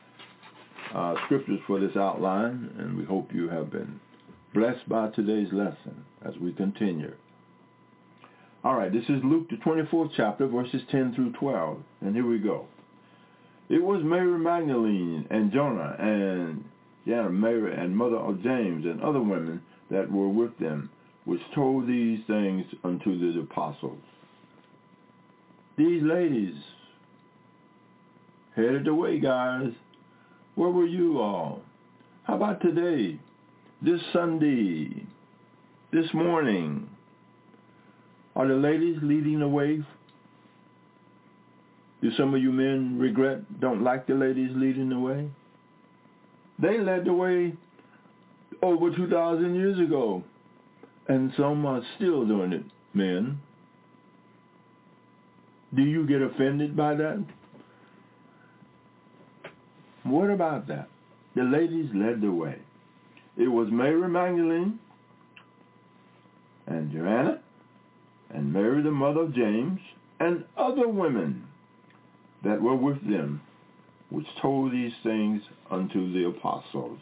[0.94, 4.00] uh, scriptures for this outline, and we hope you have been
[4.54, 7.14] blessed by today's lesson as we continue.
[8.64, 12.38] All right, this is Luke, the 24th chapter, verses 10 through 12, and here we
[12.38, 12.68] go.
[13.70, 16.64] It was Mary Magdalene and Jonah and
[17.06, 20.90] yeah, Mary and mother of James and other women that were with them,
[21.26, 23.98] which told these things unto the apostles.
[25.78, 26.56] These ladies
[28.56, 29.72] headed away, guys.
[30.56, 31.62] Where were you all?
[32.24, 33.20] How about today?
[33.82, 35.06] This Sunday?
[35.92, 36.90] This morning?
[38.36, 39.84] Are the ladies leading the way?
[42.02, 45.30] Do some of you men regret, don't like the ladies leading the way?
[46.60, 47.54] They led the way
[48.62, 50.24] over 2,000 years ago.
[51.08, 52.64] And some are still doing it,
[52.94, 53.40] men.
[55.76, 57.24] Do you get offended by that?
[60.04, 60.90] What about that?
[61.36, 62.58] The ladies led the way.
[63.38, 64.80] It was Mary Magdalene
[66.68, 67.42] and Joanna
[68.30, 69.80] and Mary the mother of James
[70.20, 71.48] and other women
[72.44, 73.42] that were with them,
[74.10, 77.00] which told these things unto the apostles.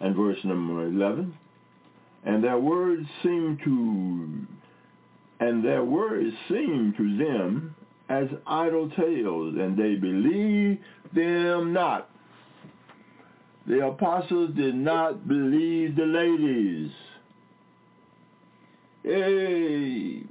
[0.00, 1.34] And verse number 11,
[2.24, 4.46] and their words seemed to,
[5.40, 7.74] and their words seemed to them
[8.08, 10.80] as idle tales, and they believed
[11.14, 12.10] them not.
[13.66, 16.90] The apostles did not believe the ladies.
[19.02, 20.22] Hey.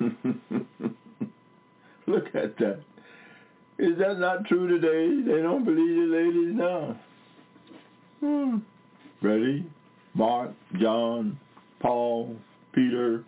[2.06, 2.80] Look at that.
[3.78, 5.22] Is that not true today?
[5.22, 6.96] They don't believe the ladies now.
[8.20, 8.58] Hmm.
[9.20, 9.66] Ready?
[10.14, 11.38] Mark, John,
[11.80, 12.36] Paul,
[12.72, 13.24] Peter,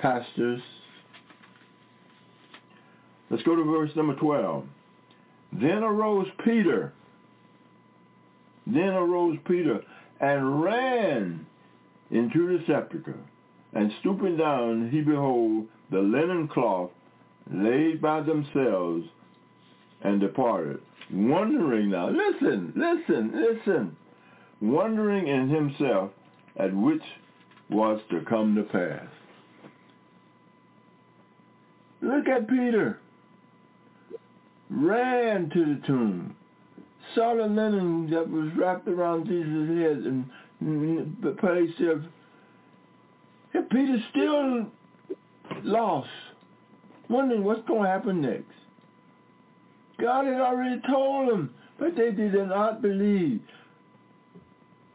[0.00, 0.62] pastors.
[3.32, 4.64] Let's go to verse number 12.
[5.54, 6.92] Then arose Peter.
[8.66, 9.80] Then arose Peter
[10.20, 11.46] and ran
[12.10, 13.18] into the sepulchre.
[13.72, 16.90] And stooping down, he behold the linen cloth
[17.50, 19.06] laid by themselves
[20.02, 20.80] and departed.
[21.10, 23.96] Wondering now, listen, listen, listen,
[24.60, 26.10] wondering in himself
[26.58, 27.02] at which
[27.70, 29.06] was to come to pass.
[32.02, 32.98] Look at Peter.
[34.74, 36.34] Ran to the tomb.
[37.14, 40.30] Saw the linen that was wrapped around Jesus' head and
[41.22, 42.04] the place of
[43.70, 44.66] Peter's still
[45.62, 46.08] lost,
[47.08, 48.44] wondering what's going to happen next.
[50.00, 53.40] God had already told them, but they did not believe.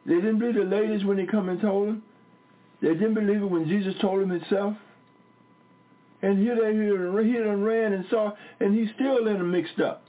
[0.05, 2.03] They didn't believe the ladies when they come and told them.
[2.81, 4.75] They didn't believe it when Jesus told them himself.
[6.27, 10.03] And they here, he done ran and saw, and he's still in them mixed up.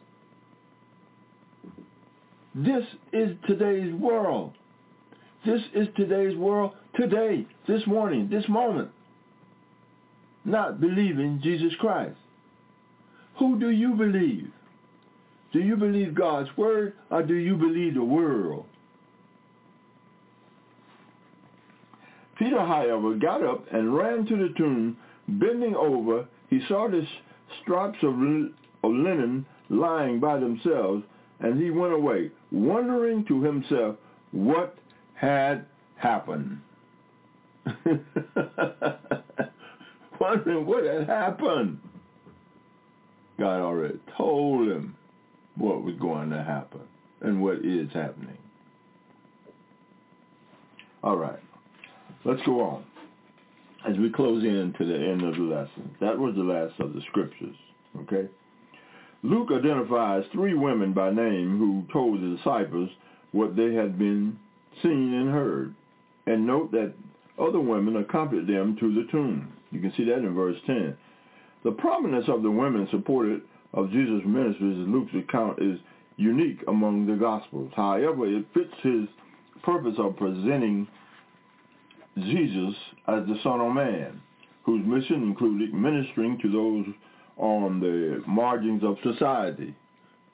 [2.56, 2.82] This
[3.12, 4.54] is today's world.
[5.46, 8.90] This is today's world today, this morning, this moment.
[10.44, 12.16] Not believing Jesus Christ.
[13.38, 14.50] Who do you believe?
[15.52, 18.66] Do you believe God's word or do you believe the world?
[22.40, 24.96] Peter, however, got up and ran to the tomb.
[25.28, 27.06] Bending over, he saw the
[27.62, 31.04] straps of, of linen lying by themselves,
[31.40, 33.96] and he went away, wondering to himself
[34.32, 34.76] what
[35.14, 35.66] had
[35.96, 36.60] happened.
[40.20, 41.78] Wondering what had happened.
[43.38, 44.96] God already told him
[45.56, 46.80] what was going to happen
[47.20, 48.38] and what is happening.
[51.04, 51.38] All right.
[52.24, 52.84] Let's go on
[53.86, 55.94] as we close in to the end of the lesson.
[56.00, 57.56] That was the last of the scriptures.
[58.02, 58.28] Okay?
[59.22, 62.90] Luke identifies three women by name who told the disciples
[63.32, 64.38] what they had been
[64.82, 65.74] seen and heard.
[66.26, 66.92] And note that
[67.38, 69.52] other women accompanied them to the tomb.
[69.70, 70.96] You can see that in verse 10.
[71.64, 73.42] The prominence of the women supported
[73.74, 75.78] of Jesus' ministries in Luke's account is
[76.16, 77.72] unique among the Gospels.
[77.76, 79.08] However, it fits his
[79.62, 80.86] purpose of presenting
[82.22, 82.74] Jesus
[83.06, 84.20] as the Son of Man,
[84.64, 86.86] whose mission included ministering to those
[87.36, 89.74] on the margins of society.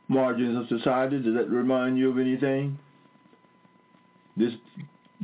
[0.09, 2.79] Margins of society, does that remind you of anything?
[4.37, 4.53] This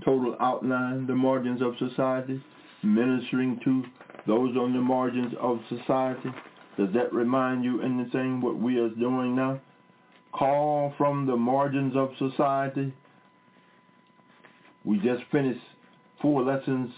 [0.04, 2.42] total outline, the margins of society,
[2.82, 3.82] ministering to
[4.26, 6.30] those on the margins of society.
[6.78, 9.60] Does that remind you anything what we are doing now?
[10.32, 12.94] Call from the margins of society.
[14.84, 15.60] We just finished
[16.20, 16.90] four lessons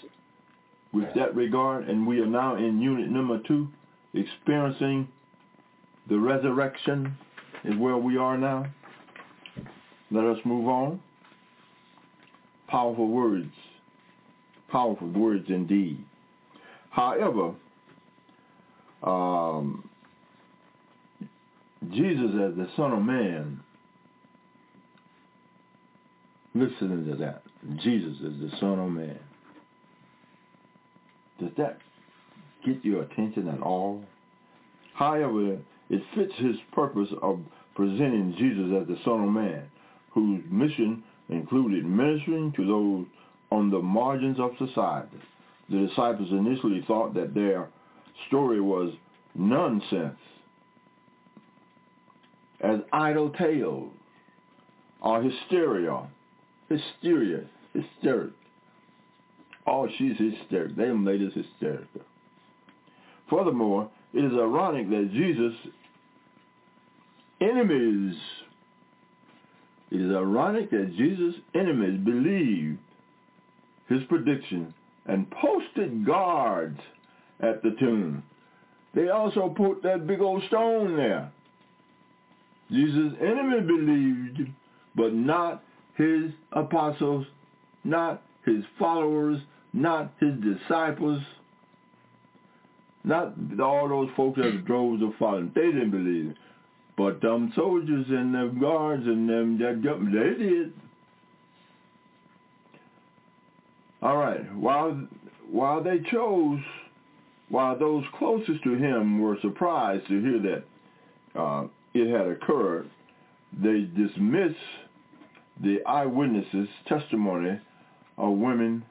[0.93, 3.69] with that regard, and we are now in unit number two,
[4.15, 5.09] experiencing
[6.09, 7.17] the resurrection
[7.65, 8.67] is where we are now.
[10.11, 11.01] Let us move on.
[12.69, 13.53] Powerful words.
[14.71, 16.05] Powerful words indeed.
[16.91, 17.55] However,
[19.03, 19.89] um,
[21.91, 23.62] Jesus as the Son of Man,
[26.55, 27.43] listening to that,
[27.83, 29.19] Jesus is the Son of Man.
[31.41, 31.79] Does that
[32.65, 34.05] get your attention at all?
[34.95, 35.59] However,
[35.91, 37.41] it fits his purpose of
[37.75, 39.65] presenting Jesus as the Son of Man,
[40.13, 43.07] whose mission included ministering to those
[43.51, 45.19] on the margins of society.
[45.71, 47.69] The disciples initially thought that their
[48.29, 48.93] story was
[49.35, 50.19] nonsense,
[52.61, 53.91] as idle tales,
[55.01, 56.07] or hysteria,
[56.79, 58.33] hysteria, hysteric.
[59.67, 60.75] Oh, she's hysterical.
[60.77, 62.03] They made us hysterical.
[63.31, 65.73] Furthermore, it is ironic that Jesus'
[67.41, 68.17] enemies,
[69.91, 72.79] it is ironic that Jesus' enemies believed
[73.89, 74.75] his prediction
[75.07, 76.79] and posted guards
[77.41, 78.23] at the tomb.
[78.95, 81.33] They also put that big old stone there.
[82.71, 84.51] Jesus' enemy believed,
[84.95, 85.63] but not
[85.97, 87.27] his apostles,
[87.85, 89.41] not his followers,
[89.73, 91.23] not his disciples,
[93.05, 95.51] not all those folks that drove the following.
[95.55, 96.37] They didn't believe it.
[96.97, 100.73] But them soldiers and them guards and them that government, they did.
[104.03, 104.55] All right.
[104.55, 105.09] While
[105.51, 106.61] while they chose,
[107.49, 110.39] while those closest to him were surprised to hear
[111.35, 112.91] that uh, it had occurred,
[113.61, 114.57] they dismissed
[115.63, 117.61] the eyewitnesses' testimony
[118.19, 118.85] of women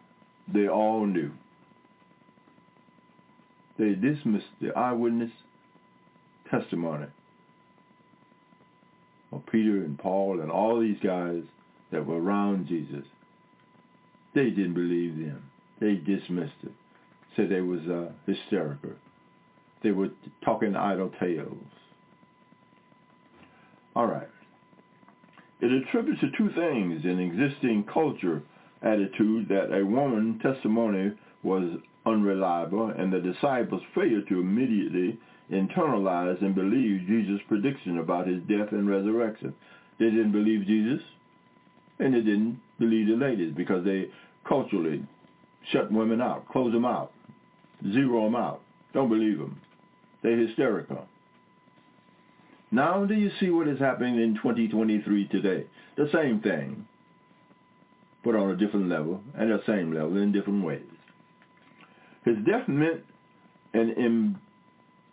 [0.52, 1.32] they all knew.
[3.78, 5.32] They dismissed the eyewitness
[6.50, 7.08] testimony
[9.32, 11.44] of Peter and Paul and all these guys
[11.92, 13.06] that were around Jesus.
[14.34, 15.44] They didn't believe them.
[15.80, 16.72] They dismissed it.
[17.36, 18.92] Said they was uh, hysterical.
[19.84, 20.10] They were
[20.44, 21.56] talking idle tales.
[23.96, 24.28] All right.
[25.62, 28.42] It attributes to two things an existing culture
[28.82, 35.20] attitude that a woman testimony was unreliable and the disciples failed to immediately
[35.52, 39.54] internalize and believe Jesus' prediction about his death and resurrection.
[40.00, 41.02] They didn't believe Jesus
[42.00, 44.10] and they didn't believe the ladies because they
[44.48, 45.06] culturally
[45.72, 47.12] shut women out, close them out,
[47.94, 48.62] zero them out,
[48.94, 49.62] don't believe them.
[50.24, 51.08] They're hysterical.
[52.72, 55.66] Now do you see what is happening in 2023 today?
[55.98, 56.88] The same thing,
[58.24, 60.86] but on a different level, and the same level in different ways.
[62.24, 63.04] His death meant
[63.74, 64.40] an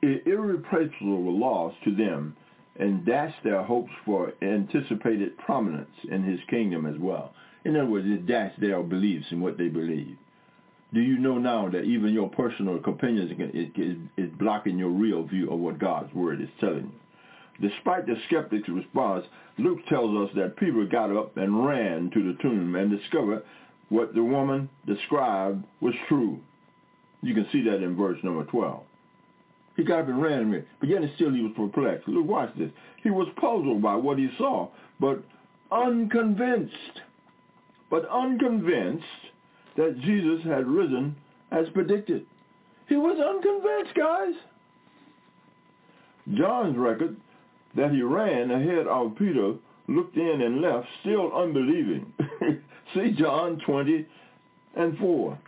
[0.03, 2.37] irreplaceable loss to them
[2.79, 7.33] and dashed their hopes for anticipated prominence in his kingdom as well.
[7.65, 10.17] In other words, it dashed their beliefs in what they believe.
[10.95, 13.33] Do you know now that even your personal opinions
[14.17, 16.93] is blocking your real view of what God's word is telling you?
[17.61, 19.25] Despite the skeptic's response,
[19.59, 23.43] Luke tells us that Peter got up and ran to the tomb and discovered
[23.89, 26.39] what the woman described was true.
[27.23, 28.83] You can see that in verse number 12.
[29.77, 32.09] He got up and ran, but yet still he was perplexed.
[32.09, 32.71] Look, watch this.
[33.03, 34.69] He was puzzled by what he saw,
[35.01, 35.23] but
[35.73, 37.01] unconvinced,
[37.91, 39.05] but unconvinced
[39.77, 41.17] that Jesus had risen
[41.51, 42.27] as predicted.
[42.89, 44.35] He was unconvinced, guys.
[46.37, 47.17] John's record
[47.77, 49.55] that he ran ahead of Peter,
[49.89, 52.13] looked in and left, still unbelieving.
[52.95, 54.07] See John 20
[54.77, 55.39] and 4.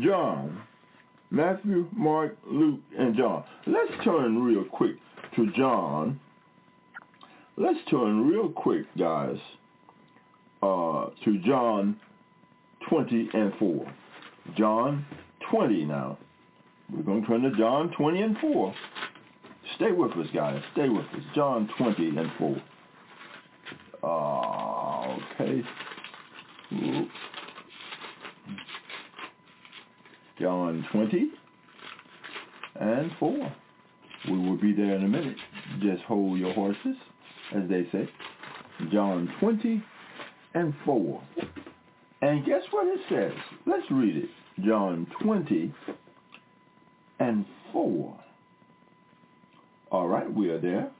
[0.00, 0.62] John,
[1.30, 3.44] Matthew, Mark, Luke, and John.
[3.66, 4.96] Let's turn real quick
[5.36, 6.20] to John.
[7.56, 9.36] Let's turn real quick, guys,
[10.62, 11.96] uh, to John
[12.88, 13.92] 20 and 4.
[14.56, 15.04] John
[15.50, 16.18] 20 now.
[16.92, 18.74] We're going to turn to John 20 and 4.
[19.76, 20.62] Stay with us, guys.
[20.72, 21.22] Stay with us.
[21.34, 22.62] John 20 and 4.
[24.02, 25.62] Uh, okay.
[30.38, 31.30] John 20
[32.80, 33.52] and 4.
[34.30, 35.36] We will be there in a minute.
[35.80, 36.96] Just hold your horses,
[37.54, 38.08] as they say.
[38.92, 39.82] John 20
[40.54, 41.22] and 4.
[42.22, 43.38] And guess what it says?
[43.66, 44.30] Let's read it.
[44.64, 45.72] John 20
[47.18, 48.20] and 4.
[49.90, 50.90] All right, we are there.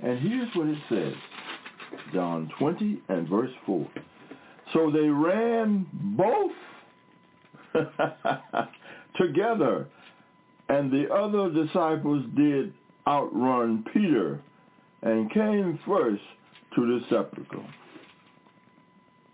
[0.00, 1.14] And here's what it says.
[2.12, 3.88] John 20 and verse 4.
[4.72, 6.52] So they ran both
[9.16, 9.86] together,
[10.68, 12.74] and the other disciples did
[13.06, 14.40] outrun Peter
[15.02, 16.22] and came first
[16.74, 17.64] to the sepulchre.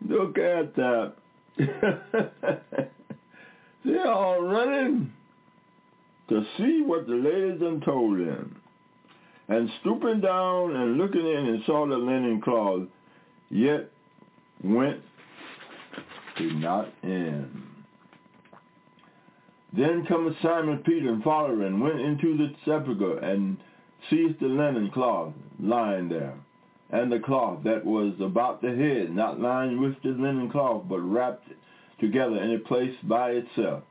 [0.09, 1.15] Look at that.
[3.85, 5.13] They're all running
[6.29, 8.61] to see what the ladies done told them.
[9.49, 12.89] And stooping down and looking in and saw the linen cloth,
[13.51, 13.91] yet
[14.63, 15.01] went
[16.37, 17.63] did not in.
[19.73, 23.57] Then cometh Simon Peter and following, went into the sepulchre and
[24.09, 26.35] seized the linen cloth lying there,
[26.91, 31.01] and the cloth that was about the head, not lying with the linen cloth, but
[31.01, 31.49] wrapped
[32.01, 33.83] together in a place by itself.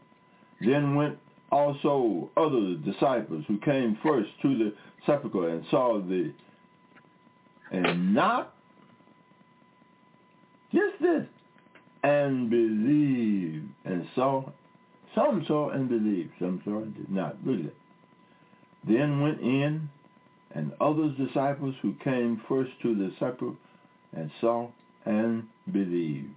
[0.62, 1.18] Then went
[1.54, 4.74] also other disciples who came first to the
[5.06, 6.34] sepulchre and saw the
[7.72, 8.56] and not
[10.74, 11.28] just this
[12.04, 14.44] and believed and saw
[15.14, 17.72] some saw and believed some saw and did not really.
[18.88, 19.90] Then went in
[20.56, 23.58] and others disciples who came first to the sepulchre
[24.16, 24.70] and saw
[25.06, 26.30] and believed.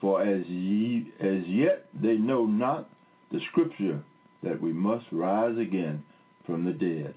[0.00, 2.88] For as ye as yet they know not
[3.32, 4.02] the scripture
[4.42, 6.04] that we must rise again
[6.46, 7.14] from the dead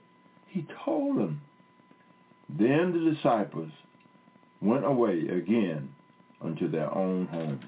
[0.52, 1.42] he told them.
[2.50, 3.72] Then the disciples
[4.62, 5.90] went away again
[6.42, 7.60] unto their own home.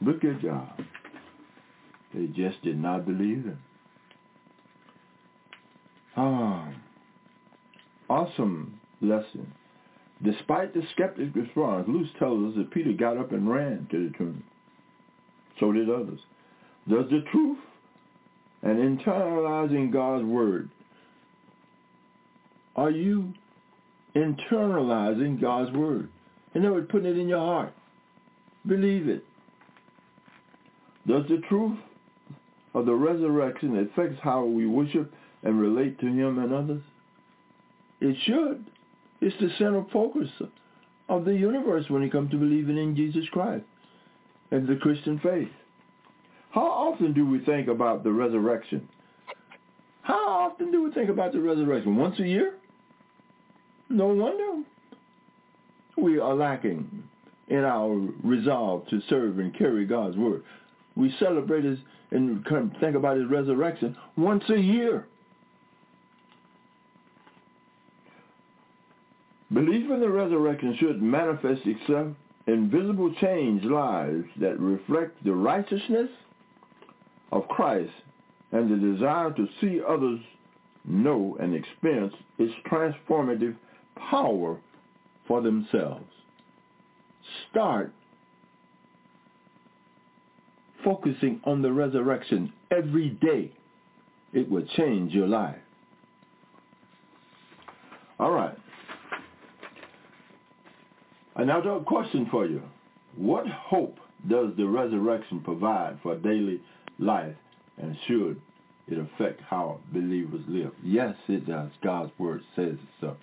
[0.00, 0.84] Look at God.
[2.12, 3.58] They just did not believe him.
[6.16, 6.72] Ah,
[8.10, 9.52] awesome lesson.
[10.24, 14.18] Despite the skeptic's response, Luke tells us that Peter got up and ran to the
[14.18, 14.42] tomb.
[15.60, 16.20] So did others.
[16.88, 17.58] Does the truth
[18.62, 20.68] and internalizing God's word.
[22.76, 23.32] Are you
[24.16, 26.08] internalizing God's word?
[26.54, 27.72] In other words, putting it in your heart.
[28.66, 29.24] Believe it.
[31.06, 31.78] Does the truth
[32.74, 35.12] of the resurrection affect how we worship
[35.42, 36.82] and relate to him and others?
[38.00, 38.64] It should.
[39.20, 40.28] It's the central focus
[41.08, 43.64] of the universe when it comes to believing in Jesus Christ
[44.50, 45.48] and the Christian faith.
[46.50, 48.88] How often do we think about the resurrection?
[50.02, 51.96] How often do we think about the resurrection?
[51.96, 52.54] Once a year?
[53.90, 54.64] No wonder
[55.96, 57.02] we are lacking
[57.48, 57.90] in our
[58.22, 60.42] resolve to serve and carry God's word.
[60.96, 61.78] We celebrate his
[62.10, 62.44] and
[62.80, 65.06] think about his resurrection once a year.
[69.52, 72.08] Belief in the resurrection should manifest itself
[72.48, 76.08] in visible change lives that reflect the righteousness
[77.30, 77.92] of Christ
[78.52, 80.18] and the desire to see others
[80.84, 83.54] know and experience its transformative
[84.10, 84.58] power
[85.28, 86.06] for themselves.
[87.50, 87.92] Start
[90.82, 93.52] focusing on the resurrection every day.
[94.32, 95.56] It will change your life.
[98.18, 98.57] All right.
[101.38, 102.62] Another question for you.
[103.16, 103.96] What hope
[104.28, 106.60] does the resurrection provide for daily
[106.98, 107.36] life
[107.80, 108.40] and should
[108.88, 110.72] it affect how believers live?
[110.82, 111.70] Yes, it does.
[111.82, 113.16] God's word says so.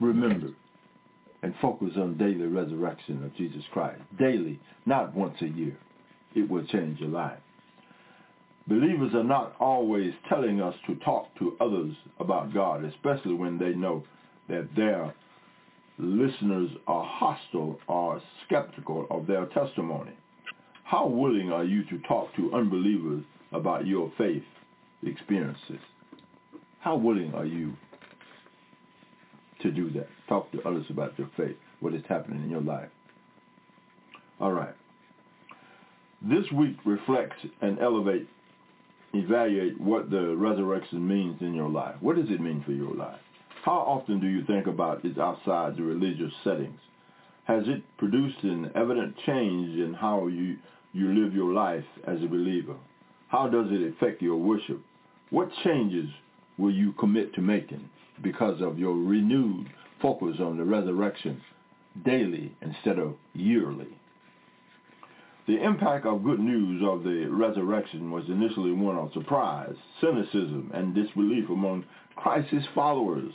[0.00, 0.48] Remember
[1.44, 4.00] and focus on daily resurrection of Jesus Christ.
[4.18, 5.76] Daily, not once a year.
[6.34, 7.38] It will change your life.
[8.66, 13.74] Believers are not always telling us to talk to others about God, especially when they
[13.74, 14.02] know
[14.48, 15.14] that their
[15.98, 20.12] listeners are hostile or skeptical of their testimony.
[20.84, 24.42] How willing are you to talk to unbelievers about your faith
[25.02, 25.80] experiences?
[26.80, 27.72] How willing are you
[29.62, 30.08] to do that?
[30.28, 32.90] Talk to others about your faith, what is happening in your life.
[34.40, 34.74] All right.
[36.20, 38.28] This week reflects and elevate,
[39.14, 41.94] evaluate what the resurrection means in your life.
[42.00, 43.20] What does it mean for your life?
[43.64, 46.78] How often do you think about it outside the religious settings?
[47.44, 50.58] Has it produced an evident change in how you,
[50.92, 52.76] you live your life as a believer?
[53.28, 54.82] How does it affect your worship?
[55.30, 56.10] What changes
[56.58, 57.88] will you commit to making
[58.22, 59.70] because of your renewed
[60.02, 61.40] focus on the resurrection
[62.04, 63.98] daily instead of yearly?
[65.46, 70.94] The impact of good news of the resurrection was initially one of surprise, cynicism, and
[70.94, 73.32] disbelief among Christ's followers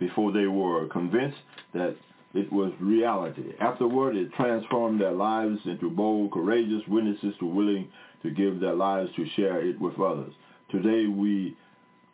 [0.00, 1.38] before they were convinced
[1.72, 1.94] that
[2.34, 3.52] it was reality.
[3.60, 7.88] Afterward, it transformed their lives into bold, courageous witnesses were willing
[8.22, 10.32] to give their lives to share it with others.
[10.70, 11.56] Today we,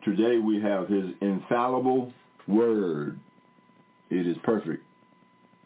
[0.05, 2.13] today we have his infallible
[2.47, 3.19] word.
[4.11, 4.83] It is perfect.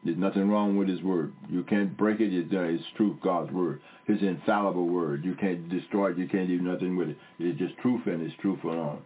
[0.02, 1.32] There's nothing wrong with his word.
[1.49, 2.32] You can't break it.
[2.32, 3.82] It's, uh, truth, God's word.
[4.07, 5.24] His infallible word.
[5.24, 6.18] You can't destroy it.
[6.18, 7.18] You can't do nothing with it.
[7.39, 9.02] It's just truth and it's truth alone.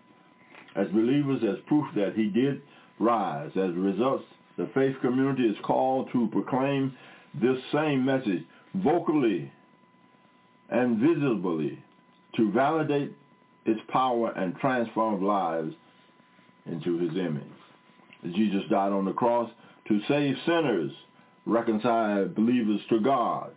[0.77, 2.63] As believers, as proof that he did
[2.99, 3.51] rise.
[3.51, 4.23] As a result,
[4.57, 6.97] the faith community is called to proclaim
[7.41, 8.45] this same message
[8.77, 9.51] vocally
[10.71, 11.83] and visibly
[12.37, 13.13] to validate
[13.67, 15.75] its power and transform lives
[16.67, 17.43] into his image.
[18.35, 19.51] Jesus died on the cross
[19.89, 20.91] to save sinners,
[21.47, 23.51] reconcile believers to God,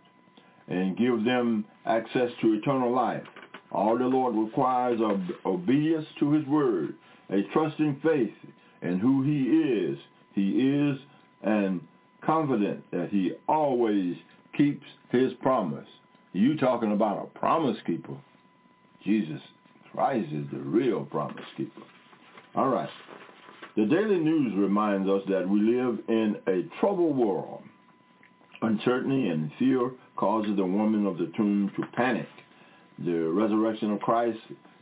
[0.68, 3.24] and give them access to eternal life.
[3.72, 6.94] All the Lord requires of obedience to his word,
[7.30, 8.34] a trusting faith
[8.82, 9.98] in who he is.
[10.34, 10.98] He is
[11.42, 11.80] and
[12.24, 14.16] confident that he always
[14.56, 15.86] keeps his promise.
[16.32, 18.16] You talking about a promise keeper.
[19.04, 19.40] Jesus
[19.92, 21.82] Christ is the real promise keeper.
[22.54, 22.90] All right.
[23.76, 27.62] The Daily News reminds us that we live in a troubled world.
[28.60, 32.26] Uncertainty and fear causes the woman of the tomb to panic.
[32.98, 34.38] The resurrection of Christ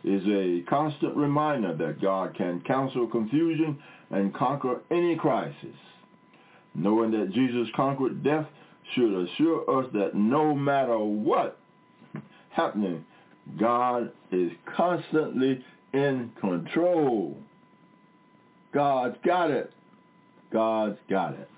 [0.07, 3.77] is a constant reminder that God can counsel confusion
[4.11, 5.77] and conquer any crisis.
[6.75, 8.47] Knowing that Jesus conquered death
[8.95, 11.59] should assure us that no matter what
[12.51, 13.05] happening,
[13.59, 17.37] God is constantly in control.
[18.73, 19.73] God's got it.
[20.53, 21.49] God's got it.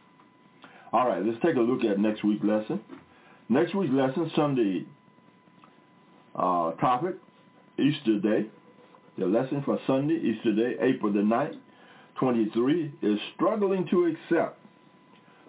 [0.92, 2.80] All right, let's take a look at next week's lesson.
[3.50, 4.86] Next week's lesson, Sunday
[6.34, 7.16] uh, topic,
[7.78, 8.46] Easter Day.
[9.16, 11.56] The lesson for Sunday, Easter Day, April the 9th,
[12.20, 14.58] 23, is struggling to accept.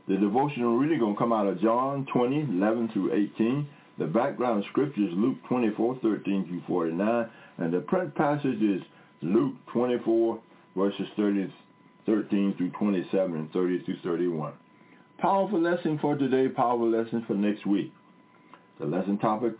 [0.07, 3.67] The devotional reading going to come out of John 20, 11 through 18.
[3.99, 7.29] The background scripture is Luke 24, 13 through 49.
[7.59, 8.81] And the print passage is
[9.21, 10.39] Luke 24,
[10.75, 11.53] verses 30,
[12.05, 14.53] 13 through 27 and 30 through 31.
[15.19, 17.93] Powerful lesson for today, powerful lesson for next week.
[18.79, 19.53] The lesson topic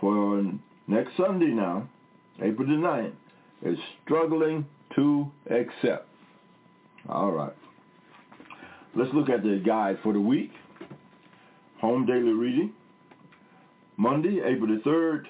[0.00, 0.42] for
[0.86, 1.88] next Sunday now,
[2.42, 3.12] April the 9th,
[3.62, 6.08] is struggling to accept.
[7.08, 7.54] All right.
[8.96, 10.52] Let's look at the guide for the week.
[11.80, 12.72] Home daily reading.
[13.96, 15.24] Monday, April the 3rd,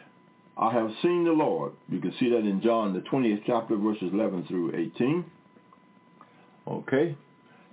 [0.56, 1.72] I have seen the Lord.
[1.88, 5.24] You can see that in John, the 20th chapter, verses 11 through 18.
[6.68, 7.16] Okay.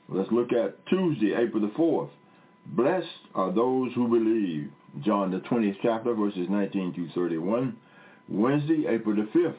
[0.09, 2.09] Let's look at Tuesday, April the 4th.
[2.67, 4.71] Blessed are those who believe.
[5.05, 7.77] John, the 20th chapter, verses 19 through 31.
[8.29, 9.55] Wednesday, April the 5th.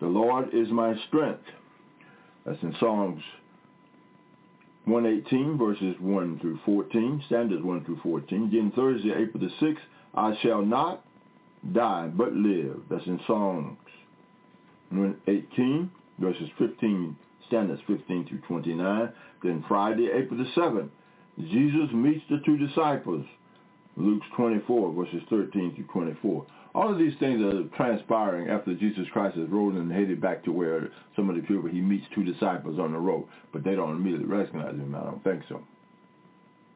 [0.00, 1.44] The Lord is my strength.
[2.44, 3.22] That's in Psalms
[4.86, 8.50] 118, verses 1 through 14, standards 1 through 14.
[8.50, 9.76] Then Thursday, April the 6th,
[10.14, 11.04] I shall not
[11.72, 12.80] die but live.
[12.90, 13.76] That's in Psalms
[14.90, 19.12] 118, verses 15, standards 15 through 29.
[19.42, 20.88] Then Friday, April the 7th,
[21.38, 23.24] Jesus meets the two disciples.
[23.96, 26.46] Luke 24, verses 13 through 24.
[26.74, 30.52] All of these things are transpiring after Jesus Christ is rolling and headed back to
[30.52, 33.96] where some of the people, he meets two disciples on the road, but they don't
[33.96, 34.94] immediately recognize him.
[34.94, 35.60] I don't think so.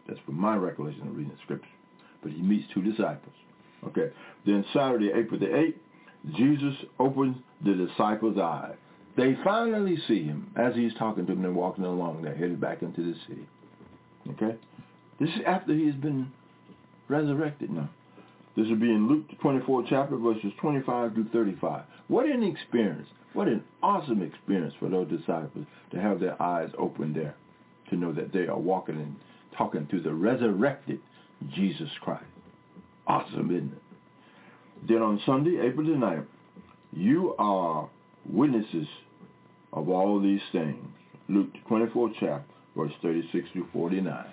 [0.08, 1.68] That's from my recollection of reading the scripture.
[2.22, 3.34] But he meets two disciples.
[3.86, 4.10] Okay.
[4.44, 5.74] Then Saturday, April the 8th,
[6.36, 8.74] Jesus opens the disciples' eyes.
[9.16, 12.22] They finally see him as he's talking to them and walking along.
[12.22, 13.46] They're headed back into the city.
[14.30, 14.56] Okay?
[15.20, 16.32] This is after he's been
[17.08, 17.90] resurrected now.
[18.56, 21.82] This will be in Luke the 24th chapter, verses 25 through 35.
[22.08, 23.08] What an experience.
[23.32, 27.34] What an awesome experience for those disciples to have their eyes open there,
[27.90, 29.16] to know that they are walking and
[29.56, 31.00] talking to the resurrected
[31.52, 32.24] Jesus Christ.
[33.06, 34.88] Awesome, isn't it?
[34.88, 36.26] Then on Sunday, April the 9th,
[36.92, 37.88] you are
[38.30, 38.86] witnesses
[39.72, 40.84] of all these things.
[41.28, 42.44] Luke 24 chapter,
[42.76, 44.26] verse 36 through 49.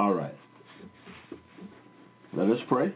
[0.00, 0.34] All right.
[2.36, 2.92] Let us pray.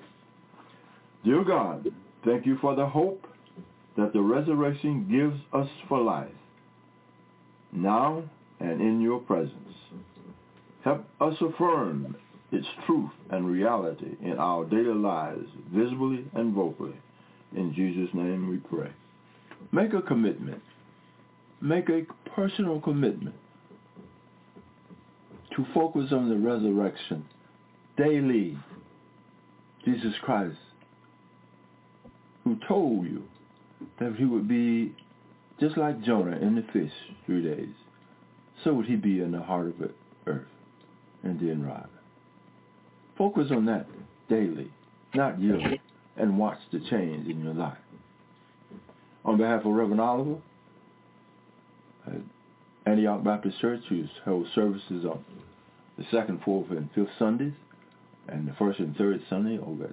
[1.25, 1.87] Dear God,
[2.25, 3.25] thank you for the hope
[3.97, 6.29] that the resurrection gives us for life,
[7.73, 8.25] now
[8.61, 9.55] and in your presence.
[10.83, 12.17] Help us affirm
[12.51, 16.97] its truth and reality in our daily lives, visibly and vocally.
[17.57, 18.91] In Jesus' name we pray.
[19.71, 20.63] Make a commitment.
[21.61, 23.35] Make a personal commitment
[25.57, 27.25] to focus on the resurrection
[27.97, 28.57] daily
[29.89, 30.59] Jesus Christ
[32.45, 33.23] who told you
[34.01, 34.95] that he would be
[35.61, 36.93] just like Jonah in the fish
[37.27, 37.75] three days,
[38.65, 39.91] so would he be in the heart of the
[40.27, 40.47] earth
[41.23, 41.87] and then rise.
[43.17, 43.87] Focus on that
[44.29, 44.71] daily,
[45.15, 45.81] not yearly,
[46.17, 47.79] and watch the change in your life.
[49.25, 50.37] On behalf of Reverend Oliver,
[52.07, 52.21] at
[52.87, 55.25] Antioch Baptist Church, who's held services on
[55.97, 57.53] the second, fourth, and fifth Sundays,
[58.29, 59.91] and the first and third Sunday over at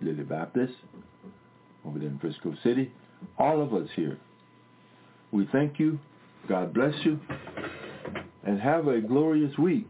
[0.00, 0.74] Lily Baptist,
[1.86, 2.92] over there in Frisco City.
[3.38, 4.18] All of us here,
[5.30, 5.98] we thank you.
[6.48, 7.20] God bless you.
[8.44, 9.88] And have a glorious week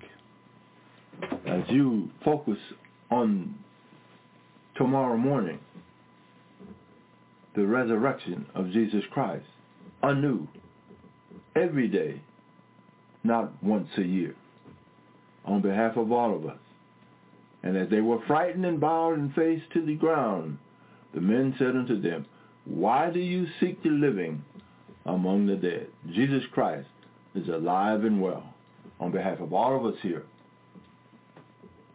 [1.47, 2.58] as you focus
[3.10, 3.55] on
[4.76, 5.58] tomorrow morning,
[7.55, 9.47] the resurrection of Jesus Christ,
[10.02, 10.47] anew,
[11.56, 12.20] every day,
[13.24, 14.34] not once a year,
[15.44, 16.58] on behalf of all of us.
[17.62, 20.58] And as they were frightened and bowed and face to the ground,
[21.15, 22.26] the men said unto them,
[22.65, 24.44] Why do you seek the living
[25.07, 25.89] among the dead?
[26.12, 26.89] Jesus Christ
[27.34, 28.55] is alive and well.
[29.00, 30.24] On behalf of all of us here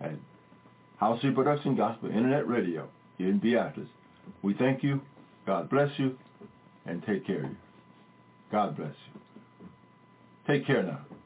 [0.01, 0.15] at
[1.01, 3.87] Howcee Production Gospel Internet Radio here in Beatrice,
[4.41, 5.01] we thank you,
[5.45, 6.17] God bless you,
[6.85, 7.57] and take care of you.
[8.51, 9.69] God bless you.
[10.47, 11.16] Take care now.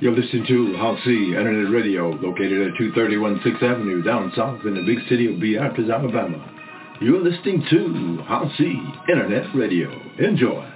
[0.00, 4.82] You're listening to Howcee Internet Radio, located at 231 6th Avenue, down south in the
[4.84, 6.38] big city of Beatrice, Alabama.
[7.00, 9.90] You're listening to Howcee Internet Radio.
[10.18, 10.71] Enjoy.